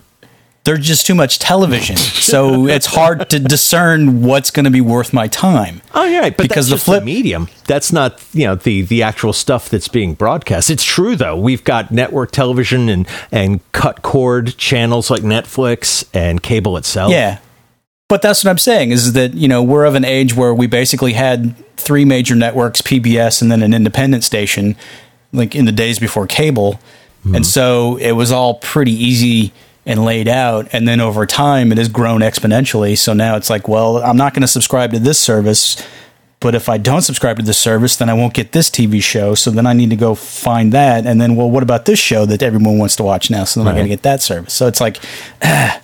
there's 0.64 0.86
just 0.86 1.06
too 1.06 1.14
much 1.14 1.38
television, 1.38 1.96
so 1.96 2.66
it's 2.76 2.84
hard 2.86 3.30
to 3.30 3.38
discern 3.38 4.20
what's 4.22 4.50
going 4.50 4.64
to 4.64 4.70
be 4.70 4.82
worth 4.82 5.14
my 5.14 5.26
time. 5.26 5.80
Oh 5.94 6.04
yeah, 6.04 6.28
but 6.28 6.36
Because 6.36 6.68
that's 6.68 6.82
the 6.82 6.84
flip- 6.92 7.04
medium. 7.04 7.48
That's 7.66 7.90
not 7.92 8.22
you 8.34 8.44
know 8.44 8.54
the 8.54 8.82
the 8.82 9.02
actual 9.02 9.32
stuff 9.32 9.68
that's 9.70 9.88
being 9.88 10.12
broadcast. 10.14 10.68
It's 10.70 10.84
true 10.84 11.16
though. 11.16 11.36
We've 11.36 11.64
got 11.64 11.90
network 11.90 12.32
television 12.32 12.88
and 12.90 13.08
and 13.32 13.60
cut 13.72 14.02
cord 14.02 14.56
channels 14.58 15.10
like 15.10 15.22
Netflix 15.22 16.04
and 16.12 16.42
cable 16.42 16.76
itself. 16.76 17.12
Yeah. 17.12 17.38
But 18.08 18.22
that's 18.22 18.42
what 18.42 18.50
I'm 18.50 18.58
saying 18.58 18.90
is 18.90 19.12
that, 19.12 19.34
you 19.34 19.48
know, 19.48 19.62
we're 19.62 19.84
of 19.84 19.94
an 19.94 20.04
age 20.04 20.34
where 20.34 20.54
we 20.54 20.66
basically 20.66 21.12
had 21.12 21.54
three 21.76 22.06
major 22.06 22.34
networks, 22.34 22.80
PBS, 22.80 23.42
and 23.42 23.52
then 23.52 23.62
an 23.62 23.74
independent 23.74 24.24
station, 24.24 24.76
like 25.32 25.54
in 25.54 25.66
the 25.66 25.72
days 25.72 25.98
before 25.98 26.26
cable. 26.26 26.80
Mm-hmm. 27.20 27.36
And 27.36 27.46
so 27.46 27.96
it 27.98 28.12
was 28.12 28.32
all 28.32 28.54
pretty 28.54 28.92
easy 28.92 29.52
and 29.84 30.04
laid 30.04 30.26
out. 30.26 30.68
And 30.72 30.88
then 30.88 31.00
over 31.00 31.26
time, 31.26 31.70
it 31.70 31.78
has 31.78 31.88
grown 31.88 32.20
exponentially. 32.20 32.96
So 32.96 33.12
now 33.12 33.36
it's 33.36 33.50
like, 33.50 33.68
well, 33.68 33.98
I'm 33.98 34.16
not 34.16 34.32
going 34.32 34.42
to 34.42 34.48
subscribe 34.48 34.92
to 34.92 34.98
this 34.98 35.18
service. 35.18 35.82
But 36.40 36.54
if 36.54 36.68
I 36.68 36.78
don't 36.78 37.02
subscribe 37.02 37.36
to 37.38 37.42
this 37.42 37.58
service, 37.58 37.96
then 37.96 38.08
I 38.08 38.14
won't 38.14 38.32
get 38.32 38.52
this 38.52 38.70
TV 38.70 39.02
show. 39.02 39.34
So 39.34 39.50
then 39.50 39.66
I 39.66 39.72
need 39.72 39.90
to 39.90 39.96
go 39.96 40.14
find 40.14 40.72
that. 40.72 41.04
And 41.04 41.20
then, 41.20 41.36
well, 41.36 41.50
what 41.50 41.62
about 41.62 41.84
this 41.84 41.98
show 41.98 42.24
that 42.26 42.42
everyone 42.42 42.78
wants 42.78 42.96
to 42.96 43.02
watch 43.02 43.28
now? 43.28 43.44
So 43.44 43.60
then 43.60 43.68
I 43.68 43.76
got 43.76 43.82
to 43.82 43.88
get 43.88 44.02
that 44.02 44.22
service. 44.22 44.54
So 44.54 44.66
it's 44.66 44.80
like, 44.80 44.98
ah, 45.42 45.82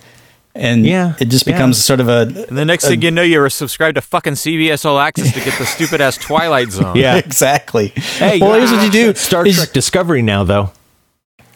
and 0.55 0.85
Yeah, 0.85 1.15
it 1.19 1.25
just 1.25 1.45
yeah. 1.45 1.53
becomes 1.53 1.83
sort 1.83 1.99
of 1.99 2.07
a 2.07 2.21
And 2.49 2.57
the 2.57 2.65
next 2.65 2.87
thing 2.87 3.01
you 3.01 3.11
know, 3.11 3.21
you're 3.21 3.49
subscribed 3.49 3.95
to 3.95 4.01
fucking 4.01 4.33
CBS 4.33 4.85
All 4.85 4.99
Access 4.99 5.33
to 5.33 5.39
get 5.41 5.57
the 5.59 5.65
stupid 5.65 6.01
ass 6.01 6.17
Twilight 6.17 6.71
Zone. 6.71 6.95
Yeah. 6.95 7.15
exactly. 7.25 7.89
Hey, 7.89 8.39
well, 8.39 8.53
you 8.53 8.59
here's 8.59 8.71
what 8.71 8.83
you 8.85 8.91
do. 8.91 9.13
Star 9.15 9.45
is- 9.45 9.57
Trek 9.57 9.73
Discovery 9.73 10.21
now 10.21 10.43
though. 10.43 10.71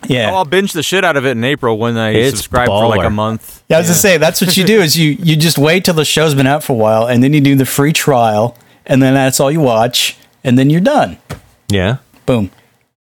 Yeah, 0.07 0.31
Oh, 0.31 0.35
I'll 0.35 0.45
binge 0.45 0.71
the 0.71 0.81
shit 0.83 1.03
out 1.03 1.17
of 1.17 1.25
it 1.25 1.31
in 1.31 1.43
April 1.43 1.77
when 1.77 1.97
I 1.97 2.11
It's 2.11 2.37
subscribe 2.37 2.67
for 2.67 2.87
like 2.87 3.05
a 3.05 3.09
month. 3.09 3.63
yeah. 3.67 3.75
I 3.75 3.79
was 3.81 3.87
gonna 3.89 3.97
say 3.97 4.17
that's 4.17 4.39
what 4.39 4.55
you 4.55 4.63
do 4.63 4.79
is 4.81 4.97
you 4.97 5.17
you 5.21 5.35
just 5.35 5.57
wait 5.57 5.83
till 5.85 5.93
the 5.93 6.05
show's 6.05 6.33
been 6.33 6.47
out 6.47 6.63
for 6.63 6.71
a 6.71 6.75
while, 6.77 7.05
and 7.05 7.21
then 7.21 7.33
you 7.33 7.41
do 7.41 7.55
the 7.55 7.65
free 7.65 7.91
trial, 7.91 8.57
and 8.85 9.03
then 9.03 9.13
that's 9.13 9.41
all 9.41 9.51
you 9.51 9.59
watch, 9.59 10.15
and 10.43 10.57
then 10.57 10.69
you're 10.69 10.79
done. 10.79 11.17
Yeah. 11.69 11.97
Boom. 12.25 12.49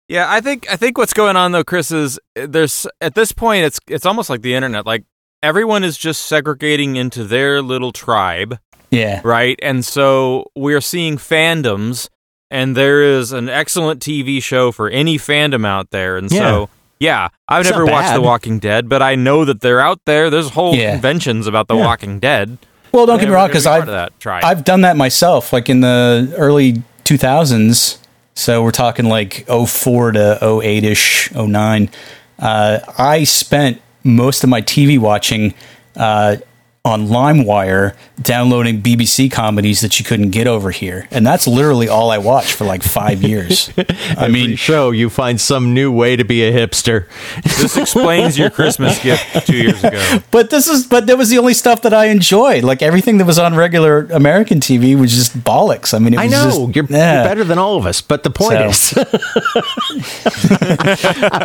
Yeah, 0.07 0.25
I 0.27 0.41
think 0.41 0.65
I 0.71 0.75
think 0.75 0.97
what's 0.97 1.13
going 1.13 1.35
on 1.37 1.51
though, 1.51 1.63
Chris, 1.63 1.91
is 1.91 2.19
there's 2.35 2.87
at 2.99 3.13
this 3.13 3.31
point 3.31 3.63
it's 3.65 3.79
it's 3.87 4.05
almost 4.07 4.29
like 4.31 4.41
the 4.41 4.55
internet. 4.55 4.83
Like 4.85 5.03
everyone 5.43 5.83
is 5.83 5.97
just 5.97 6.23
segregating 6.25 6.95
into 6.95 7.23
their 7.23 7.61
little 7.61 7.91
tribe, 7.91 8.59
Yeah. 8.89 9.21
right? 9.23 9.57
And 9.61 9.83
so 9.85 10.45
we're 10.55 10.81
seeing 10.81 11.17
fandoms, 11.17 12.09
and 12.49 12.75
there 12.75 13.01
is 13.01 13.31
an 13.31 13.49
excellent 13.49 14.01
TV 14.01 14.41
show 14.41 14.71
for 14.71 14.89
any 14.89 15.17
fandom 15.17 15.65
out 15.65 15.89
there. 15.91 16.17
And 16.17 16.31
Yeah. 16.31 16.39
so 16.39 16.69
yeah, 16.99 17.29
I've 17.47 17.61
It's 17.61 17.71
never 17.71 17.85
watched. 17.85 18.13
The 18.13 18.21
Walking 18.21 18.59
Dead, 18.59 18.87
but 18.87 19.01
I 19.01 19.15
know 19.15 19.43
that 19.45 19.61
they're 19.61 19.79
out 19.81 19.99
there. 20.05 20.29
There's 20.29 20.49
whole 20.51 20.75
Yeah. 20.75 20.91
conventions 20.91 21.47
about 21.47 21.67
The 21.67 21.75
Yeah. 21.75 21.85
Walking 21.85 22.19
Dead. 22.19 22.57
Well, 22.91 23.05
don't 23.05 23.19
get 23.19 23.29
me 23.29 23.33
wrong, 23.33 23.47
because 23.47 23.65
I've 23.65 23.83
of 23.83 23.87
that 23.93 24.19
tribe. 24.19 24.43
I've 24.43 24.63
done 24.65 24.81
that 24.81 24.97
myself, 24.97 25.51
like 25.53 25.69
in 25.69 25.79
the 25.81 26.31
early 26.37 26.83
2000s. 27.05 27.97
So 28.35 28.61
we're 28.61 28.71
talking 28.71 29.05
like 29.05 29.45
04 29.47 30.11
to 30.11 30.37
08 30.41 30.83
ish, 30.83 31.31
09. 31.33 31.89
Uh, 32.37 32.79
I 32.97 33.23
spent 33.23 33.81
most 34.03 34.43
of 34.43 34.49
my 34.49 34.61
TV 34.61 34.99
watching 34.99 35.53
uh, 35.95 36.37
on 36.83 37.07
LimeWire 37.09 37.95
downloading 38.19 38.81
BBC 38.81 39.31
comedies 39.31 39.81
that 39.81 39.99
you 39.99 40.05
couldn't 40.05 40.31
get 40.31 40.47
over 40.47 40.71
here. 40.71 41.07
And 41.11 41.23
that's 41.25 41.45
literally 41.47 41.87
all 41.87 42.09
I 42.09 42.17
watched 42.17 42.53
for 42.53 42.65
like 42.65 42.81
five 42.81 43.21
years. 43.31 43.69
I 43.77 43.85
Every 44.17 44.31
mean, 44.31 44.55
show 44.55 44.89
you 44.89 45.11
find 45.11 45.39
some 45.39 45.75
new 45.75 45.91
way 45.91 46.15
to 46.15 46.23
be 46.25 46.41
a 46.43 46.51
hipster. 46.51 47.05
this 47.43 47.77
explains 47.77 48.35
your 48.35 48.49
Christmas 48.49 49.01
gift 49.03 49.45
two 49.45 49.57
years 49.57 49.83
ago. 49.83 50.19
but 50.31 50.49
this 50.49 50.67
is, 50.67 50.87
but 50.87 51.05
that 51.05 51.19
was 51.19 51.29
the 51.29 51.37
only 51.37 51.53
stuff 51.53 51.83
that 51.83 51.93
I 51.93 52.05
enjoyed. 52.05 52.63
Like 52.63 52.81
everything 52.81 53.19
that 53.19 53.25
was 53.25 53.37
on 53.37 53.53
regular 53.55 54.05
American 54.11 54.59
TV 54.59 54.99
was 54.99 55.11
just 55.13 55.37
bollocks. 55.37 55.93
I 55.93 55.99
mean, 55.99 56.15
it 56.15 56.19
I 56.19 56.23
was 56.25 56.31
know 56.31 56.45
just- 56.65 56.75
you're, 56.75 56.85
yeah. 56.89 57.13
you're 57.21 57.29
better 57.29 57.43
than 57.43 57.59
all 57.59 57.77
of 57.77 57.85
us, 57.85 58.01
but 58.01 58.23
the 58.23 58.31
point 58.31 58.73
So- 58.73 59.01
is, 59.01 59.05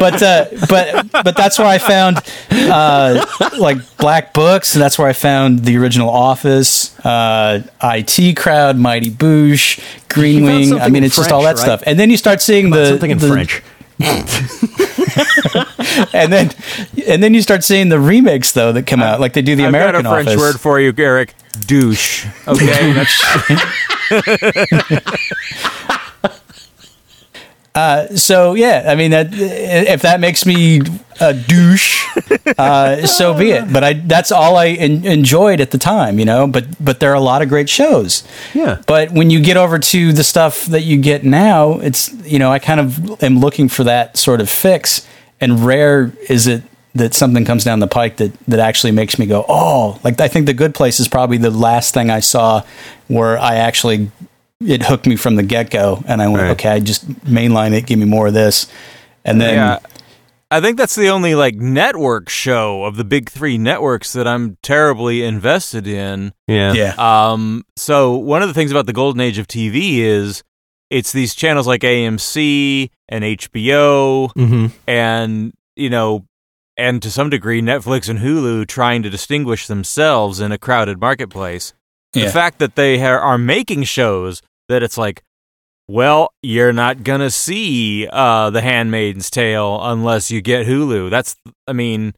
but 0.01 0.23
uh, 0.23 0.47
but 0.71 1.11
but 1.13 1.37
that's 1.37 1.59
where 1.59 1.69
I 1.69 1.77
found 1.77 2.19
uh, 2.51 3.27
like 3.59 3.79
black 3.99 4.33
books, 4.33 4.75
and 4.75 4.81
that's 4.83 4.99
where 4.99 5.07
I 5.09 5.13
found 5.13 5.26
the 5.63 5.77
original 5.79 6.09
Office, 6.11 6.97
uh, 7.05 7.63
IT 7.83 8.37
Crowd, 8.37 8.77
Mighty 8.77 9.11
Boosh, 9.11 9.81
Green 10.09 10.45
Wing. 10.45 10.75
I 10.81 10.89
mean, 10.89 11.03
it's 11.05 11.17
just 11.17 11.33
all 11.33 11.43
that 11.43 11.57
right? 11.57 11.59
stuff. 11.59 11.83
And 11.87 11.99
then 11.99 12.11
you 12.11 12.17
start 12.17 12.41
seeing 12.41 12.71
the 12.71 12.87
something 12.91 13.11
in 13.11 13.19
the- 13.19 13.29
French. 13.29 13.63
and 16.13 16.31
then 16.31 16.51
and 17.09 17.23
then 17.23 17.33
you 17.33 17.41
start 17.41 17.65
seeing 17.65 17.89
the 17.89 17.99
remakes 17.99 18.53
though 18.53 18.71
that 18.73 18.87
come 18.87 19.01
out, 19.01 19.21
like 19.21 19.33
they 19.33 19.41
do 19.41 19.57
the 19.57 19.63
I've 19.65 19.71
American 19.71 20.03
got 20.03 20.21
a 20.21 20.25
French 20.25 20.29
Office. 20.29 20.41
word 20.55 20.61
for 20.61 20.79
you, 20.79 20.93
Eric. 20.99 21.33
Douche. 21.67 22.27
Okay, 22.47 23.05
that's 27.77 28.23
so 28.23 28.55
yeah, 28.55 28.85
I 28.87 28.95
mean 28.95 29.11
that 29.11 29.29
if 29.33 30.03
that 30.03 30.21
makes 30.21 30.47
me 30.47 30.81
a 31.21 31.35
douche, 31.35 32.07
uh, 32.59 33.07
so 33.07 33.37
be 33.37 33.51
it. 33.51 33.73
But 33.73 33.85
I 33.85 33.93
that's 33.95 34.33
all 34.33 34.57
I 34.57 34.69
en- 34.69 35.05
enjoyed 35.05 35.61
at 35.61 35.71
the 35.71 35.79
time, 35.79 36.19
you 36.19 36.25
know. 36.25 36.47
But 36.47 36.83
but 36.83 37.01
there 37.01 37.11
are 37.11 37.17
a 37.17 37.21
lot 37.21 37.43
of 37.43 37.49
great 37.49 37.69
shows. 37.69 38.27
Yeah. 38.55 38.83
But 38.87 39.13
when 39.13 39.31
you 39.31 39.41
get 39.43 39.57
over 39.57 39.79
to 39.79 40.13
the 40.13 40.25
stuff 40.25 40.67
that 40.67 40.83
you 40.83 40.99
get 40.99 41.25
now, 41.25 41.75
it's 41.75 42.13
you 42.25 42.39
know 42.39 42.51
I 42.51 42.59
kind 42.59 42.81
of 42.81 43.23
am 43.23 43.39
looking 43.41 43.69
for 43.69 43.85
that 43.85 44.17
sort 44.17 44.41
of 44.41 44.49
fix, 44.49 45.07
and 45.41 45.61
rare 45.61 46.13
is 46.29 46.47
it 46.47 46.63
that 46.95 47.13
something 47.13 47.45
comes 47.45 47.63
down 47.63 47.81
the 47.81 47.87
pike 47.87 48.17
that 48.17 48.33
that 48.49 48.59
actually 48.59 48.91
makes 48.91 49.19
me 49.19 49.27
go 49.27 49.45
oh 49.51 50.01
like 50.03 50.19
I 50.19 50.29
think 50.29 50.47
the 50.47 50.55
Good 50.55 50.75
Place 50.75 50.99
is 50.99 51.09
probably 51.09 51.37
the 51.37 51.51
last 51.51 51.93
thing 51.93 52.09
I 52.09 52.21
saw 52.21 52.63
where 53.09 53.39
I 53.39 53.57
actually 53.57 54.11
it 54.65 54.83
hooked 54.83 55.07
me 55.07 55.17
from 55.17 55.37
the 55.37 55.43
get 55.43 55.71
go, 55.71 56.03
and 56.07 56.21
I 56.23 56.29
went 56.29 56.43
Right. 56.43 56.51
okay, 56.53 56.69
I 56.71 56.81
just 56.81 57.09
mainline 57.25 57.73
it, 57.77 57.87
give 57.87 57.99
me 57.99 58.05
more 58.07 58.27
of 58.29 58.35
this, 58.35 58.67
and 59.25 59.41
then 59.41 59.55
yeah. 59.55 59.79
I 60.51 60.61
think 60.61 60.79
that's 60.79 60.95
the 60.95 61.09
only 61.09 61.35
like 61.35 61.57
network 61.57 62.29
show 62.29 62.85
of 62.85 62.97
the 62.97 63.05
big 63.05 63.29
three 63.29 63.59
networks 63.59 64.13
that 64.13 64.29
I'm 64.29 64.57
terribly 64.63 65.25
invested 65.25 65.87
in. 65.89 66.33
Yeah. 66.47 66.73
yeah. 66.73 66.95
Um, 66.99 67.65
so 67.75 68.15
one 68.17 68.43
of 68.43 68.49
the 68.49 68.55
things 68.55 68.71
about 68.71 68.87
the 68.87 68.93
golden 68.93 69.21
age 69.21 69.39
of 69.39 69.49
TV 69.49 69.99
is 69.99 70.45
it's 70.89 71.11
these 71.11 71.35
channels 71.35 71.67
like 71.67 71.81
AMC 71.81 72.91
and 73.09 73.25
HBO 73.25 74.33
Mm-hmm. 74.35 74.67
and 74.89 75.53
you 75.75 75.91
know, 75.91 76.25
and 76.77 77.03
to 77.03 77.11
some 77.11 77.29
degree 77.29 77.61
Netflix 77.61 78.09
and 78.09 78.21
Hulu 78.21 78.69
trying 78.69 79.03
to 79.03 79.11
distinguish 79.11 79.67
themselves 79.67 80.39
in 80.41 80.53
a 80.53 80.59
crowded 80.59 81.01
marketplace. 81.01 81.75
The 82.25 82.31
fact 82.31 82.59
that 82.59 82.75
they 82.77 82.99
ha- 82.99 83.19
are 83.19 83.39
making 83.39 83.85
shows 83.85 84.43
that 84.69 84.83
it's 84.83 84.97
like, 84.99 85.23
well, 85.89 86.33
you're 86.43 86.73
not 86.73 87.05
gonna 87.05 87.31
see 87.31 88.09
uh, 88.11 88.51
The 88.51 88.61
Handmaid's 88.61 89.31
Tale 89.31 89.79
unless 89.83 90.31
you 90.31 90.41
get 90.41 90.67
Hulu. 90.67 91.11
That's, 91.11 91.37
I 91.69 91.73
mean, 91.73 92.15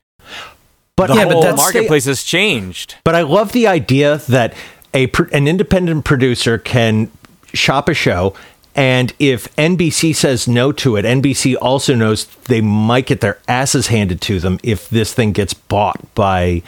But 0.96 1.08
the 1.08 1.14
yeah, 1.16 1.24
but 1.24 1.32
whole 1.34 1.42
that's 1.42 1.56
the- 1.56 1.62
marketplace 1.62 2.06
has 2.06 2.22
changed. 2.22 2.94
But 3.04 3.14
I 3.14 3.22
love 3.22 3.52
the 3.52 3.66
idea 3.66 4.18
that 4.28 4.54
a 4.94 5.08
pr- 5.08 5.28
an 5.34 5.46
independent 5.46 6.04
producer 6.06 6.56
can 6.58 7.10
shop 7.52 7.88
a 7.90 7.94
show, 7.94 8.34
and 8.74 9.12
if 9.18 9.54
NBC 9.56 10.14
says 10.14 10.48
no 10.48 10.72
to 10.72 10.96
it, 10.96 11.04
NBC 11.04 11.54
also 11.60 11.94
knows 11.94 12.24
they 12.44 12.60
might 12.62 13.06
get 13.06 13.20
their 13.20 13.38
asses 13.48 13.88
handed 13.88 14.20
to 14.22 14.40
them 14.40 14.58
if 14.62 14.88
this 14.88 15.12
thing 15.12 15.32
gets 15.32 15.52
bought 15.52 16.14
by 16.14 16.62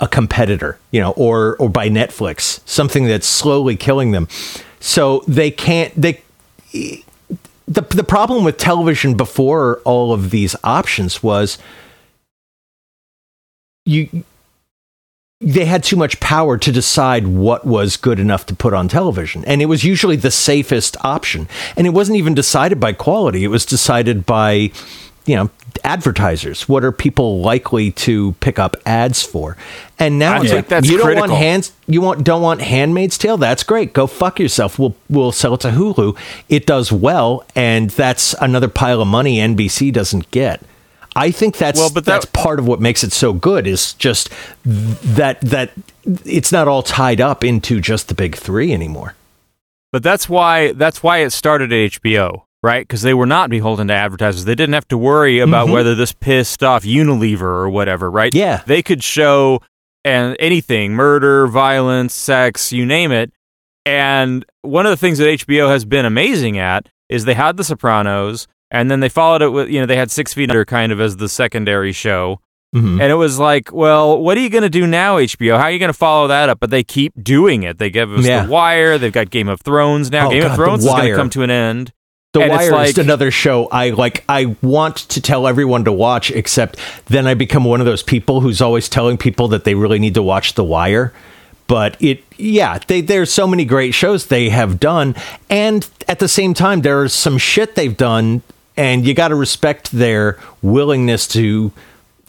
a 0.00 0.08
competitor, 0.08 0.78
you 0.90 1.00
know, 1.00 1.12
or 1.12 1.56
or 1.56 1.68
by 1.68 1.88
Netflix, 1.88 2.60
something 2.66 3.04
that's 3.04 3.26
slowly 3.26 3.76
killing 3.76 4.12
them. 4.12 4.28
So 4.80 5.24
they 5.26 5.50
can't 5.50 5.94
they 6.00 6.22
the 6.72 7.82
the 7.82 8.04
problem 8.04 8.44
with 8.44 8.58
television 8.58 9.16
before 9.16 9.80
all 9.84 10.12
of 10.12 10.30
these 10.30 10.56
options 10.64 11.22
was 11.22 11.58
you 13.84 14.24
they 15.40 15.66
had 15.66 15.84
too 15.84 15.96
much 15.96 16.18
power 16.18 16.58
to 16.58 16.72
decide 16.72 17.28
what 17.28 17.64
was 17.64 17.96
good 17.96 18.18
enough 18.18 18.44
to 18.46 18.56
put 18.56 18.74
on 18.74 18.88
television. 18.88 19.44
And 19.44 19.62
it 19.62 19.66
was 19.66 19.84
usually 19.84 20.16
the 20.16 20.32
safest 20.32 20.96
option. 21.04 21.46
And 21.76 21.86
it 21.86 21.90
wasn't 21.90 22.18
even 22.18 22.34
decided 22.34 22.80
by 22.80 22.92
quality. 22.92 23.44
It 23.44 23.48
was 23.48 23.64
decided 23.64 24.26
by 24.26 24.72
you 25.26 25.36
know 25.36 25.50
advertisers? 25.84 26.68
What 26.68 26.84
are 26.84 26.92
people 26.92 27.40
likely 27.40 27.90
to 27.92 28.32
pick 28.40 28.58
up 28.58 28.76
ads 28.86 29.22
for? 29.22 29.56
And 29.98 30.18
now 30.18 30.34
I 30.40 30.44
it's 30.44 30.52
like 30.52 30.68
that's 30.68 30.88
you 30.88 30.96
don't 30.98 31.06
critical. 31.06 31.28
want 31.28 31.38
hands 31.42 31.72
you 31.86 32.00
want 32.00 32.24
don't 32.24 32.42
want 32.42 32.60
handmaid's 32.60 33.18
tale? 33.18 33.36
That's 33.36 33.62
great. 33.62 33.92
Go 33.92 34.06
fuck 34.06 34.38
yourself. 34.38 34.78
We'll 34.78 34.96
we'll 35.08 35.32
sell 35.32 35.54
it 35.54 35.60
to 35.62 35.70
hulu. 35.70 36.16
It 36.48 36.66
does 36.66 36.92
well 36.92 37.44
and 37.54 37.90
that's 37.90 38.34
another 38.40 38.68
pile 38.68 39.00
of 39.02 39.08
money 39.08 39.36
nbc 39.38 39.92
doesn't 39.92 40.30
get. 40.30 40.62
I 41.16 41.30
think 41.32 41.56
that's 41.56 41.80
Well, 41.80 41.90
but 41.90 42.04
that- 42.04 42.12
that's 42.22 42.26
part 42.26 42.58
of 42.60 42.66
what 42.68 42.80
makes 42.80 43.02
it 43.02 43.12
so 43.12 43.32
good 43.32 43.66
is 43.66 43.94
just 43.94 44.30
that 44.64 45.40
that 45.40 45.72
it's 46.24 46.52
not 46.52 46.68
all 46.68 46.82
tied 46.82 47.20
up 47.20 47.42
into 47.42 47.80
just 47.80 48.08
the 48.08 48.14
big 48.14 48.36
three 48.36 48.72
anymore. 48.72 49.14
But 49.90 50.02
that's 50.02 50.28
why 50.28 50.72
that's 50.72 51.02
why 51.02 51.18
it 51.18 51.30
started 51.30 51.72
at 51.72 51.92
HBO, 52.02 52.42
right? 52.62 52.86
Because 52.86 53.02
they 53.02 53.14
were 53.14 53.26
not 53.26 53.50
beholden 53.50 53.88
to 53.88 53.94
advertisers. 53.94 54.44
They 54.44 54.54
didn't 54.54 54.74
have 54.74 54.88
to 54.88 54.98
worry 54.98 55.38
about 55.38 55.68
whether 55.68 55.94
this 55.94 56.12
pissed 56.12 56.62
off 56.62 56.84
Unilever 56.84 57.42
or 57.42 57.70
whatever, 57.70 58.10
right? 58.10 58.34
Yeah. 58.34 58.62
they 58.66 58.82
could 58.82 59.02
show 59.04 59.60
and 60.04 60.36
anything, 60.38 60.92
murder, 60.92 61.46
violence, 61.46 62.14
sex, 62.14 62.72
you 62.72 62.86
name 62.86 63.12
it. 63.12 63.32
And 63.84 64.44
one 64.62 64.86
of 64.86 64.90
the 64.90 64.96
things 64.96 65.18
that 65.18 65.24
HBO 65.26 65.68
has 65.68 65.84
been 65.84 66.04
amazing 66.04 66.58
at 66.58 66.88
is 67.08 67.24
they 67.24 67.34
had 67.34 67.56
The 67.56 67.64
Sopranos, 67.64 68.46
and 68.70 68.90
then 68.90 69.00
they 69.00 69.08
followed 69.08 69.40
it 69.42 69.48
with 69.48 69.70
you 69.70 69.80
know 69.80 69.86
they 69.86 69.96
had 69.96 70.10
Six 70.10 70.34
Feet 70.34 70.50
Under 70.50 70.64
kind 70.64 70.92
of 70.92 71.00
as 71.00 71.16
the 71.16 71.28
secondary 71.28 71.92
show. 71.92 72.40
Mhm. 72.76 73.00
And 73.00 73.10
it 73.10 73.14
was 73.14 73.38
like, 73.38 73.72
well, 73.72 74.20
what 74.20 74.36
are 74.36 74.40
you 74.40 74.50
going 74.50 74.62
to 74.62 74.68
do 74.68 74.86
now, 74.86 75.16
HBO? 75.16 75.56
How 75.56 75.64
are 75.64 75.70
you 75.70 75.78
going 75.78 75.88
to 75.88 75.94
follow 75.96 76.26
that 76.28 76.50
up? 76.50 76.60
But 76.60 76.68
they 76.68 76.84
keep 76.84 77.14
doing 77.22 77.62
it. 77.62 77.78
They 77.78 77.88
give 77.88 78.12
us 78.12 78.26
Yeah. 78.26 78.44
The 78.44 78.50
Wire. 78.52 78.98
They've 78.98 79.10
got 79.12 79.30
Game 79.30 79.48
of 79.48 79.62
Thrones 79.62 80.10
now. 80.10 80.26
Oh, 80.26 80.30
Game 80.30 80.42
God, 80.42 80.50
of 80.50 80.56
Thrones 80.56 80.84
is 80.84 80.90
going 80.90 81.08
to 81.10 81.16
come 81.16 81.30
to 81.30 81.42
an 81.42 81.50
end. 81.50 81.92
The 82.38 82.44
And 82.44 82.52
it's 82.52 82.62
Wire 82.62 82.72
like- 82.72 82.88
is 82.90 82.98
another 82.98 83.30
show 83.30 83.66
I 83.70 83.90
like. 83.90 84.24
I 84.28 84.56
want 84.62 84.96
to 85.10 85.20
tell 85.20 85.46
everyone 85.46 85.84
to 85.84 85.92
watch, 85.92 86.30
except 86.30 86.78
then 87.06 87.26
I 87.26 87.34
become 87.34 87.64
one 87.64 87.80
of 87.80 87.86
those 87.86 88.02
people 88.02 88.40
who's 88.40 88.60
always 88.60 88.88
telling 88.88 89.16
people 89.18 89.48
that 89.48 89.64
they 89.64 89.74
really 89.74 89.98
need 89.98 90.14
to 90.14 90.22
watch 90.22 90.54
The 90.54 90.64
Wire. 90.64 91.12
But 91.66 91.96
it, 92.00 92.24
yeah, 92.38 92.78
they, 92.86 93.02
there's 93.02 93.30
so 93.30 93.46
many 93.46 93.66
great 93.66 93.92
shows 93.92 94.26
they 94.26 94.48
have 94.48 94.80
done, 94.80 95.14
and 95.50 95.86
at 96.08 96.18
the 96.18 96.28
same 96.28 96.54
time, 96.54 96.80
there's 96.80 97.12
some 97.12 97.36
shit 97.36 97.74
they've 97.74 97.94
done, 97.96 98.40
and 98.74 99.04
you 99.06 99.12
got 99.12 99.28
to 99.28 99.34
respect 99.34 99.92
their 99.92 100.38
willingness 100.62 101.28
to 101.28 101.70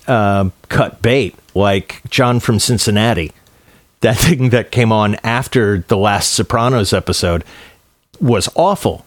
uh, 0.07 0.49
cut 0.67 1.01
bait, 1.01 1.35
like 1.55 2.01
John 2.09 2.41
from 2.41 2.59
Cincinnati. 2.59 3.31
That 4.01 4.17
thing 4.17 4.49
that 4.49 4.71
came 4.71 4.91
on 4.91 5.15
after 5.23 5.85
the 5.87 5.95
last 5.97 6.33
Sopranos 6.33 6.91
episode 6.91 7.45
was 8.19 8.49
awful. 8.55 9.05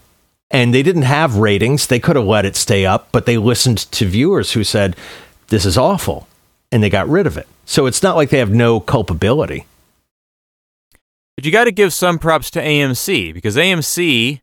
And 0.52 0.72
they 0.72 0.82
didn't 0.82 1.02
have 1.02 1.36
ratings. 1.36 1.86
They 1.86 1.98
could 1.98 2.14
have 2.14 2.26
let 2.26 2.44
it 2.44 2.54
stay 2.54 2.86
up, 2.86 3.08
but 3.10 3.26
they 3.26 3.38
listened 3.38 3.78
to 3.78 4.06
viewers 4.06 4.52
who 4.52 4.62
said, 4.62 4.94
This 5.48 5.64
is 5.64 5.76
awful. 5.76 6.28
And 6.70 6.82
they 6.82 6.90
got 6.90 7.08
rid 7.08 7.26
of 7.26 7.36
it. 7.36 7.48
So 7.64 7.86
it's 7.86 8.02
not 8.02 8.16
like 8.16 8.30
they 8.30 8.38
have 8.38 8.50
no 8.50 8.78
culpability. 8.78 9.66
But 11.36 11.46
you 11.46 11.52
got 11.52 11.64
to 11.64 11.72
give 11.72 11.92
some 11.92 12.18
props 12.18 12.50
to 12.52 12.62
AMC 12.62 13.32
because 13.32 13.56
AMC 13.56 14.40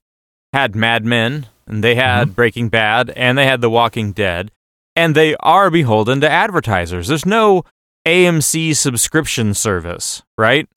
had 0.54 0.76
Mad 0.76 1.06
Men 1.06 1.48
and 1.68 1.84
they 1.84 1.96
had 1.96 2.28
mm-hmm. 2.28 2.34
Breaking 2.34 2.70
Bad 2.70 3.12
and 3.12 3.38
they 3.38 3.46
had 3.46 3.62
The 3.62 3.70
Walking 3.70 4.12
Dead 4.12 4.52
and 4.96 5.16
they 5.16 5.36
are 5.38 5.70
beholden 5.70 6.22
to 6.22 6.30
advertisers. 6.30 7.08
There's 7.08 7.26
no 7.26 7.64
AMC 8.06 8.76
subscription 8.76 9.54
service, 9.54 10.24
right? 10.38 10.68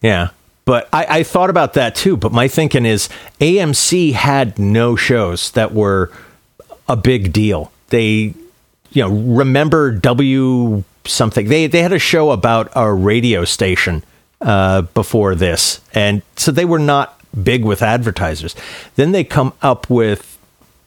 Yeah. 0.00 0.28
But 0.64 0.88
I, 0.92 1.06
I 1.18 1.22
thought 1.22 1.50
about 1.50 1.74
that 1.74 1.94
too. 1.94 2.16
But 2.16 2.32
my 2.32 2.48
thinking 2.48 2.86
is 2.86 3.08
AMC 3.40 4.12
had 4.12 4.58
no 4.58 4.96
shows 4.96 5.50
that 5.52 5.72
were 5.72 6.12
a 6.88 6.96
big 6.96 7.32
deal. 7.32 7.72
They, 7.88 8.34
you 8.90 9.02
know, 9.02 9.08
remember 9.10 9.90
W 9.92 10.84
something. 11.06 11.48
They 11.48 11.66
they 11.66 11.82
had 11.82 11.92
a 11.92 11.98
show 11.98 12.30
about 12.30 12.70
a 12.74 12.92
radio 12.92 13.44
station 13.44 14.04
uh, 14.40 14.82
before 14.82 15.34
this, 15.34 15.80
and 15.94 16.22
so 16.36 16.52
they 16.52 16.64
were 16.64 16.78
not 16.78 17.20
big 17.42 17.64
with 17.64 17.82
advertisers. 17.82 18.54
Then 18.96 19.12
they 19.12 19.24
come 19.24 19.52
up 19.62 19.88
with 19.88 20.38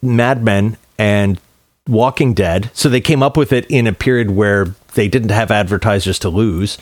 Mad 0.02 0.44
Men 0.44 0.78
and 0.98 1.40
Walking 1.88 2.34
Dead. 2.34 2.70
So 2.74 2.90
they 2.90 3.02
came 3.02 3.24
up 3.24 3.38
with 3.38 3.52
it 3.52 3.66
in 3.70 3.88
a 3.88 3.94
period 3.94 4.32
where 4.32 4.76
they 4.96 5.08
didn't 5.08 5.32
have 5.32 5.52
advertisers 5.52 6.20
to 6.20 6.30
lose. 6.30 6.78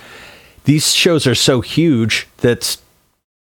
These 0.65 0.93
shows 0.93 1.25
are 1.27 1.35
so 1.35 1.61
huge 1.61 2.27
that 2.37 2.77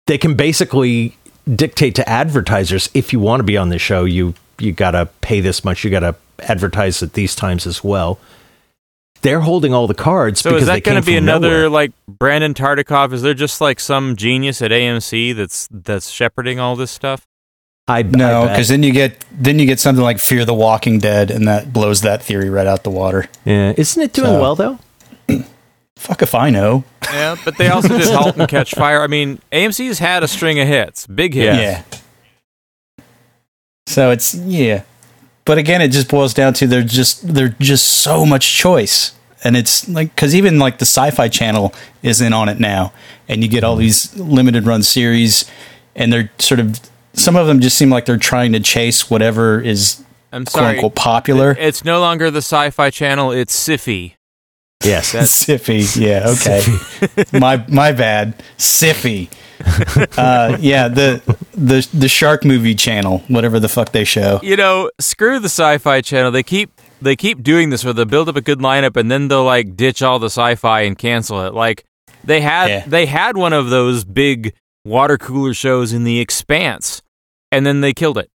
they 0.07 0.17
can 0.17 0.35
basically 0.35 1.15
dictate 1.53 1.95
to 1.95 2.07
advertisers 2.09 2.89
if 2.93 3.11
you 3.13 3.19
want 3.19 3.39
to 3.39 3.43
be 3.43 3.57
on 3.57 3.69
the 3.69 3.79
show, 3.79 4.05
you 4.05 4.33
you 4.59 4.71
got 4.71 4.91
to 4.91 5.05
pay 5.21 5.39
this 5.41 5.63
much, 5.63 5.83
you 5.83 5.89
got 5.89 6.01
to 6.01 6.15
advertise 6.39 7.01
at 7.03 7.13
these 7.13 7.35
times 7.35 7.65
as 7.67 7.83
well. 7.83 8.19
They're 9.21 9.41
holding 9.41 9.73
all 9.73 9.85
the 9.87 9.93
cards 9.93 10.39
So 10.39 10.51
because 10.51 10.63
is 10.63 10.67
that 10.67 10.83
going 10.83 10.99
to 11.01 11.05
be 11.05 11.17
another 11.17 11.49
nowhere. 11.49 11.69
like 11.69 11.91
Brandon 12.07 12.53
Tartikoff? 12.53 13.11
Is 13.11 13.21
there 13.21 13.33
just 13.33 13.59
like 13.59 13.79
some 13.81 14.15
genius 14.15 14.61
at 14.61 14.71
AMC 14.71 15.35
that's 15.35 15.67
that's 15.71 16.09
shepherding 16.09 16.59
all 16.59 16.75
this 16.77 16.91
stuff? 16.91 17.25
I 17.87 18.03
No, 18.03 18.43
I 18.43 18.45
bet. 18.45 18.53
because 18.53 18.67
then 18.69 18.83
you 18.83 18.93
get 18.93 19.25
then 19.31 19.59
you 19.59 19.65
get 19.65 19.79
something 19.79 20.03
like 20.03 20.19
Fear 20.19 20.45
the 20.45 20.53
Walking 20.53 20.99
Dead, 20.99 21.31
and 21.31 21.47
that 21.49 21.73
blows 21.73 22.01
that 22.01 22.23
theory 22.23 22.49
right 22.49 22.67
out 22.67 22.83
the 22.83 22.89
water. 22.91 23.25
yeah, 23.45 23.73
isn't 23.75 24.01
it 24.01 24.13
doing 24.13 24.27
So- 24.29 24.41
well 24.41 24.55
though? 24.55 24.79
Fuck 25.99 26.21
if 26.21 26.33
I 26.33 26.49
know. 26.49 26.85
Yeah, 27.03 27.35
but 27.43 27.57
they 27.57 27.67
also 27.67 27.89
did 27.97 28.07
Halt 28.07 28.37
and 28.37 28.47
Catch 28.47 28.73
Fire. 28.73 29.01
I 29.01 29.07
mean, 29.07 29.41
AMC's 29.51 29.99
had 29.99 30.23
a 30.23 30.29
string 30.29 30.57
of 30.57 30.65
hits, 30.65 31.05
big 31.05 31.33
hits. 31.33 31.57
Yeah. 31.57 33.03
So 33.85 34.09
it's 34.09 34.33
yeah, 34.33 34.83
but 35.43 35.57
again, 35.57 35.81
it 35.81 35.89
just 35.89 36.09
boils 36.09 36.33
down 36.33 36.53
to 36.53 36.67
there's 36.67 36.91
just 36.91 37.33
there's 37.33 37.53
just 37.59 37.85
so 37.85 38.25
much 38.25 38.55
choice, 38.55 39.11
and 39.43 39.57
it's 39.57 39.89
like 39.89 40.15
because 40.15 40.33
even 40.33 40.57
like 40.57 40.77
the 40.77 40.85
Sci-Fi 40.85 41.27
Channel 41.27 41.73
is 42.01 42.21
in 42.21 42.31
on 42.31 42.47
it 42.47 42.61
now, 42.61 42.93
and 43.27 43.43
you 43.43 43.49
get 43.49 43.65
all 43.65 43.75
these 43.75 44.17
limited 44.17 44.65
run 44.65 44.81
series, 44.81 45.51
and 45.97 46.13
they're 46.13 46.31
sort 46.39 46.61
of 46.61 46.79
some 47.13 47.35
of 47.35 47.45
them 47.45 47.59
just 47.59 47.77
seem 47.77 47.89
like 47.89 48.05
they're 48.05 48.17
trying 48.17 48.53
to 48.53 48.61
chase 48.61 49.09
whatever 49.09 49.59
is 49.59 50.01
I'm 50.31 50.45
quote 50.45 50.61
sorry. 50.61 50.75
unquote 50.75 50.95
popular. 50.95 51.57
It's 51.59 51.83
no 51.83 51.99
longer 51.99 52.31
the 52.31 52.37
Sci-Fi 52.37 52.89
Channel. 52.89 53.31
It's 53.33 53.53
Syfy. 53.53 54.13
Yes. 54.83 55.13
Syfy, 55.13 55.99
yeah, 55.99 56.29
okay. 56.29 57.37
my 57.39 57.63
my 57.67 57.91
bad. 57.91 58.41
Syfy. 58.57 59.29
Uh, 60.17 60.57
yeah, 60.61 60.87
the 60.87 61.21
the 61.53 61.85
the 61.93 62.07
shark 62.07 62.45
movie 62.45 62.75
channel, 62.75 63.19
whatever 63.27 63.59
the 63.59 63.67
fuck 63.67 63.91
they 63.91 64.05
show. 64.05 64.39
You 64.41 64.55
know, 64.55 64.89
screw 64.99 65.39
the 65.39 65.49
Sci-Fi 65.49 65.99
Channel. 66.01 66.31
They 66.31 66.43
keep 66.43 66.71
they 67.01 67.17
keep 67.17 67.43
doing 67.43 67.69
this 67.71 67.83
where 67.83 67.93
they 67.93 68.05
build 68.05 68.29
up 68.29 68.37
a 68.37 68.41
good 68.41 68.59
lineup 68.59 68.95
and 68.95 69.11
then 69.11 69.27
they'll 69.27 69.43
like 69.43 69.75
ditch 69.75 70.01
all 70.01 70.17
the 70.17 70.27
sci-fi 70.29 70.81
and 70.81 70.97
cancel 70.97 71.45
it. 71.45 71.53
Like 71.53 71.83
they 72.23 72.39
had 72.39 72.67
Yeah. 72.69 72.83
they 72.87 73.05
had 73.05 73.35
one 73.35 73.51
of 73.51 73.69
those 73.69 74.05
big 74.05 74.53
water 74.85 75.17
cooler 75.17 75.53
shows 75.53 75.91
in 75.91 76.05
The 76.05 76.21
Expanse, 76.21 77.01
and 77.51 77.65
then 77.65 77.81
they 77.81 77.91
killed 77.91 78.17
it. 78.17 78.29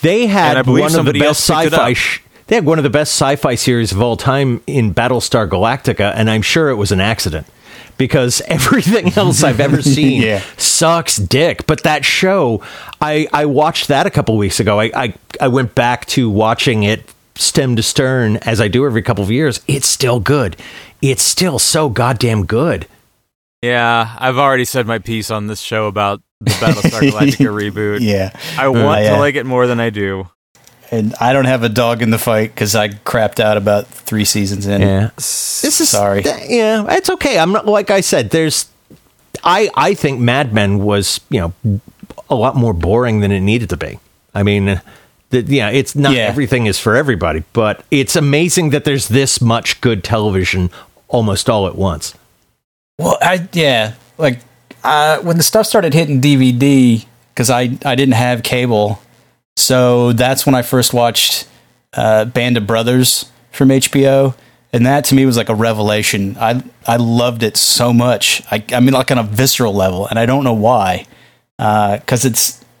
They 0.00 0.26
had 0.26 0.56
I 0.56 0.62
believe 0.62 0.80
one 0.84 0.86
of 0.86 0.92
the 0.92 0.96
somebody 0.98 1.18
best 1.20 1.50
else 1.50 1.68
sci-fi. 1.70 1.90
up. 1.90 1.96
Sh- 1.96 2.20
they 2.50 2.56
had 2.56 2.66
one 2.66 2.78
of 2.78 2.82
the 2.82 2.90
best 2.90 3.12
sci-fi 3.12 3.54
series 3.54 3.92
of 3.92 4.02
all 4.02 4.16
time 4.16 4.60
in 4.66 4.92
Battlestar 4.92 5.48
Galactica, 5.48 6.12
and 6.16 6.28
I'm 6.28 6.42
sure 6.42 6.68
it 6.68 6.74
was 6.74 6.90
an 6.90 7.00
accident 7.00 7.46
because 7.96 8.42
everything 8.48 9.12
else 9.16 9.44
I've 9.44 9.60
ever 9.60 9.80
seen 9.96 10.20
Yeah. 10.22 10.42
sucks 10.56 11.16
dick. 11.16 11.66
But 11.66 11.84
that 11.84 12.04
show, 12.04 12.60
I 13.00 13.28
I 13.32 13.46
watched 13.46 13.86
that 13.88 14.04
a 14.06 14.10
couple 14.10 14.36
weeks 14.36 14.58
ago. 14.58 14.80
I, 14.80 14.90
I 14.94 15.14
I 15.40 15.48
went 15.48 15.74
back 15.76 16.06
to 16.06 16.28
watching 16.28 16.82
it 16.82 17.14
stem 17.36 17.76
to 17.76 17.82
stern 17.82 18.36
as 18.38 18.60
I 18.60 18.66
do 18.68 18.84
every 18.84 19.02
couple 19.02 19.22
of 19.24 19.30
years. 19.30 19.60
It's 19.68 19.86
still 19.86 20.18
good. 20.20 20.56
It's 21.00 21.22
still 21.22 21.58
so 21.60 21.88
goddamn 21.88 22.46
good. 22.46 22.86
Yeah, 23.62 24.14
I've 24.18 24.38
already 24.38 24.64
said 24.64 24.86
my 24.86 24.98
piece 24.98 25.30
on 25.30 25.46
this 25.46 25.60
show 25.60 25.86
about 25.86 26.20
the 26.40 26.50
Battlestar 26.52 27.00
Galactica 27.10 27.48
reboot. 27.52 28.00
Yeah, 28.00 28.32
I 28.58 28.68
want 28.68 29.00
Uh, 29.00 29.02
yeah. 29.04 29.10
to 29.14 29.18
like 29.20 29.34
it 29.36 29.46
more 29.46 29.66
than 29.66 29.78
I 29.80 29.90
do. 29.90 30.28
And 30.90 31.14
I 31.20 31.32
don't 31.32 31.44
have 31.44 31.62
a 31.62 31.68
dog 31.68 32.02
in 32.02 32.10
the 32.10 32.18
fight 32.18 32.54
because 32.54 32.74
I 32.74 32.88
crapped 32.88 33.40
out 33.40 33.56
about 33.56 33.86
three 33.86 34.24
seasons 34.24 34.66
in. 34.66 34.80
Yeah. 34.82 35.10
This 35.16 35.80
is 35.80 35.88
Sorry. 35.90 36.22
th- 36.22 36.48
yeah, 36.48 36.84
it's 36.90 37.10
okay. 37.10 37.38
I'm 37.38 37.52
not 37.52 37.66
like 37.66 37.90
I 37.90 38.00
said. 38.00 38.30
There's, 38.30 38.66
I 39.44 39.70
I 39.74 39.94
think 39.94 40.20
Mad 40.20 40.52
Men 40.52 40.78
was 40.80 41.20
you 41.30 41.40
know 41.64 41.80
a 42.28 42.34
lot 42.34 42.56
more 42.56 42.72
boring 42.72 43.20
than 43.20 43.30
it 43.32 43.40
needed 43.40 43.68
to 43.70 43.76
be. 43.76 43.98
I 44.34 44.42
mean, 44.42 44.80
the, 45.30 45.42
yeah, 45.42 45.70
it's 45.70 45.94
not 45.96 46.12
Yeah. 46.12 46.22
everything 46.22 46.66
is 46.66 46.78
for 46.78 46.96
everybody, 46.96 47.42
but 47.52 47.84
it's 47.90 48.16
amazing 48.16 48.70
that 48.70 48.84
there's 48.84 49.08
this 49.08 49.40
much 49.40 49.80
good 49.80 50.02
television 50.04 50.70
almost 51.08 51.48
all 51.50 51.66
at 51.66 51.74
once. 51.76 52.14
Well, 52.98 53.16
I 53.20 53.48
yeah, 53.52 53.94
like 54.18 54.40
uh, 54.84 55.18
when 55.20 55.36
the 55.36 55.42
stuff 55.42 55.66
started 55.66 55.94
hitting 55.94 56.20
DVD 56.20 57.04
because 57.34 57.48
I 57.50 57.62
I 57.84 57.94
didn't 57.94 58.14
have 58.14 58.42
cable, 58.42 59.00
so 59.60 60.12
that's 60.12 60.46
when 60.46 60.54
I 60.54 60.62
first 60.62 60.92
watched 60.94 61.48
uh, 61.92 62.24
Band 62.24 62.56
of 62.56 62.66
Brothers 62.66 63.30
from 63.52 63.68
HBO, 63.68 64.34
and 64.72 64.86
that 64.86 65.04
to 65.06 65.14
me 65.14 65.26
was 65.26 65.36
like 65.36 65.48
a 65.48 65.54
revelation. 65.54 66.36
I 66.38 66.62
I 66.86 66.96
loved 66.96 67.42
it 67.42 67.56
so 67.56 67.92
much. 67.92 68.42
I 68.50 68.64
I 68.72 68.80
mean 68.80 68.94
like 68.94 69.10
on 69.10 69.18
a 69.18 69.22
visceral 69.22 69.74
level, 69.74 70.06
and 70.06 70.18
I 70.18 70.26
don't 70.26 70.44
know 70.44 70.54
why, 70.54 71.06
because 71.56 72.24
it's. 72.24 72.64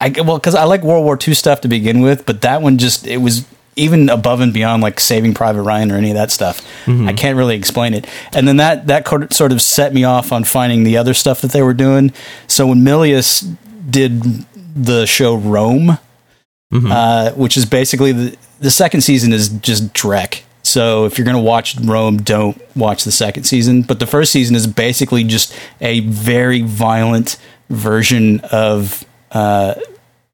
I 0.00 0.08
well, 0.22 0.36
because 0.38 0.56
I 0.56 0.64
like 0.64 0.82
World 0.82 1.04
War 1.04 1.16
II 1.16 1.32
stuff 1.34 1.60
to 1.62 1.68
begin 1.68 2.00
with, 2.02 2.26
but 2.26 2.42
that 2.42 2.60
one 2.60 2.78
just 2.78 3.06
it 3.06 3.18
was 3.18 3.46
even 3.76 4.08
above 4.08 4.40
and 4.40 4.52
beyond 4.52 4.82
like 4.82 5.00
Saving 5.00 5.34
Private 5.34 5.62
Ryan 5.62 5.90
or 5.92 5.96
any 5.96 6.10
of 6.10 6.16
that 6.16 6.30
stuff. 6.30 6.60
I 7.08 7.12
can't 7.12 7.36
really 7.36 7.56
explain 7.56 7.94
it. 7.94 8.06
And 8.32 8.46
then 8.46 8.56
that 8.58 8.88
that 8.88 9.32
sort 9.32 9.52
of 9.52 9.62
set 9.62 9.94
me 9.94 10.04
off 10.04 10.32
on 10.32 10.44
finding 10.44 10.84
the 10.84 10.96
other 10.96 11.14
stuff 11.14 11.40
that 11.40 11.52
they 11.52 11.62
were 11.62 11.74
doing. 11.74 12.12
So 12.48 12.66
when 12.66 12.80
Milius 12.80 13.56
did 13.88 14.44
the 14.74 15.06
show 15.06 15.34
Rome, 15.36 15.98
uh, 16.90 17.30
which 17.32 17.56
is 17.56 17.64
basically 17.66 18.12
the 18.12 18.36
the 18.60 18.70
second 18.70 19.02
season 19.02 19.32
is 19.32 19.48
just 19.48 19.92
Drek. 19.94 20.42
So 20.62 21.04
if 21.04 21.18
you're 21.18 21.24
gonna 21.26 21.40
watch 21.40 21.76
Rome, 21.76 22.18
don't 22.18 22.60
watch 22.76 23.04
the 23.04 23.12
second 23.12 23.44
season. 23.44 23.82
But 23.82 24.00
the 24.00 24.06
first 24.06 24.32
season 24.32 24.56
is 24.56 24.66
basically 24.66 25.24
just 25.24 25.54
a 25.80 26.00
very 26.00 26.62
violent 26.62 27.36
version 27.68 28.40
of 28.50 29.04
uh, 29.32 29.74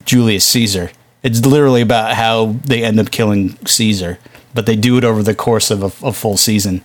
Julius 0.04 0.44
Caesar. 0.46 0.90
It's 1.22 1.44
literally 1.44 1.82
about 1.82 2.14
how 2.14 2.56
they 2.64 2.82
end 2.82 2.98
up 2.98 3.10
killing 3.10 3.58
Caesar, 3.66 4.18
but 4.54 4.66
they 4.66 4.76
do 4.76 4.96
it 4.96 5.04
over 5.04 5.22
the 5.22 5.34
course 5.34 5.70
of 5.70 5.82
a, 5.82 6.06
a 6.06 6.12
full 6.12 6.36
season. 6.36 6.82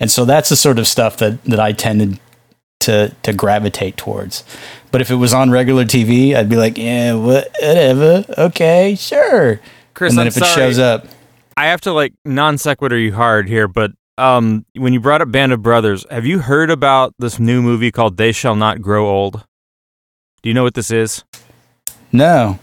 And 0.00 0.10
so 0.10 0.24
that's 0.24 0.48
the 0.48 0.56
sort 0.56 0.78
of 0.78 0.86
stuff 0.86 1.16
that, 1.18 1.42
that 1.44 1.58
I 1.58 1.72
tended 1.72 2.20
to 2.80 3.14
to 3.22 3.32
gravitate 3.32 3.96
towards. 3.96 4.44
But 4.90 5.00
if 5.00 5.10
it 5.10 5.16
was 5.16 5.34
on 5.34 5.50
regular 5.50 5.84
TV, 5.84 6.34
I'd 6.34 6.48
be 6.48 6.56
like, 6.56 6.78
yeah, 6.78 7.14
whatever, 7.14 8.24
okay, 8.38 8.94
sure. 8.94 9.60
Chris, 9.94 10.12
and 10.12 10.18
then 10.18 10.24
I'm 10.24 10.28
if 10.28 10.36
it 10.36 10.40
sorry. 10.44 10.54
shows 10.54 10.78
up, 10.78 11.06
I 11.56 11.66
have 11.66 11.80
to 11.82 11.92
like 11.92 12.14
non 12.24 12.56
sequitur 12.58 12.96
you 12.96 13.12
hard 13.12 13.48
here, 13.48 13.68
but 13.68 13.92
um, 14.16 14.64
when 14.74 14.92
you 14.92 15.00
brought 15.00 15.22
up 15.22 15.30
Band 15.30 15.52
of 15.52 15.62
Brothers, 15.62 16.04
have 16.10 16.24
you 16.26 16.38
heard 16.40 16.70
about 16.70 17.14
this 17.18 17.38
new 17.38 17.62
movie 17.62 17.90
called 17.92 18.16
They 18.16 18.32
Shall 18.32 18.56
Not 18.56 18.80
Grow 18.80 19.08
Old? 19.08 19.44
Do 20.42 20.48
you 20.48 20.54
know 20.54 20.62
what 20.62 20.74
this 20.74 20.90
is? 20.90 21.24
no, 22.12 22.58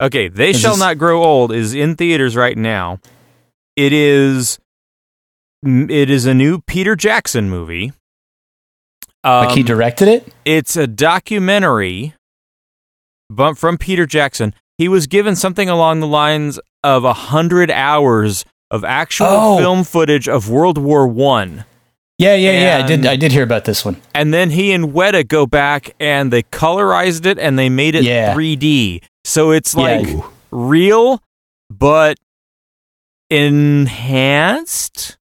Okay, 0.00 0.28
They 0.28 0.50
Is 0.50 0.60
Shall 0.60 0.72
this- 0.72 0.80
Not 0.80 0.96
Grow 0.98 1.22
Old 1.24 1.52
is 1.52 1.74
in 1.74 1.96
theaters 1.96 2.36
right 2.36 2.56
now. 2.56 2.98
It 3.76 3.92
is 3.92 4.58
it 5.64 6.08
is 6.10 6.24
a 6.26 6.34
new 6.34 6.60
Peter 6.60 6.94
Jackson 6.96 7.48
movie. 7.50 7.92
Like 9.28 9.50
he 9.52 9.60
Um, 9.60 9.66
directed 9.66 10.08
it. 10.08 10.32
it's 10.44 10.76
a 10.76 10.86
documentary 10.86 12.14
from 13.56 13.76
Peter 13.78 14.06
Jackson. 14.06 14.54
He 14.78 14.88
was 14.88 15.06
given 15.06 15.36
something 15.36 15.68
along 15.68 16.00
the 16.00 16.06
lines 16.06 16.58
of 16.84 17.04
a 17.04 17.12
hundred 17.12 17.70
hours 17.70 18.44
of 18.70 18.84
actual 18.84 19.26
Oh. 19.28 19.58
film 19.58 19.84
footage 19.84 20.28
of 20.28 20.48
World 20.48 20.78
War 20.78 21.06
One. 21.06 21.64
Yeah, 22.18 22.34
yeah, 22.34 22.50
yeah. 22.78 22.84
I 22.84 22.86
did. 22.86 23.06
I 23.06 23.16
did 23.16 23.30
hear 23.32 23.42
about 23.44 23.64
this 23.64 23.84
one. 23.84 23.96
And 24.14 24.34
then 24.34 24.50
he 24.50 24.72
and 24.72 24.92
Weta 24.92 25.26
go 25.26 25.46
back 25.46 25.94
and 26.00 26.32
they 26.32 26.42
colorized 26.42 27.26
it 27.26 27.38
and 27.38 27.56
they 27.58 27.68
made 27.68 27.94
it 27.94 28.02
Yeah. 28.04 28.34
3D. 28.34 29.02
So 29.24 29.50
it's 29.52 29.74
Yeah. 29.74 29.82
like 29.82 30.08
real, 30.50 31.22
but 31.70 32.18
enhanced 33.30 35.17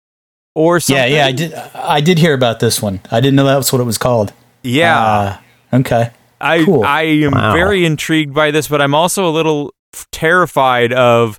or 0.57 0.81
something. 0.81 1.13
Yeah, 1.13 1.19
yeah. 1.19 1.27
I 1.27 1.33
did. 1.33 1.55
I 1.55 2.01
did 2.01 2.19
hear 2.19 2.33
about 2.35 2.61
this 2.61 2.81
one. 2.81 3.01
I 3.11 3.21
didn't 3.21 3.37
know 3.37 3.45
that 3.45 3.57
was 3.57 3.71
what 3.73 3.81
it 3.81 3.85
was 3.85 3.99
called. 3.99 4.33
Yeah. 4.63 4.95
Ah, 4.99 5.43
okay. 5.73 6.11
I 6.41 6.65
Cool. 6.65 6.83
I 6.83 7.03
am 7.03 7.33
Wow. 7.33 7.53
very 7.53 7.85
intrigued 7.85 8.35
by 8.35 8.51
this, 8.51 8.67
but 8.67 8.81
I'm 8.81 8.95
also 8.95 9.29
a 9.29 9.31
little 9.31 9.73
terrified 10.11 10.93
of. 10.93 11.39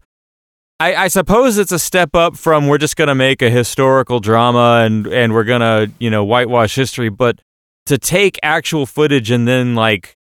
I, 0.79 0.93
I 0.95 1.07
suppose 1.07 1.57
it's 1.57 1.71
a 1.71 1.79
step 1.79 2.11
up 2.13 2.37
from 2.37 2.67
we're 2.67 2.77
just 2.77 2.95
going 2.97 3.07
to 3.07 3.15
make 3.15 3.41
a 3.41 3.49
historical 3.49 4.19
drama 4.19 4.83
and 4.85 5.07
and 5.07 5.33
we're 5.33 5.43
going 5.43 5.61
to 5.61 5.91
you 5.99 6.11
know 6.11 6.23
whitewash 6.23 6.75
history, 6.75 7.09
but 7.09 7.39
to 7.87 7.97
take 7.97 8.37
actual 8.43 8.85
footage 8.85 9.31
and 9.31 9.47
then 9.47 9.73
like 9.73 10.15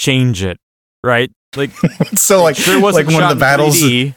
change 0.00 0.42
it, 0.42 0.58
right? 1.04 1.30
Like 1.54 1.70
so 2.16 2.42
like 2.42 2.56
sure 2.56 2.80
wasn't 2.80 3.06
like 3.06 3.14
one 3.14 3.22
of 3.22 3.30
the 3.30 3.40
battles. 3.40 3.80
3D, 3.80 4.14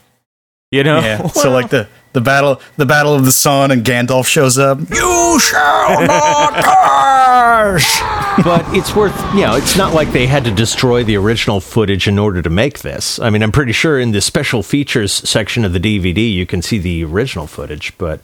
you 0.72 0.82
know? 0.82 0.98
Yeah. 0.98 1.28
So 1.28 1.50
like 1.52 1.70
the 1.70 1.86
the 2.12 2.20
battle 2.20 2.60
the 2.76 2.86
battle 2.86 3.14
of 3.14 3.24
the 3.24 3.32
Somme 3.32 3.70
and 3.70 3.84
Gandalf 3.84 4.26
shows 4.26 4.58
up. 4.58 4.78
You 4.90 5.38
shall 5.40 6.06
not 6.06 6.52
pass. 6.64 8.42
but 8.44 8.64
it's 8.74 8.94
worth 8.94 9.16
you 9.34 9.42
know 9.42 9.56
it's 9.56 9.76
not 9.76 9.94
like 9.94 10.10
they 10.12 10.26
had 10.26 10.44
to 10.44 10.50
destroy 10.50 11.04
the 11.04 11.16
original 11.16 11.60
footage 11.60 12.08
in 12.08 12.18
order 12.18 12.40
to 12.42 12.48
make 12.50 12.78
this 12.80 13.18
i 13.20 13.28
mean 13.30 13.42
i'm 13.42 13.52
pretty 13.52 13.72
sure 13.72 13.98
in 14.00 14.12
the 14.12 14.20
special 14.20 14.62
features 14.62 15.12
section 15.12 15.64
of 15.64 15.72
the 15.72 15.78
dvd 15.80 16.32
you 16.32 16.46
can 16.46 16.62
see 16.62 16.78
the 16.78 17.04
original 17.04 17.46
footage 17.46 17.96
but 17.98 18.20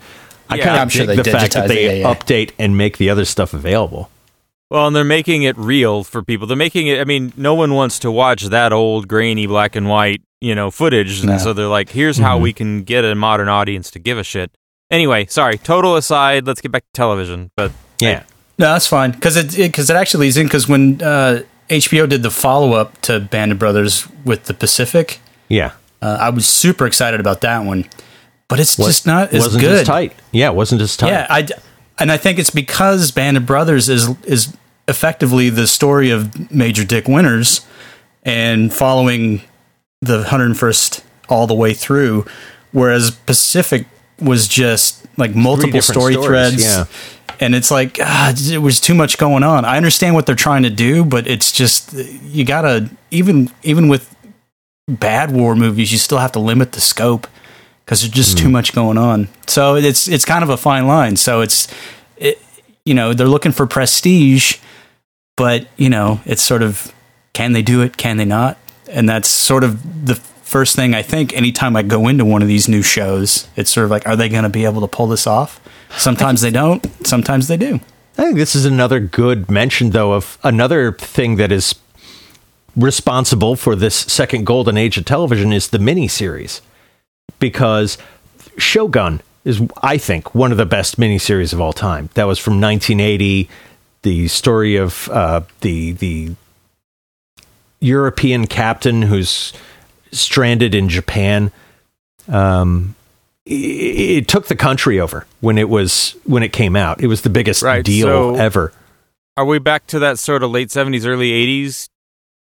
i 0.48 0.56
Yeah, 0.56 0.64
kind 0.64 0.76
of 0.76 0.82
I'm 0.82 0.88
sure 0.88 1.06
dig 1.06 1.22
the 1.22 1.30
fact 1.30 1.52
that 1.54 1.68
they 1.68 1.84
it, 1.84 1.98
yeah, 2.00 2.08
yeah. 2.08 2.14
update 2.14 2.52
and 2.58 2.76
make 2.76 2.96
the 2.96 3.10
other 3.10 3.24
stuff 3.26 3.52
available 3.52 4.10
Well, 4.70 4.86
and 4.86 4.94
they're 4.94 5.04
making 5.04 5.44
it 5.44 5.56
real 5.56 6.04
for 6.04 6.22
people. 6.22 6.46
They're 6.46 6.56
making 6.56 6.88
it. 6.88 7.00
I 7.00 7.04
mean, 7.04 7.32
no 7.36 7.54
one 7.54 7.74
wants 7.74 7.98
to 8.00 8.10
watch 8.10 8.44
that 8.44 8.72
old 8.72 9.08
grainy 9.08 9.46
black 9.46 9.74
and 9.76 9.88
white, 9.88 10.20
you 10.40 10.54
know, 10.54 10.70
footage. 10.70 11.24
No. 11.24 11.32
And 11.32 11.40
so 11.40 11.52
they're 11.52 11.66
like, 11.66 11.88
"Here's 11.88 12.18
how 12.18 12.38
we 12.38 12.52
can 12.52 12.82
get 12.82 13.04
a 13.04 13.14
modern 13.14 13.48
audience 13.48 13.90
to 13.92 13.98
give 13.98 14.18
a 14.18 14.24
shit." 14.24 14.50
Anyway, 14.90 15.26
sorry. 15.26 15.58
Total 15.58 15.96
aside. 15.96 16.46
Let's 16.46 16.60
get 16.60 16.72
back 16.72 16.82
to 16.82 16.92
television. 16.92 17.50
But 17.56 17.72
yeah 18.00 18.22
No, 18.58 18.72
that's 18.72 18.86
fine 18.86 19.12
because 19.12 19.36
it 19.36 19.56
because 19.56 19.90
it, 19.90 19.96
actually 19.96 20.28
is 20.28 20.36
in 20.36 20.46
because 20.46 20.68
when 20.68 21.02
uh, 21.02 21.42
HBO 21.68 22.08
did 22.08 22.22
the 22.22 22.30
follow 22.30 22.72
up 22.72 23.00
to 23.02 23.20
Band 23.20 23.52
of 23.52 23.58
Brothers 23.58 24.08
with 24.24 24.44
the 24.44 24.54
Pacific, 24.54 25.20
yeah 25.48 25.72
uh, 26.00 26.18
I 26.20 26.30
was 26.30 26.48
super 26.48 26.86
excited 26.86 27.20
about 27.20 27.40
that 27.40 27.64
one. 27.64 27.86
but 28.48 28.60
it's 28.60 28.76
just 28.76 29.06
not 29.06 29.32
as 29.32 29.42
wasn't 29.42 29.62
good. 29.62 29.80
as 29.80 29.86
tight. 29.86 30.14
Yeah, 30.32 30.50
it 30.50 30.54
wasn't 30.54 30.80
as 30.80 30.96
tight. 30.96 31.08
Yeah, 31.08 31.26
I 31.28 31.42
d- 31.42 31.54
and 31.98 32.12
I 32.12 32.16
think 32.16 32.38
it's 32.38 32.50
because 32.50 33.10
Band 33.10 33.36
of 33.36 33.46
Brothers 33.46 33.88
is 33.88 34.08
is 34.24 34.56
effectively 34.86 35.50
the 35.50 35.66
story 35.66 36.10
of 36.10 36.50
Major 36.50 36.84
Dick 36.84 37.08
Winters 37.08 37.66
and 38.22 38.72
following 38.72 39.42
the 40.00 40.22
101st 40.22 41.02
all 41.28 41.46
the 41.46 41.54
way 41.54 41.74
through, 41.74 42.24
whereas 42.72 43.10
Pacific 43.10 43.86
was 44.20 44.48
just 44.48 45.06
like 45.16 45.34
multiple 45.34 45.82
story 45.82 46.14
stories, 46.14 46.26
threads. 46.26 46.64
yeah. 46.64 46.84
And 47.40 47.54
it's 47.54 47.70
like 47.70 47.98
ah, 48.00 48.34
it 48.36 48.62
was 48.62 48.80
too 48.80 48.94
much 48.94 49.18
going 49.18 49.42
on. 49.42 49.64
I 49.64 49.76
understand 49.76 50.14
what 50.14 50.26
they're 50.26 50.34
trying 50.34 50.64
to 50.64 50.70
do, 50.70 51.04
but 51.04 51.26
it's 51.26 51.52
just 51.52 51.92
you 51.92 52.44
gotta 52.44 52.90
even 53.10 53.50
even 53.62 53.88
with 53.88 54.14
bad 54.88 55.30
war 55.32 55.54
movies, 55.54 55.92
you 55.92 55.98
still 55.98 56.18
have 56.18 56.32
to 56.32 56.40
limit 56.40 56.72
the 56.72 56.80
scope 56.80 57.26
because 57.88 58.02
there's 58.02 58.12
just 58.12 58.36
too 58.36 58.48
hmm. 58.48 58.52
much 58.52 58.74
going 58.74 58.98
on. 58.98 59.28
So 59.46 59.76
it's 59.76 60.08
it's 60.08 60.26
kind 60.26 60.42
of 60.42 60.50
a 60.50 60.58
fine 60.58 60.86
line. 60.86 61.16
So 61.16 61.40
it's 61.40 61.68
it, 62.18 62.38
you 62.84 62.92
know 62.92 63.14
they're 63.14 63.26
looking 63.26 63.52
for 63.52 63.66
prestige, 63.66 64.58
but 65.36 65.66
you 65.78 65.88
know 65.88 66.20
it's 66.26 66.42
sort 66.42 66.62
of 66.62 66.92
can 67.32 67.54
they 67.54 67.62
do 67.62 67.80
it? 67.80 67.96
Can 67.96 68.18
they 68.18 68.26
not? 68.26 68.58
And 68.90 69.08
that's 69.08 69.26
sort 69.26 69.64
of 69.64 70.04
the 70.04 70.16
first 70.16 70.76
thing 70.76 70.94
I 70.94 71.00
think 71.00 71.34
anytime 71.34 71.76
I 71.76 71.82
go 71.82 72.08
into 72.08 72.26
one 72.26 72.42
of 72.42 72.48
these 72.48 72.68
new 72.68 72.82
shows. 72.82 73.48
It's 73.56 73.70
sort 73.70 73.84
of 73.84 73.90
like, 73.90 74.06
are 74.06 74.16
they 74.16 74.28
going 74.28 74.44
to 74.44 74.48
be 74.48 74.64
able 74.64 74.80
to 74.80 74.88
pull 74.88 75.06
this 75.06 75.26
off? 75.26 75.60
Sometimes 75.96 76.40
they 76.40 76.50
don't. 76.50 76.86
Sometimes 77.06 77.48
they 77.48 77.56
do. 77.56 77.80
I 78.16 78.22
think 78.22 78.36
this 78.36 78.54
is 78.54 78.64
another 78.64 78.98
good 78.98 79.50
mention, 79.50 79.90
though, 79.90 80.12
of 80.12 80.38
another 80.42 80.92
thing 80.92 81.36
that 81.36 81.52
is 81.52 81.74
responsible 82.76 83.56
for 83.56 83.76
this 83.76 83.94
second 83.94 84.46
golden 84.46 84.76
age 84.76 84.96
of 84.98 85.04
television 85.04 85.52
is 85.52 85.68
the 85.68 85.78
miniseries. 85.78 86.60
Because 87.38 87.98
Shogun 88.56 89.20
is, 89.44 89.62
I 89.82 89.98
think, 89.98 90.34
one 90.34 90.52
of 90.52 90.58
the 90.58 90.66
best 90.66 90.98
miniseries 90.98 91.52
of 91.52 91.60
all 91.60 91.72
time. 91.72 92.10
That 92.14 92.24
was 92.24 92.38
from 92.38 92.60
1980. 92.60 93.48
The 94.02 94.28
story 94.28 94.76
of 94.76 95.08
uh, 95.10 95.42
the 95.60 95.92
the 95.92 96.34
European 97.80 98.46
captain 98.46 99.02
who's 99.02 99.52
stranded 100.12 100.74
in 100.74 100.88
Japan. 100.88 101.50
Um, 102.28 102.94
it, 103.46 103.52
it 103.52 104.28
took 104.28 104.46
the 104.48 104.56
country 104.56 105.00
over 105.00 105.26
when 105.40 105.58
it 105.58 105.68
was 105.68 106.16
when 106.24 106.42
it 106.42 106.52
came 106.52 106.76
out. 106.76 107.00
It 107.00 107.06
was 107.06 107.22
the 107.22 107.30
biggest 107.30 107.62
Right, 107.62 107.84
deal 107.84 108.06
so- 108.06 108.34
ever. 108.36 108.72
Are 109.36 109.44
we 109.44 109.60
back 109.60 109.86
to 109.88 110.00
that 110.00 110.18
sort 110.18 110.42
of 110.42 110.50
late 110.50 110.70
seventies, 110.72 111.06
early 111.06 111.30
eighties 111.30 111.88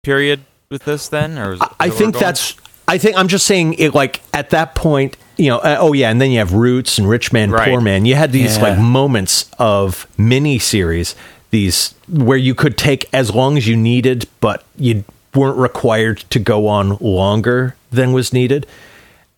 period 0.02 0.40
with 0.70 0.84
this 0.84 1.08
then, 1.08 1.38
or 1.38 1.54
is 1.54 1.60
I 1.80 1.88
think 1.88 2.18
that's. 2.18 2.56
I 2.86 2.98
think 2.98 3.16
I'm 3.16 3.28
just 3.28 3.46
saying 3.46 3.74
it. 3.74 3.94
Like 3.94 4.20
at 4.32 4.50
that 4.50 4.74
point, 4.74 5.16
you 5.36 5.48
know. 5.48 5.58
Uh, 5.58 5.76
oh 5.80 5.92
yeah, 5.92 6.10
and 6.10 6.20
then 6.20 6.30
you 6.30 6.38
have 6.38 6.52
Roots 6.52 6.98
and 6.98 7.08
Rich 7.08 7.32
Man, 7.32 7.50
Right. 7.50 7.68
Poor 7.70 7.80
Man. 7.80 8.04
You 8.04 8.14
had 8.14 8.32
these 8.32 8.56
Yeah. 8.56 8.62
like 8.62 8.78
moments 8.78 9.50
of 9.58 10.06
mini 10.18 10.58
series, 10.58 11.14
these 11.50 11.94
where 12.08 12.38
you 12.38 12.54
could 12.54 12.76
take 12.76 13.08
as 13.12 13.34
long 13.34 13.56
as 13.56 13.66
you 13.66 13.76
needed, 13.76 14.28
but 14.40 14.64
you 14.76 15.04
weren't 15.34 15.56
required 15.58 16.18
to 16.30 16.38
go 16.38 16.68
on 16.68 16.96
longer 17.00 17.74
than 17.90 18.12
was 18.12 18.32
needed. 18.32 18.66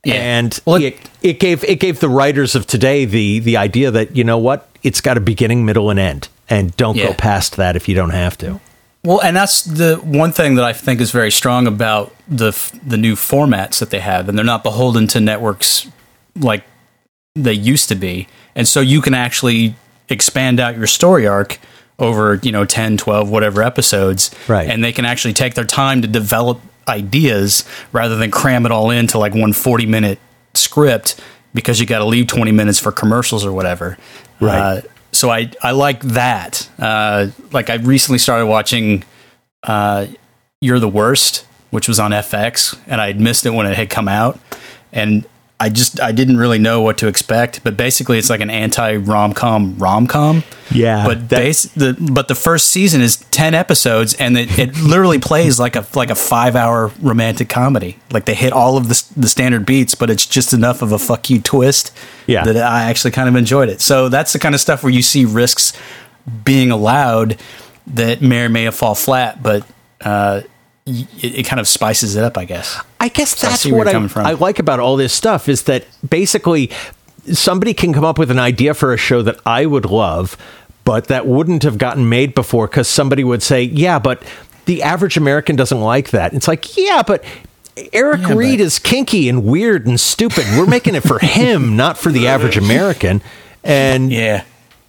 And 0.04 0.58
Well, 0.64 0.80
it, 0.82 0.98
it 1.22 1.40
gave 1.40 1.64
it 1.64 1.80
gave 1.80 1.98
the 2.00 2.08
writers 2.08 2.54
of 2.54 2.66
today 2.66 3.04
the 3.06 3.40
the 3.40 3.56
idea 3.56 3.90
that 3.90 4.16
you 4.16 4.22
know 4.22 4.38
what 4.38 4.68
it's 4.82 5.00
got 5.00 5.16
a 5.16 5.20
beginning, 5.20 5.64
middle, 5.64 5.90
and 5.90 5.98
end, 5.98 6.28
and 6.48 6.76
don't 6.76 6.96
go 6.96 7.12
past 7.12 7.56
that 7.56 7.74
if 7.74 7.88
you 7.88 7.94
don't 7.96 8.10
have 8.10 8.38
to. 8.38 8.60
Well, 9.06 9.20
and 9.22 9.36
that's 9.36 9.62
the 9.62 9.96
one 10.02 10.32
thing 10.32 10.56
that 10.56 10.64
I 10.64 10.72
think 10.72 11.00
is 11.00 11.12
very 11.12 11.30
strong 11.30 11.66
about 11.66 12.14
the 12.28 12.48
f- 12.48 12.72
the 12.84 12.96
new 12.96 13.14
formats 13.14 13.78
that 13.78 13.90
they 13.90 14.00
have, 14.00 14.28
and 14.28 14.36
they're 14.36 14.44
not 14.44 14.62
beholden 14.64 15.06
to 15.08 15.20
networks 15.20 15.88
like 16.34 16.64
they 17.36 17.52
used 17.52 17.88
to 17.90 17.94
be, 17.94 18.26
and 18.56 18.66
so 18.66 18.80
you 18.80 19.00
can 19.00 19.14
actually 19.14 19.76
expand 20.08 20.58
out 20.60 20.76
your 20.76 20.86
story 20.88 21.26
arc 21.26 21.58
over 21.98 22.34
you 22.42 22.52
know 22.52 22.64
10 22.64 22.96
12 22.98 23.30
whatever 23.30 23.62
episodes 23.62 24.30
Right. 24.48 24.68
and 24.68 24.84
they 24.84 24.92
can 24.92 25.04
actually 25.06 25.32
take 25.34 25.54
their 25.54 25.64
time 25.64 26.02
to 26.02 26.08
develop 26.08 26.60
ideas 26.86 27.64
rather 27.90 28.16
than 28.16 28.30
cram 28.30 28.66
it 28.66 28.70
all 28.72 28.90
into 28.90 29.18
like 29.18 29.34
one 29.34 29.52
40 29.54 29.86
minute 29.86 30.18
script 30.54 31.18
because 31.54 31.80
you 31.80 31.86
got 31.86 31.98
to 32.00 32.04
leave 32.04 32.26
20 32.26 32.52
minutes 32.52 32.78
for 32.78 32.92
commercials 32.92 33.44
or 33.46 33.52
whatever 33.52 33.96
Right. 34.40 34.58
uh, 34.58 34.80
so 35.16 35.30
I, 35.30 35.50
I 35.62 35.72
like 35.72 36.00
that. 36.02 36.68
Uh, 36.78 37.28
like 37.52 37.70
I 37.70 37.74
recently 37.76 38.18
started 38.18 38.46
watching 38.46 39.04
uh, 39.62 40.06
You're 40.60 40.78
the 40.78 40.88
Worst, 40.88 41.46
which 41.70 41.88
was 41.88 41.98
on 41.98 42.10
FX, 42.10 42.78
and 42.86 43.00
I 43.00 43.08
had 43.08 43.20
missed 43.20 43.46
it 43.46 43.50
when 43.50 43.66
it 43.66 43.76
had 43.76 43.90
come 43.90 44.08
out, 44.08 44.38
and 44.92 45.26
I 45.58 45.70
just 45.70 46.00
I 46.00 46.12
didn't 46.12 46.36
really 46.36 46.58
know 46.58 46.82
what 46.82 46.98
to 46.98 47.06
expect. 47.08 47.64
But 47.64 47.76
basically, 47.78 48.18
it's 48.18 48.28
like 48.28 48.40
an 48.40 48.50
anti 48.50 48.96
rom 48.96 49.32
com 49.32 49.76
rom 49.78 50.06
com. 50.06 50.44
Yeah, 50.70 51.06
but 51.06 51.28
that- 51.30 51.38
base, 51.38 51.62
the 51.62 51.96
but 52.12 52.28
the 52.28 52.34
first 52.34 52.66
season 52.66 53.00
is 53.00 53.16
ten 53.30 53.54
episodes, 53.54 54.12
and 54.14 54.36
it, 54.36 54.58
it 54.58 54.76
literally 54.76 55.18
plays 55.18 55.58
like 55.58 55.74
a 55.74 55.86
like 55.94 56.10
a 56.10 56.14
five 56.14 56.56
hour 56.56 56.92
romantic 57.00 57.48
comedy. 57.48 57.98
Like 58.10 58.26
they 58.26 58.34
hit 58.34 58.52
all 58.52 58.76
of 58.76 58.88
the 58.88 59.02
the 59.16 59.28
standard 59.28 59.64
beats, 59.64 59.94
but 59.94 60.10
it's 60.10 60.26
just 60.26 60.52
enough 60.52 60.82
of 60.82 60.92
a 60.92 60.98
fuck 60.98 61.30
you 61.30 61.40
twist. 61.40 61.90
Yeah. 62.26 62.44
that 62.44 62.56
I 62.56 62.84
actually 62.90 63.12
kind 63.12 63.28
of 63.28 63.36
enjoyed 63.36 63.68
it. 63.68 63.80
So 63.80 64.08
that's 64.08 64.32
the 64.32 64.38
kind 64.40 64.54
of 64.54 64.60
stuff 64.60 64.82
where 64.82 64.92
you 64.92 65.02
see 65.02 65.24
risks 65.24 65.72
being 66.44 66.70
allowed 66.72 67.40
that 67.86 68.20
may 68.20 68.44
or 68.44 68.48
may 68.48 68.68
fall 68.72 68.96
flat, 68.96 69.42
but 69.42 69.64
uh, 70.00 70.42
it, 70.86 71.38
it 71.40 71.42
kind 71.46 71.60
of 71.60 71.66
spices 71.68 72.16
it 72.16 72.22
up, 72.24 72.38
I 72.38 72.44
guess. 72.44 72.80
I 73.00 73.08
guess 73.08 73.36
So 73.36 73.48
that's 73.48 73.64
where 73.66 73.84
what 73.84 74.16
I. 74.16 74.30
I 74.30 74.32
like 74.34 74.58
about 74.58 74.80
all 74.80 74.96
this 74.96 75.12
stuff 75.12 75.48
is 75.48 75.64
that 75.64 75.84
basically 76.08 76.70
somebody 77.32 77.74
can 77.74 77.92
come 77.92 78.04
up 78.04 78.18
with 78.18 78.30
an 78.30 78.38
idea 78.38 78.72
for 78.74 78.92
a 78.92 78.96
show 78.96 79.22
that 79.22 79.40
I 79.44 79.66
would 79.66 79.84
love, 79.86 80.36
but 80.84 81.08
that 81.08 81.26
wouldn't 81.26 81.64
have 81.64 81.78
gotten 81.78 82.08
made 82.08 82.34
before 82.34 82.68
because 82.68 82.88
somebody 82.88 83.24
would 83.24 83.42
say, 83.42 83.62
yeah, 83.62 83.98
but 83.98 84.22
the 84.66 84.82
average 84.82 85.16
American 85.16 85.56
doesn't 85.56 85.80
like 85.80 86.10
that. 86.10 86.32
It's 86.34 86.46
like, 86.48 86.76
yeah, 86.76 87.02
but 87.04 87.24
Eric 87.92 88.20
Yeah, 88.22 88.34
Reed 88.34 88.58
but- 88.58 88.64
is 88.66 88.78
kinky 88.78 89.28
and 89.28 89.44
weird 89.44 89.86
and 89.86 89.98
stupid. 89.98 90.44
We're 90.56 90.66
making 90.66 90.94
it 90.94 91.02
for 91.02 91.18
him, 91.18 91.76
not 91.84 91.98
for 91.98 92.10
the 92.12 92.28
average 92.28 92.56
American. 92.56 93.22
And 93.64 94.12
Yeah. 94.12 94.44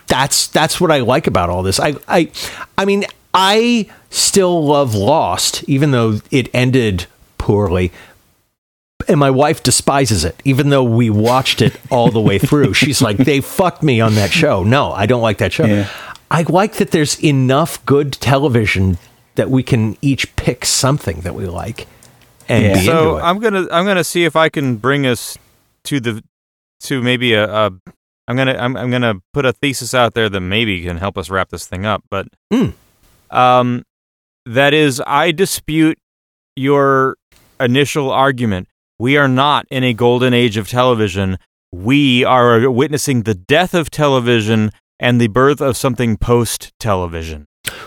that's 0.06 0.48
that's 0.48 0.80
what 0.80 0.92
I 0.92 1.00
like 1.00 1.26
about 1.28 1.50
all 1.50 1.64
this. 1.64 1.80
I 1.80 1.96
I 2.08 2.32
I 2.78 2.86
mean, 2.86 3.06
I 3.40 3.88
still 4.10 4.66
love 4.66 4.96
Lost, 4.96 5.64
even 5.70 5.92
though 5.92 6.20
it 6.32 6.50
ended 6.54 7.06
poorly. 7.38 7.92
And 9.08 9.20
my 9.20 9.30
wife 9.30 9.62
despises 9.64 10.26
it, 10.26 10.42
even 10.44 10.70
though 10.70 10.84
we 10.84 11.10
watched 11.10 11.62
it 11.62 11.80
all 11.92 12.10
the 12.12 12.20
way 12.20 12.40
through. 12.40 12.74
She's 12.82 13.02
like, 13.02 13.18
they 13.18 13.40
fucked 13.42 13.84
me 13.84 14.02
on 14.02 14.16
that 14.16 14.32
show. 14.32 14.64
No, 14.64 14.92
I 14.92 15.06
don't 15.06 15.22
like 15.22 15.38
that 15.38 15.54
show. 15.54 15.66
Yeah. 15.66 15.88
I 16.32 16.42
like 16.42 16.74
that 16.78 16.92
there's 16.92 17.24
enough 17.24 17.86
good 17.86 18.12
television 18.14 18.98
that 19.36 19.50
we 19.50 19.62
can 19.64 19.96
each 20.02 20.36
pick 20.36 20.66
something 20.66 21.22
that 21.22 21.36
we 21.36 21.46
like 21.46 21.88
and 22.50 22.64
Yeah. 22.64 22.74
be 22.74 22.80
into 22.80 22.86
So 22.92 23.18
it. 23.18 23.22
I'm 23.22 23.40
gonna 23.40 23.68
I'm 23.72 23.86
gonna 23.86 24.04
see 24.04 24.26
if 24.26 24.36
I 24.36 24.50
can 24.50 24.76
bring 24.78 25.06
us 25.06 25.38
to 25.86 26.00
the 26.02 26.24
to 26.82 27.02
maybe 27.02 27.34
a, 27.34 27.46
a 27.50 27.72
I'm 28.28 28.36
gonna 28.36 28.56
I'm, 28.60 28.76
I'm 28.76 28.90
gonna 28.92 29.22
put 29.32 29.46
a 29.46 29.54
thesis 29.54 29.94
out 29.94 30.16
there 30.16 30.28
that 30.28 30.42
maybe 30.42 30.84
can 30.84 30.98
help 30.98 31.18
us 31.18 31.30
wrap 31.30 31.50
this 31.50 31.66
thing 31.68 31.86
up. 31.86 32.04
But 32.10 32.28
Mm. 32.52 32.74
Um, 33.30 33.84
that 34.46 34.74
is, 34.74 35.02
I 35.06 35.32
dispute 35.32 35.98
your 36.56 37.18
initial 37.60 38.12
argument. 38.12 38.68
We 39.00 39.18
are 39.18 39.28
not 39.28 39.66
in 39.70 39.84
a 39.84 39.94
golden 39.94 40.34
age 40.34 40.58
of 40.58 40.68
television. 40.68 41.38
We 41.72 42.24
are 42.24 42.70
witnessing 42.70 43.24
the 43.24 43.36
death 43.36 43.74
of 43.74 43.92
television 43.92 44.72
and 45.00 45.22
the 45.22 45.28
birth 45.28 45.62
of 45.62 45.78
something 45.78 46.18
post 46.18 46.72
television. 46.80 47.46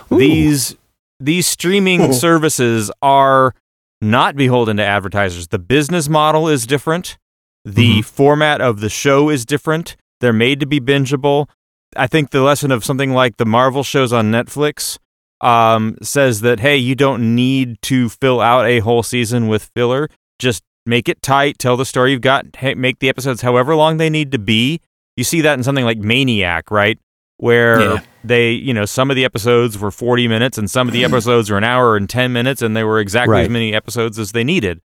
These 0.09 0.77
these 1.19 1.47
streaming 1.47 2.13
services 2.27 2.91
are 3.01 3.53
not 4.01 4.35
beholden 4.35 4.77
to 4.77 4.85
advertisers. 4.85 5.49
The 5.49 5.59
business 5.59 6.09
model 6.09 6.47
is 6.47 6.65
different. 6.65 7.17
The 7.65 8.01
format 8.01 8.61
of 8.61 8.79
the 8.79 8.89
show 8.89 9.29
is 9.29 9.45
different. 9.45 9.95
They're 10.19 10.33
made 10.33 10.59
to 10.61 10.65
be 10.65 10.79
bingeable. 10.79 11.47
I 11.95 12.07
think 12.07 12.31
the 12.31 12.41
lesson 12.41 12.71
of 12.71 12.85
something 12.85 13.11
like 13.11 13.37
the 13.37 13.45
Marvel 13.45 13.83
shows 13.83 14.13
on 14.13 14.31
Netflix 14.31 14.97
um, 15.41 15.97
says 16.01 16.41
that 16.41 16.59
hey, 16.59 16.77
you 16.77 16.95
don't 16.95 17.35
need 17.35 17.81
to 17.83 18.09
fill 18.09 18.39
out 18.41 18.65
a 18.65 18.79
whole 18.79 19.03
season 19.03 19.47
with 19.47 19.69
filler. 19.75 20.09
Just 20.39 20.63
make 20.85 21.07
it 21.09 21.21
tight. 21.21 21.57
Tell 21.59 21.77
the 21.77 21.85
story 21.85 22.11
you've 22.11 22.21
got. 22.21 22.55
Hey, 22.55 22.73
make 22.75 22.99
the 22.99 23.09
episodes 23.09 23.41
however 23.41 23.75
long 23.75 23.97
they 23.97 24.09
need 24.09 24.31
to 24.31 24.39
be. 24.39 24.79
You 25.17 25.23
see 25.23 25.41
that 25.41 25.53
in 25.57 25.63
something 25.63 25.85
like 25.85 25.97
Maniac, 25.99 26.71
right? 26.71 26.97
Where 27.37 27.81
Yeah. 27.81 27.99
they, 28.23 28.51
you 28.51 28.73
know, 28.73 28.85
some 28.85 29.09
of 29.09 29.15
the 29.15 29.25
episodes 29.25 29.77
were 29.77 29.91
40 29.91 30.27
minutes 30.27 30.57
and 30.57 30.69
some 30.69 30.87
of 30.87 30.93
the 30.93 31.03
episodes 31.09 31.49
were 31.49 31.57
an 31.57 31.63
hour 31.63 31.95
and 31.97 32.09
10 32.09 32.31
minutes 32.31 32.61
and 32.61 32.75
they 32.77 32.83
were 32.83 32.99
exactly 32.99 33.35
as 33.41 33.49
many 33.49 33.73
episodes 33.73 34.17
as 34.19 34.31
they 34.31 34.43
needed. 34.43 34.79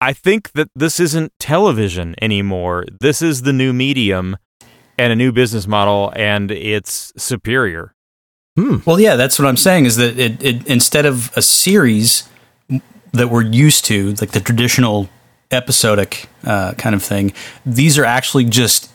I 0.00 0.12
think 0.12 0.52
that 0.52 0.68
this 0.76 1.00
isn't 1.00 1.32
television 1.40 2.14
anymore. 2.22 2.84
This 3.00 3.20
is 3.20 3.42
the 3.42 3.52
new 3.52 3.72
medium 3.72 4.36
and 4.96 5.12
a 5.12 5.16
new 5.16 5.32
business 5.32 5.66
model 5.66 6.12
and 6.14 6.50
it's 6.50 7.12
superior. 7.16 7.94
Well, 8.84 8.98
yeah, 8.98 9.16
that's 9.16 9.38
what 9.38 9.46
I'm 9.46 9.56
saying 9.56 9.86
is 9.86 9.96
that 9.96 10.18
it, 10.18 10.42
it 10.42 10.66
instead 10.66 11.06
of 11.06 11.30
a 11.36 11.42
series 11.42 12.28
that 13.12 13.28
we're 13.28 13.42
used 13.42 13.84
to, 13.86 14.12
like 14.14 14.32
the 14.32 14.40
traditional 14.40 15.08
episodic 15.50 16.28
uh, 16.44 16.72
kind 16.72 16.94
of 16.94 17.02
thing. 17.02 17.32
These 17.64 17.98
are 17.98 18.04
actually 18.04 18.44
just 18.44 18.90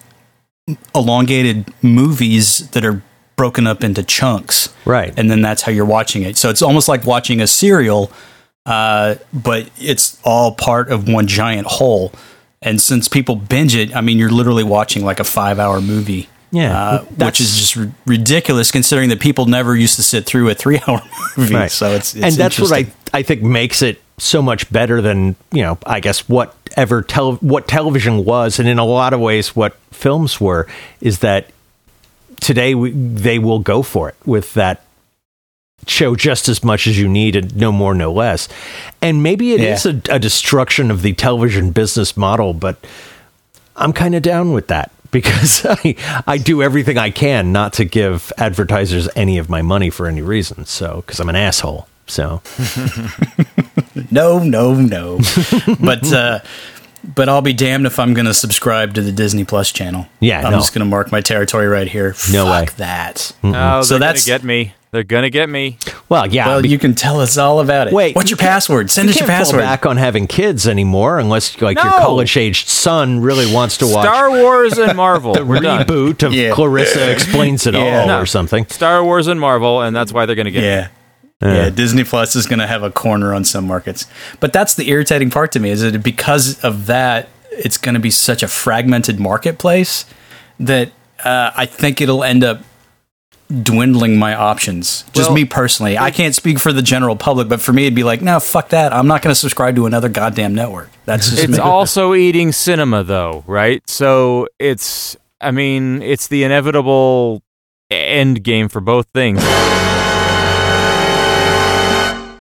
elongated 0.95 1.73
movies 1.81 2.69
that 2.71 2.85
are 2.85 3.01
broken 3.35 3.67
up 3.67 3.83
into 3.83 4.03
chunks. 4.03 4.73
Right. 4.85 5.13
And 5.17 5.29
then 5.29 5.41
that's 5.41 5.63
how 5.63 5.71
you're 5.71 5.85
watching 5.85 6.23
it. 6.23 6.37
So 6.37 6.49
it's 6.49 6.61
almost 6.61 6.87
like 6.87 7.05
watching 7.05 7.41
a 7.41 7.47
serial, 7.47 8.11
uh, 8.65 9.15
but 9.33 9.69
it's 9.79 10.19
all 10.23 10.53
part 10.53 10.89
of 10.89 11.07
one 11.07 11.27
giant 11.27 11.67
whole. 11.67 12.13
And 12.61 12.79
since 12.79 13.07
people 13.07 13.35
binge 13.35 13.75
it, 13.75 13.95
I 13.95 14.01
mean, 14.01 14.17
you're 14.17 14.31
literally 14.31 14.63
watching 14.63 15.03
like 15.03 15.19
a 15.19 15.25
five 15.25 15.59
hour 15.59 15.81
movie. 15.81 16.29
Yeah, 16.53 16.79
Uh, 16.79 16.99
which 17.25 17.41
is 17.41 17.57
just 17.57 17.75
r- 17.77 17.91
ridiculous 18.05 18.69
considering 18.71 19.09
that 19.09 19.19
people 19.19 19.47
never 19.47 19.75
used 19.75 19.95
to 19.95 20.03
sit 20.03 20.25
through 20.25 20.49
a 20.49 20.53
three 20.63 20.79
hour 20.87 21.01
movie. 21.35 21.55
Right. 21.55 21.71
So 21.71 21.91
it's, 21.95 22.13
it's 22.15 22.23
and 22.23 22.33
that's 22.35 22.59
what 22.59 22.71
I. 22.71 22.85
I 23.11 23.23
think 23.23 23.41
makes 23.41 23.81
it 23.81 23.99
so 24.19 24.41
much 24.41 24.71
better 24.71 25.01
than 25.01 25.35
you 25.51 25.63
know 25.63 25.77
I 25.85 25.99
guess 25.99 26.29
whatever 26.29 27.01
tel- 27.01 27.35
what 27.41 27.67
television 27.67 28.23
was, 28.23 28.59
and 28.59 28.69
in 28.69 28.77
a 28.79 28.85
lot 28.85 29.13
of 29.13 29.19
ways 29.19 29.55
what 29.55 29.75
films 29.91 30.39
were, 30.39 30.67
is 31.01 31.19
that 31.19 31.49
today 32.39 32.75
we, 32.75 32.91
they 32.91 33.39
will 33.39 33.59
go 33.59 33.81
for 33.81 34.09
it 34.09 34.15
with 34.25 34.53
that 34.53 34.83
show 35.87 36.15
just 36.15 36.47
as 36.47 36.63
much 36.63 36.87
as 36.87 36.97
you 36.99 37.07
need 37.09 37.35
and 37.35 37.55
no 37.57 37.69
more 37.71 37.93
no 37.93 38.11
less 38.13 38.47
and 39.01 39.21
maybe 39.21 39.51
it 39.53 39.59
is 39.59 39.85
Yeah. 39.85 39.99
a, 40.11 40.15
a 40.15 40.19
destruction 40.19 40.89
of 40.91 41.01
the 41.01 41.11
television 41.13 41.71
business 41.71 42.15
model 42.15 42.53
but 42.53 42.77
i'm 43.75 43.91
kind 43.91 44.15
of 44.15 44.21
down 44.21 44.53
with 44.53 44.67
that 44.67 44.91
because 45.13 45.65
I, 45.69 45.95
I 46.27 46.37
do 46.37 46.61
everything 46.61 46.97
i 46.97 47.09
can 47.09 47.51
not 47.53 47.71
to 47.73 47.85
give 47.85 48.33
advertisers 48.37 49.07
any 49.15 49.37
of 49.37 49.49
my 49.49 49.61
money 49.61 49.89
for 49.89 50.07
any 50.07 50.21
reason 50.21 50.65
so 50.65 50.97
because 51.05 51.21
i'm 51.21 51.29
an 51.29 51.35
asshole 51.37 51.87
so 52.07 52.41
No, 54.11 54.39
no, 54.39 54.73
no. 54.75 55.19
but 55.79 56.11
uh, 56.11 56.39
but 57.15 57.29
I'll 57.29 57.41
be 57.41 57.53
damned 57.53 57.85
if 57.85 57.99
I'm 57.99 58.13
going 58.13 58.25
to 58.25 58.33
subscribe 58.33 58.93
to 58.95 59.01
the 59.01 59.11
Disney 59.11 59.43
Plus 59.43 59.71
channel. 59.71 60.07
Yeah, 60.19 60.41
I'm 60.45 60.51
no. 60.51 60.57
just 60.57 60.73
going 60.73 60.79
to 60.85 60.89
mark 60.89 61.11
my 61.11 61.21
territory 61.21 61.67
right 61.67 61.87
here. 61.87 62.15
No 62.31 62.45
Fuck 62.45 62.69
way. 62.69 62.73
that. 62.77 63.35
Oh, 63.43 63.81
So 63.83 63.97
that's- 63.99 64.25
get 64.25 64.43
me. 64.43 64.73
They're 64.93 65.03
gonna 65.03 65.29
get 65.31 65.49
me. 65.49 65.77
well 66.07 66.27
yeah 66.27 66.45
Well, 66.47 66.61
be- 66.61 66.69
you 66.69 66.77
can 66.77 66.93
tell 66.93 67.19
us 67.19 67.37
all 67.37 67.59
about 67.59 67.87
it. 67.87 67.93
Wait, 67.93 68.15
what's 68.15 68.29
you 68.29 68.35
your 68.35 68.37
password? 68.47 68.91
Send 68.91 69.07
you 69.07 69.09
us 69.09 69.19
your 69.19 69.27
can't 69.27 69.39
password. 69.39 69.61
back 69.61 69.85
on 69.87 69.97
having 69.97 70.27
kids 70.27 70.67
anymore 70.67 71.17
unless 71.19 71.59
like 71.61 71.75
your 71.81 71.91
college 71.91 72.37
aged 72.37 72.69
son 72.69 73.19
really 73.19 73.51
wants 73.51 73.77
to 73.79 73.87
watch 73.87 74.05
Star 74.05 74.29
Wars 74.29 74.77
and 74.77 74.95
Marvel. 74.95 75.33
the 75.35 75.43
We're 75.43 75.59
done. 75.59 75.83
reboot 75.85 76.21
of 76.21 76.31
Yeah. 76.33 76.53
Clarissa 76.53 77.11
explains 77.11 77.65
it 77.67 77.73
Yeah. 77.73 78.01
all 78.01 78.07
No. 78.07 78.19
or 78.21 78.27
something. 78.27 78.67
Star 78.67 79.03
Wars 79.03 79.25
and 79.27 79.39
Marvel, 79.39 79.81
and 79.81 79.95
that's 79.95 80.13
why 80.13 80.27
they're 80.27 80.35
gonna 80.35 80.51
get 80.51 80.61
me. 80.61 80.67
Yeah. 80.67 80.87
Yeah, 81.41 81.69
Disney 81.71 82.05
Plus 82.05 82.37
is 82.37 82.45
going 82.47 82.59
to 82.59 82.67
have 82.67 82.83
a 82.83 82.89
corner 82.89 83.33
on 83.33 83.43
some 83.43 83.67
markets. 83.67 84.05
But 84.39 84.53
that's 84.53 84.75
the 84.75 84.87
irritating 84.89 85.29
part 85.29 85.51
to 85.51 85.59
me 85.59 85.71
is 85.71 85.81
that 85.81 86.01
because 86.01 86.63
of 86.63 86.85
that, 86.85 87.27
it's 87.51 87.77
going 87.77 87.95
to 87.95 87.99
be 87.99 88.11
such 88.11 88.43
a 88.43 88.47
fragmented 88.47 89.19
marketplace 89.19 90.05
that 90.57 90.91
uh, 91.25 91.51
I 91.53 91.65
think 91.65 91.99
it'll 91.99 92.23
end 92.23 92.45
up 92.45 92.61
dwindling 93.61 94.17
my 94.17 94.33
options. 94.33 95.03
Just 95.13 95.29
Well, 95.29 95.35
me 95.35 95.45
personally. 95.45 95.97
I 95.97 96.09
can't 96.11 96.33
speak 96.33 96.57
for 96.59 96.73
the 96.73 96.81
general 96.81 97.15
public, 97.15 97.47
but 97.49 97.61
for 97.61 97.71
me, 97.73 97.83
it'd 97.83 97.93
be 97.95 98.03
like, 98.03 98.21
no, 98.21 98.39
fuck 98.39 98.69
that. 98.69 98.91
I'm 98.93 99.07
not 99.07 99.21
going 99.21 99.31
to 99.31 99.39
subscribe 99.39 99.75
to 99.75 99.85
another 99.85 100.09
goddamn 100.09 100.55
network. 100.55 100.89
That's 101.05 101.29
just 101.29 101.43
It's 101.43 101.53
me. 101.53 101.59
also 101.59 102.13
eating 102.15 102.51
cinema, 102.51 103.03
though, 103.03 103.43
right? 103.45 103.87
So 103.89 104.47
it's, 104.59 105.15
I 105.41 105.51
mean, 105.51 106.01
it's 106.01 106.27
the 106.27 106.43
inevitable 106.43 107.43
end 107.91 108.43
game 108.43 108.69
for 108.69 108.81
both 108.81 109.07
things. 109.13 109.39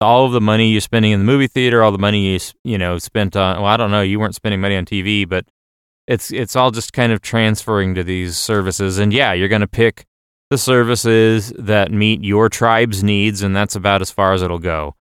All 0.01 0.27
of 0.27 0.33
the 0.33 0.41
money 0.41 0.69
you're 0.73 0.81
spending 0.81 1.13
in 1.13 1.21
the 1.21 1.25
movie 1.25 1.47
theater, 1.47 1.81
all 1.83 1.93
the 1.93 1.99
money 1.99 2.31
you 2.31 2.35
s- 2.37 2.55
you 2.65 2.77
know 2.77 2.99
spent 2.99 3.37
on. 3.37 3.59
Well, 3.59 3.67
I 3.67 3.77
don't 3.77 3.93
know. 3.93 4.03
You 4.03 4.19
weren't 4.19 4.35
spending 4.35 4.61
money 4.61 4.77
on 4.77 4.85
TV, 4.85 5.29
but 5.29 5.45
it's 6.09 6.33
it's 6.33 6.57
all 6.57 6.73
just 6.73 6.93
kind 6.93 7.13
of 7.13 7.21
transferring 7.23 7.95
to 7.95 8.03
these 8.03 8.37
services. 8.37 8.99
And 8.99 9.13
yeah, 9.13 9.33
you're 9.33 9.47
going 9.49 9.61
to 9.61 9.69
pick 9.69 10.05
the 10.53 10.59
services 10.59 11.53
that 11.59 11.91
meet 11.91 12.23
your 12.23 12.49
tribe's 12.49 13.03
needs, 13.03 13.43
and 13.43 13.57
that's 13.57 13.75
about 13.75 14.03
as 14.03 14.11
far 14.11 14.33
as 14.35 14.43
it'll 14.43 14.59
go 14.59 14.95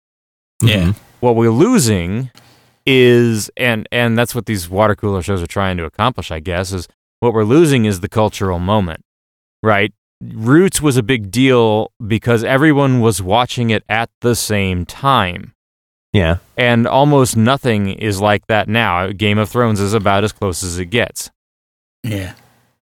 yeah. 0.62 0.76
Mm-hmm. 0.78 0.92
what 1.22 1.36
we're 1.36 1.50
losing 1.52 2.30
is 2.86 3.50
and 3.58 3.88
and 3.92 4.18
that's 4.18 4.34
what 4.36 4.46
these 4.46 4.70
water 4.70 4.96
cooler 4.96 5.22
shows 5.22 5.42
are 5.42 5.48
trying 5.48 5.78
to 5.78 5.86
accomplish 5.86 6.32
i 6.32 6.40
guess 6.40 6.72
is 6.72 6.88
what 7.20 7.34
we're 7.34 7.44
losing 7.44 7.86
is 7.86 8.00
the 8.00 8.10
cultural 8.10 8.60
moment 8.60 9.02
right 9.62 9.94
roots 10.22 10.82
was 10.82 10.98
a 10.98 11.04
big 11.04 11.30
deal 11.32 11.92
because 12.06 12.44
everyone 12.44 13.00
was 13.00 13.22
watching 13.22 13.70
it 13.70 13.84
at 13.90 14.10
the 14.22 14.36
same 14.36 14.86
time 14.86 15.54
Yeah. 16.14 16.38
and 16.58 16.88
almost 16.88 17.38
nothing 17.38 17.90
is 17.90 18.20
like 18.22 18.48
that 18.48 18.68
now 18.68 19.12
game 19.12 19.38
of 19.38 19.50
thrones 19.50 19.80
is 19.80 19.94
about 19.94 20.24
as 20.24 20.32
close 20.32 20.64
as 20.64 20.80
it 20.80 20.86
gets 20.88 21.30
Yeah. 22.04 22.34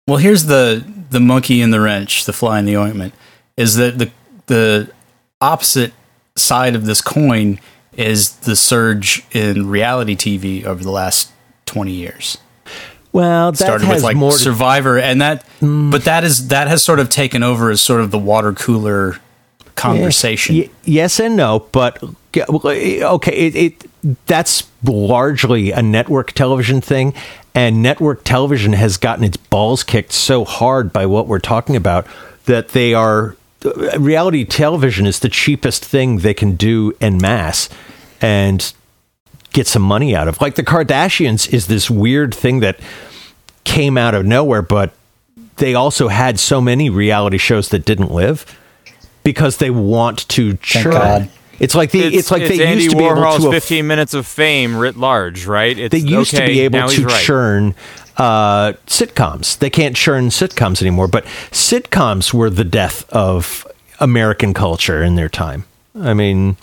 Well, 0.06 0.18
here's 0.18 0.44
the 0.44 0.84
the 1.10 1.20
monkey 1.20 1.60
in 1.60 1.70
the 1.70 1.80
wrench, 1.80 2.24
the 2.24 2.32
fly 2.32 2.58
in 2.58 2.64
the 2.64 2.76
ointment, 2.76 3.14
is 3.56 3.76
that 3.76 3.98
the 3.98 4.10
the 4.46 4.90
opposite 5.40 5.92
side 6.36 6.74
of 6.74 6.86
this 6.86 7.00
coin 7.00 7.58
is 7.92 8.36
the 8.36 8.54
surge 8.56 9.24
in 9.32 9.68
reality 9.68 10.14
TV 10.14 10.64
over 10.64 10.82
the 10.82 10.90
last 10.90 11.32
20 11.66 11.92
years. 11.92 12.38
Well, 13.12 13.52
that 13.52 13.58
Started 13.58 13.86
has 13.86 14.02
with 14.02 14.04
like 14.04 14.18
to, 14.18 14.38
Survivor 14.38 14.98
and 14.98 15.20
that 15.22 15.44
mm. 15.60 15.90
but 15.90 16.04
that 16.04 16.22
is 16.22 16.48
that 16.48 16.68
has 16.68 16.84
sort 16.84 17.00
of 17.00 17.08
taken 17.08 17.42
over 17.42 17.70
as 17.70 17.80
sort 17.80 18.00
of 18.00 18.10
the 18.10 18.18
water 18.18 18.52
cooler 18.52 19.16
conversation. 19.74 20.56
Y- 20.56 20.70
yes 20.84 21.18
and 21.18 21.34
no, 21.36 21.66
but 21.72 22.02
okay, 22.36 23.32
it, 23.32 23.56
it 23.56 23.90
that's 24.26 24.68
largely 24.84 25.72
a 25.72 25.80
network 25.80 26.32
television 26.32 26.80
thing, 26.82 27.14
and 27.56 27.82
network 27.82 28.22
television 28.22 28.74
has 28.74 28.98
gotten 28.98 29.24
its 29.24 29.38
balls 29.38 29.82
kicked 29.82 30.12
so 30.12 30.44
hard 30.44 30.92
by 30.92 31.06
what 31.06 31.26
we're 31.26 31.40
talking 31.40 31.74
about 31.74 32.06
that 32.44 32.68
they 32.68 32.94
are 32.94 33.34
uh, 33.64 33.98
reality 33.98 34.44
television 34.44 35.06
is 35.06 35.20
the 35.20 35.28
cheapest 35.28 35.84
thing 35.84 36.18
they 36.18 36.34
can 36.34 36.54
do 36.54 36.92
en 37.00 37.18
masse, 37.18 37.68
and 38.20 38.72
get 39.52 39.66
some 39.66 39.82
money 39.82 40.14
out 40.14 40.28
of. 40.28 40.40
Like 40.40 40.54
the 40.54 40.62
Kardashians 40.62 41.52
is 41.52 41.66
this 41.66 41.90
weird 41.90 42.34
thing 42.34 42.60
that 42.60 42.78
came 43.64 43.96
out 43.96 44.14
of 44.14 44.24
nowhere, 44.26 44.62
but 44.62 44.92
they 45.56 45.74
also 45.74 46.08
had 46.08 46.38
so 46.38 46.60
many 46.60 46.90
reality 46.90 47.38
shows 47.38 47.70
that 47.70 47.84
didn't 47.84 48.12
live 48.12 48.44
because 49.22 49.56
they 49.56 49.70
want 49.70 50.28
to 50.28 50.56
churn. 50.58 51.30
God. 51.58 51.64
It's 51.64 51.74
like 51.74 51.90
the 51.90 52.04
it's, 52.04 52.30
like 52.30 52.42
they 52.42 52.66
Andy 52.66 52.84
used 52.84 52.90
to 52.92 52.96
be 52.96 53.04
able 53.04 53.22
to 53.22 53.48
aff- 53.48 53.52
15 53.52 53.86
minutes 53.86 54.14
of 54.14 54.26
fame 54.26 54.76
writ 54.76 54.96
large 54.96 55.46
right 55.46 55.78
it's, 55.78 55.92
they 55.92 55.98
used 55.98 56.34
to 56.36 56.46
be 56.46 56.60
able 56.60 56.88
to 56.88 57.04
right. 57.04 57.22
churn 57.22 57.74
uh, 58.16 58.72
sitcoms. 58.86 59.58
They 59.58 59.70
can't 59.70 59.94
churn 59.96 60.28
sitcoms 60.28 60.80
anymore, 60.80 61.08
but 61.08 61.24
sitcoms 61.50 62.32
were 62.32 62.50
the 62.50 62.64
death 62.64 63.08
of 63.10 63.66
American 64.00 64.54
culture 64.54 65.02
in 65.02 65.16
their 65.16 65.28
time. 65.28 65.64
I 65.98 66.14
mean, 66.14 66.56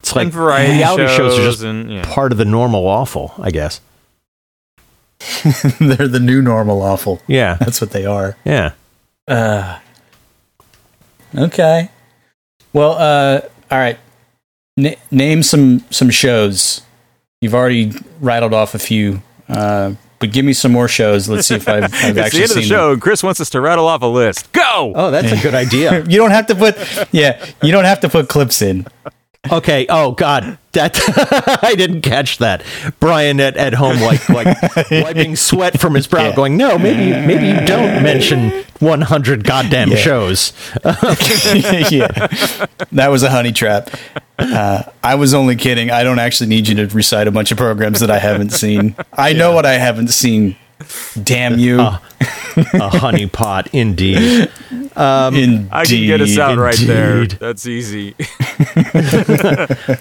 it's 0.00 0.14
like 0.14 0.24
And 0.26 0.32
variety 0.32 0.74
reality 0.74 1.08
shows, 1.08 1.38
are 1.38 1.42
just 1.42 1.62
and, 1.62 1.90
yeah. 1.90 2.04
part 2.14 2.32
of 2.32 2.38
the 2.38 2.44
normal 2.44 2.86
awful, 2.86 3.34
I 3.38 3.50
guess. 3.50 3.80
They're 5.80 6.08
the 6.08 6.20
new 6.20 6.42
normal 6.42 6.82
awful. 6.82 7.20
Yeah, 7.26 7.54
That's 7.54 7.80
what 7.80 7.90
they 7.90 8.04
are. 8.04 8.36
yeah. 8.44 8.72
Uh, 9.26 9.80
okay. 11.34 11.90
Well, 12.76 12.92
uh, 12.92 13.40
all 13.70 13.78
right. 13.78 13.98
N- 14.78 14.96
name 15.10 15.42
some 15.42 15.82
some 15.88 16.10
shows. 16.10 16.82
You've 17.40 17.54
already 17.54 17.92
rattled 18.20 18.52
off 18.52 18.74
a 18.74 18.78
few, 18.78 19.22
uh, 19.48 19.94
but 20.18 20.30
give 20.30 20.44
me 20.44 20.52
some 20.52 20.72
more 20.72 20.86
shows. 20.86 21.26
Let's 21.26 21.46
see 21.46 21.54
if 21.54 21.66
I've, 21.70 21.84
I've 21.84 21.92
it's 21.94 22.14
the 22.14 22.22
actually 22.22 22.42
end 22.42 22.50
of 22.50 22.56
the 22.56 22.62
show 22.62 22.92
and 22.92 23.00
chris 23.00 23.22
wants 23.22 23.40
us 23.40 23.48
to 23.50 23.62
rattle 23.62 23.86
off 23.86 24.02
a 24.02 24.06
list 24.06 24.52
go 24.52 24.92
Oh, 24.94 25.10
that's 25.10 25.32
a 25.32 25.42
good 25.42 25.54
idea. 25.54 26.04
You 26.08 26.18
don't 26.18 26.32
have 26.32 26.48
to 26.48 26.54
put 26.54 26.76
yeah. 27.12 27.42
You 27.62 27.72
don't 27.72 27.86
have 27.86 28.00
to 28.00 28.10
put 28.10 28.28
clips 28.28 28.60
in. 28.60 28.86
Okay. 29.52 29.86
Oh 29.88 30.12
God, 30.12 30.58
that 30.72 30.98
I 31.62 31.74
didn't 31.74 32.02
catch 32.02 32.38
that. 32.38 32.62
Brian 33.00 33.40
at, 33.40 33.56
at 33.56 33.74
home, 33.74 34.00
like 34.00 34.28
like 34.28 34.46
wiping 34.90 35.36
sweat 35.36 35.80
from 35.80 35.94
his 35.94 36.06
brow, 36.06 36.28
Yeah. 36.28 36.34
going, 36.34 36.56
"No, 36.56 36.78
maybe 36.78 37.10
maybe 37.26 37.46
you 37.46 37.66
don't 37.66 38.02
mention 38.02 38.50
100 38.80 39.44
goddamn 39.44 39.90
Yeah. 39.90 39.96
shows." 39.96 40.52
yeah, 40.84 42.08
that 42.92 43.08
was 43.10 43.22
a 43.22 43.30
honey 43.30 43.52
trap. 43.52 43.90
Uh, 44.38 44.82
I 45.02 45.14
was 45.14 45.32
only 45.34 45.56
kidding. 45.56 45.90
I 45.90 46.04
don't 46.04 46.18
actually 46.18 46.48
need 46.48 46.68
you 46.68 46.74
to 46.76 46.94
recite 46.94 47.26
a 47.26 47.30
bunch 47.30 47.50
of 47.52 47.58
programs 47.58 48.00
that 48.00 48.10
I 48.10 48.18
haven't 48.18 48.50
seen. 48.50 48.94
I 49.12 49.32
know 49.32 49.52
what 49.52 49.64
I 49.66 49.74
haven't 49.74 50.08
seen. 50.08 50.56
Damn 51.22 51.58
you! 51.58 51.80
a 51.80 52.00
honeypot, 52.58 53.68
indeed. 53.72 54.50
Indeed. 54.96 55.68
i 55.72 55.84
can 55.84 56.06
get 56.06 56.20
us 56.20 56.38
out 56.38 56.56
right 56.58 56.78
there 56.78 57.26
that's 57.26 57.66
easy 57.66 58.14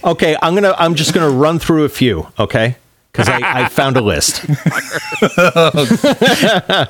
Okay, 0.03 0.37
I'm 0.41 0.53
gonna 0.55 0.73
I'm 0.77 0.95
just 0.95 1.13
gonna 1.13 1.29
run 1.29 1.59
through 1.59 1.83
a 1.83 1.89
few. 1.89 2.27
Okay, 2.39 2.75
because 3.11 3.27
I, 3.27 3.63
I 3.65 3.67
found 3.69 3.97
a 3.97 4.01
list. 4.01 4.45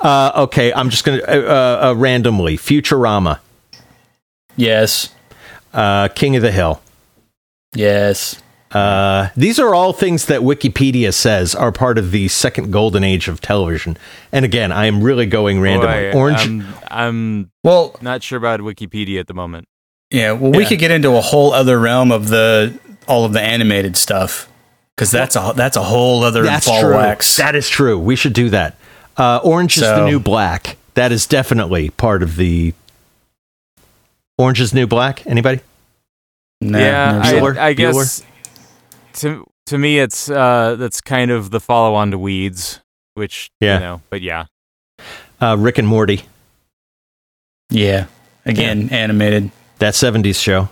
uh, 0.00 0.32
okay, 0.44 0.72
I'm 0.72 0.90
just 0.90 1.04
gonna 1.04 1.22
uh, 1.22 1.90
uh, 1.90 1.94
randomly 1.96 2.56
Futurama, 2.56 3.38
Yes. 4.56 5.12
uh, 5.72 6.08
King 6.08 6.36
of 6.36 6.42
the 6.42 6.52
Hill, 6.52 6.80
Yes. 7.74 8.40
Uh, 8.74 9.28
these 9.36 9.58
are 9.60 9.74
all 9.74 9.92
things 9.92 10.26
that 10.26 10.40
Wikipedia 10.40 11.14
says 11.14 11.54
are 11.54 11.70
part 11.70 11.96
of 11.96 12.10
the 12.10 12.26
second 12.28 12.72
golden 12.72 13.04
age 13.04 13.28
of 13.28 13.40
television. 13.40 13.96
And 14.32 14.44
again, 14.44 14.72
I 14.72 14.86
am 14.86 15.00
really 15.02 15.26
going 15.26 15.60
random. 15.60 15.88
Boy, 15.90 16.12
Orange. 16.12 16.40
I'm, 16.46 16.66
I'm 16.88 17.50
Well, 17.62 17.94
not 18.02 18.22
sure 18.22 18.36
about 18.36 18.60
Wikipedia 18.60 19.20
at 19.20 19.28
the 19.28 19.34
moment. 19.34 19.68
yeah. 20.10 20.32
Well, 20.32 20.50
we 20.52 20.62
Yeah. 20.64 20.68
could 20.70 20.78
get 20.80 20.90
into 20.90 21.12
a 21.16 21.20
whole 21.20 21.52
other 21.52 21.78
realm 21.78 22.10
of 22.10 22.28
the 22.28 22.76
all 23.06 23.24
of 23.24 23.32
the 23.32 23.40
animated 23.40 23.96
stuff 23.96 24.48
because 24.96 25.10
that's 25.10 25.36
a 25.36 25.52
that's 25.54 25.76
a 25.76 25.82
whole 25.82 26.24
other 26.24 26.42
That's 26.42 26.66
ball 26.66 26.80
true. 26.80 26.94
wax. 26.96 27.36
That 27.36 27.54
is 27.54 27.68
true. 27.68 27.98
We 27.98 28.16
should 28.16 28.32
do 28.32 28.48
that. 28.50 28.76
Uh, 29.16 29.38
Orange 29.44 29.76
is 29.76 29.82
the 29.82 30.06
new 30.06 30.18
black. 30.18 30.76
That 30.94 31.12
is 31.12 31.26
definitely 31.26 31.90
part 31.90 32.22
of 32.22 32.36
the 32.36 32.72
Orange 34.38 34.60
is 34.60 34.74
new 34.74 34.86
black. 34.86 35.24
Anybody? 35.26 35.60
No, 36.60 36.78
yeah, 36.78 37.20
never 37.30 37.60
I, 37.60 37.74
seen 37.74 37.84
it. 37.84 37.92
Bueller? 37.92 38.24
I 39.14 39.16
guess 39.16 39.20
to 39.22 39.46
to 39.66 39.78
me 39.78 39.98
it's 39.98 40.28
uh 40.30 40.76
that's 40.76 41.00
kind 41.00 41.30
of 41.30 41.50
the 41.50 41.60
follow 41.60 41.94
on 41.94 42.10
to 42.10 42.18
Weeds, 42.18 42.80
which 43.14 43.50
Yeah. 43.60 43.74
you 43.74 43.80
know, 43.80 44.00
but 44.10 44.20
yeah. 44.22 44.46
Uh, 45.40 45.56
Rick 45.58 45.78
and 45.78 45.88
Morty. 45.88 46.22
yeah. 47.70 48.06
Again, 48.46 48.88
animated. 48.90 49.50
That 49.78 49.94
'70s 49.94 50.36
show. 50.40 50.68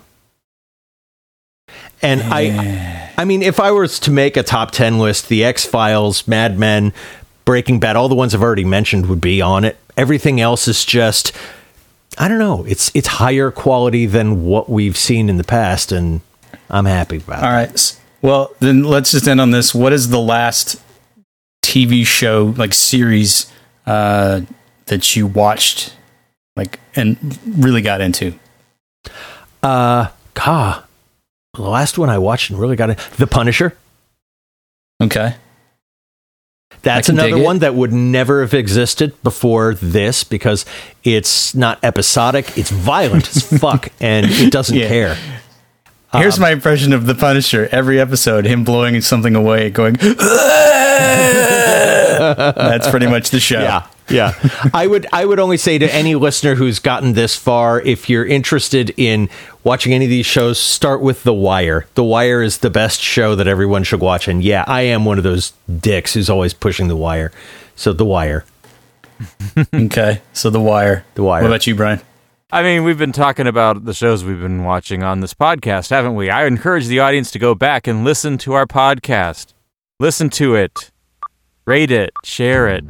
And 2.03 2.21
I, 2.25 3.13
I 3.17 3.25
mean, 3.25 3.43
if 3.43 3.59
I 3.61 3.71
was 3.71 3.99
to 4.01 4.11
make 4.11 4.37
a 4.37 4.43
top 4.43 4.73
ten 4.73 4.99
list, 4.99 5.29
the 5.29 5.45
X 5.45 5.65
Files, 5.65 6.27
Mad 6.29 6.59
Men, 6.59 6.93
Breaking 7.45 7.81
Bad, 7.81 7.97
all 7.97 8.09
the 8.09 8.15
ones 8.15 8.35
I've 8.35 8.43
already 8.43 8.65
mentioned 8.65 9.07
would 9.07 9.21
be 9.21 9.41
on 9.41 9.65
it. 9.65 9.79
Everything 9.97 10.41
else 10.41 10.69
is 10.69 10.85
just, 10.85 11.33
I 12.19 12.29
don't 12.29 12.39
know. 12.39 12.65
It's 12.65 12.91
it's 12.95 13.07
higher 13.09 13.51
quality 13.51 14.05
than 14.07 14.45
what 14.45 14.69
we've 14.69 14.97
seen 14.97 15.29
in 15.31 15.37
the 15.39 15.45
past, 15.45 15.93
and 15.93 16.21
I'm 16.69 16.85
happy 16.87 17.17
about 17.19 17.43
All 17.43 17.51
it. 17.51 17.53
right. 17.53 17.99
Well, 18.23 18.55
then 18.61 18.85
let's 18.85 19.11
just 19.11 19.27
end 19.27 19.41
on 19.41 19.51
this. 19.51 19.75
What 19.75 19.93
is 19.93 20.09
the 20.11 20.21
last 20.21 20.81
TV 21.65 22.07
show 22.07 22.55
like 22.57 22.73
series 22.73 23.51
uh, 23.87 24.43
that 24.87 25.17
you 25.17 25.27
watched, 25.27 25.95
like, 26.57 26.79
and 26.95 27.39
really 27.47 27.83
got 27.83 28.01
into? 28.01 28.35
Uh, 29.63 30.09
God, 30.35 30.85
the 31.55 31.63
last 31.63 31.99
one 31.99 32.09
I 32.11 32.19
watched 32.19 32.51
and 32.51 32.59
really 32.59 32.77
got 32.77 32.91
it, 32.91 32.99
The 33.19 33.27
Punisher. 33.27 33.77
Okay. 35.03 35.35
That's 36.83 37.09
I 37.09 37.13
can 37.13 37.17
dig 37.17 37.33
another 37.33 37.45
one 37.45 37.59
that 37.61 37.75
would 37.75 37.93
never 37.93 38.41
have 38.41 38.55
existed 38.55 39.21
before 39.23 39.75
this 39.75 40.25
because 40.25 40.65
it's 41.05 41.55
not 41.55 41.79
episodic. 41.85 42.57
It's 42.57 42.71
violent 42.71 43.29
as 43.37 43.43
fuck, 43.61 43.89
and 44.01 44.27
it 44.27 44.51
doesn't 44.51 44.77
Yeah. 44.77 44.89
care. 44.89 45.19
Here's 46.15 46.37
um, 46.37 46.43
my 46.43 46.51
impression 46.51 46.93
of 46.93 47.07
the 47.07 47.15
Punisher. 47.15 47.69
Every 47.73 47.99
episode, 47.99 48.45
him 48.45 48.65
blowing 48.65 49.01
something 49.01 49.35
away, 49.35 49.71
going. 49.71 49.95
That's 52.23 52.89
pretty 52.91 53.07
much 53.07 53.31
the 53.31 53.41
show. 53.41 53.61
Yeah, 53.61 53.87
yeah. 54.11 54.35
I 54.75 54.87
would 54.87 55.07
I 55.13 55.25
would 55.25 55.39
only 55.39 55.57
say 55.57 55.79
to 55.79 55.93
any 55.93 56.15
listener 56.15 56.55
who's 56.55 56.79
gotten 56.79 57.15
this 57.15 57.35
far, 57.35 57.81
if 57.81 58.11
you're 58.11 58.27
interested 58.27 58.93
in 58.97 59.29
watching 59.65 59.93
any 59.95 60.05
of 60.05 60.11
these 60.11 60.27
shows, 60.27 60.59
start 60.59 61.01
with 61.01 61.23
The 61.25 61.33
Wire. 61.33 61.87
The 61.95 62.05
Wire 62.05 62.43
is 62.43 62.59
the 62.59 62.71
best 62.71 63.01
show 63.01 63.35
that 63.35 63.47
everyone 63.47 63.83
should 63.85 64.01
watch. 64.01 64.29
And 64.29 64.43
yeah, 64.43 64.65
I 64.67 64.83
am 64.83 65.05
one 65.05 65.19
of 65.19 65.25
those 65.25 65.53
dicks 65.81 66.15
who's 66.15 66.29
always 66.29 66.53
pushing 66.55 66.89
The 66.89 66.97
Wire. 66.97 67.33
So 67.77 67.93
The 67.93 68.05
Wire. 68.05 68.45
Okay. 69.73 70.21
So 70.33 70.51
The 70.51 70.61
Wire. 70.61 71.05
The 71.15 71.23
Wire. 71.23 71.43
What 71.43 71.49
about 71.49 71.67
you, 71.67 71.75
Brian? 71.77 72.01
I 72.55 72.63
mean, 72.63 72.85
we've 72.85 72.99
been 72.99 73.13
talking 73.13 73.47
about 73.47 73.87
the 73.87 73.95
shows 73.95 74.25
we've 74.25 74.39
been 74.39 74.63
watching 74.63 75.03
on 75.03 75.21
this 75.21 75.33
podcast, 75.33 75.89
haven't 75.89 76.15
we? 76.15 76.29
I 76.29 76.45
encourage 76.45 76.87
the 76.87 77.01
audience 77.01 77.31
to 77.31 77.39
go 77.39 77.55
back 77.55 77.87
and 77.87 78.05
listen 78.05 78.37
to 78.39 78.53
our 78.53 78.67
podcast. 78.67 79.55
Listen 79.99 80.29
to 80.31 80.55
it. 80.55 80.91
Rate 81.65 81.91
it. 81.91 82.11
Share 82.25 82.69
it. 82.69 82.85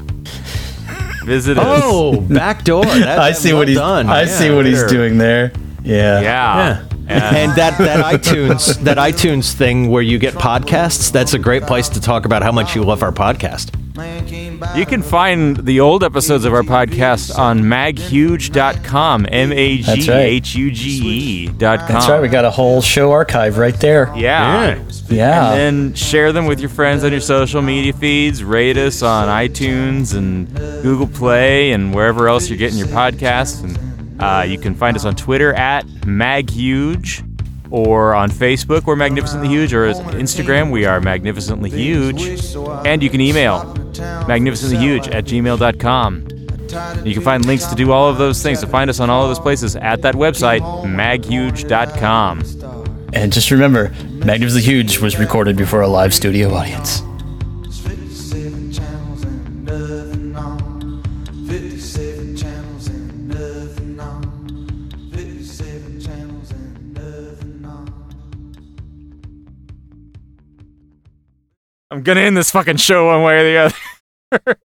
Visit 1.25 1.59
us. 1.59 1.81
Oh, 1.85 2.21
backdoor. 2.23 2.85
That, 2.87 3.21
I 3.21 3.31
see 3.31 3.53
well 3.53 3.61
what 3.61 3.69
he's. 3.69 3.77
done. 3.77 4.09
I 4.09 4.23
Yeah, 4.23 4.27
see 4.37 4.51
what 4.53 4.67
he's 4.67 4.83
doing 4.83 5.19
there. 5.19 5.53
Yeah. 5.85 6.21
Yeah. 6.21 6.87
Yeah. 7.07 7.35
And 7.35 7.53
that, 7.53 7.79
that 7.79 8.05
iTunes 8.05 8.81
that 8.81 8.97
iTunes 8.97 9.53
thing 9.53 9.91
where 9.91 10.03
you 10.03 10.19
get 10.19 10.35
podcasts, 10.35 11.13
that's 11.13 11.35
a 11.35 11.39
great 11.39 11.63
place 11.65 11.89
to 11.91 12.01
talk 12.01 12.25
about 12.25 12.43
how 12.43 12.51
much 12.51 12.75
you 12.75 12.83
love 12.83 13.05
our 13.05 13.13
podcast. 13.13 13.79
You 14.75 14.87
can 14.87 15.03
find 15.03 15.57
the 15.57 15.81
old 15.81 16.03
episodes 16.03 16.45
of 16.45 16.55
our 16.55 16.63
podcast 16.63 17.37
on 17.39 17.61
maghuge.com. 17.61 19.27
M 19.31 19.53
A 19.53 19.79
G 19.79 20.11
H 20.11 20.55
U 20.55 20.71
G 20.71 20.89
E 20.91 21.49
dot 21.49 21.81
com. 21.81 21.89
That's 21.89 22.09
right. 22.09 22.23
We 22.23 22.29
got 22.29 22.45
a 22.45 22.51
whole 22.51 22.81
show 22.81 23.13
archive 23.13 23.59
right 23.59 23.75
there. 23.75 24.13
Yeah. 24.17 24.83
Yeah. 25.09 25.53
And 25.53 25.59
then 25.91 25.95
share 25.95 26.33
them 26.33 26.47
with 26.47 26.61
your 26.61 26.71
friends 26.71 27.05
on 27.05 27.13
your 27.13 27.21
social 27.21 27.61
media 27.61 27.93
feeds. 27.93 28.43
Rate 28.43 28.79
us 28.79 29.03
on 29.03 29.29
iTunes 29.29 30.17
and 30.17 30.55
Google 30.83 31.07
Play 31.09 31.73
and 31.73 31.95
wherever 31.95 32.29
else 32.29 32.49
you're 32.49 32.59
getting 32.59 32.79
your 32.79 32.89
podcasts. 32.89 33.63
And 33.63 34.23
uh, 34.23 34.45
you 34.47 34.59
can 34.59 34.75
find 34.75 34.97
us 34.97 35.05
on 35.05 35.17
Twitter 35.17 35.53
at 35.53 35.85
maghuge 35.87 37.29
or 37.73 38.15
on 38.15 38.31
Facebook 38.31 38.85
we're 38.85 38.95
Magnificently 38.95 39.49
Huge 39.49 39.73
or 39.75 39.91
Instagram 39.93 40.71
we 40.71 40.85
are 40.85 41.01
Magnificently 41.01 41.71
Huge. 41.71 42.55
And 42.87 43.03
you 43.03 43.11
can 43.11 43.21
email 43.21 43.65
magnificentlyhuge 43.95 45.13
at 45.13 45.25
gmail.com. 45.25 46.29
You 47.05 47.15
can 47.15 47.23
find 47.23 47.45
links 47.45 47.67
to 47.67 47.75
do 47.75 47.93
all 47.93 48.09
of 48.09 48.19
those 48.19 48.43
things. 48.43 48.61
to 48.61 48.67
find 48.67 48.89
us 48.89 49.01
on 49.01 49.11
all 49.11 49.25
of 49.25 49.29
those 49.29 49.39
places 49.39 49.77
at 49.77 50.03
that 50.03 50.15
website, 50.15 50.61
maghuge.com. 50.85 52.43
And 53.15 53.33
just 53.33 53.51
remember, 53.51 53.91
Magnificently 54.11 54.63
Huge 54.63 54.99
was 54.99 55.19
recorded 55.19 55.57
before 55.57 55.83
a 55.83 55.89
live 55.89 56.15
studio 56.15 56.55
audience. 56.55 57.03
I'm 71.93 72.03
gonna 72.03 72.23
end 72.23 72.39
this 72.39 72.51
fucking 72.51 72.79
show 72.79 73.09
one 73.09 73.23
way 73.23 73.39
or 73.39 73.45
the 73.45 74.45
other. 74.47 74.57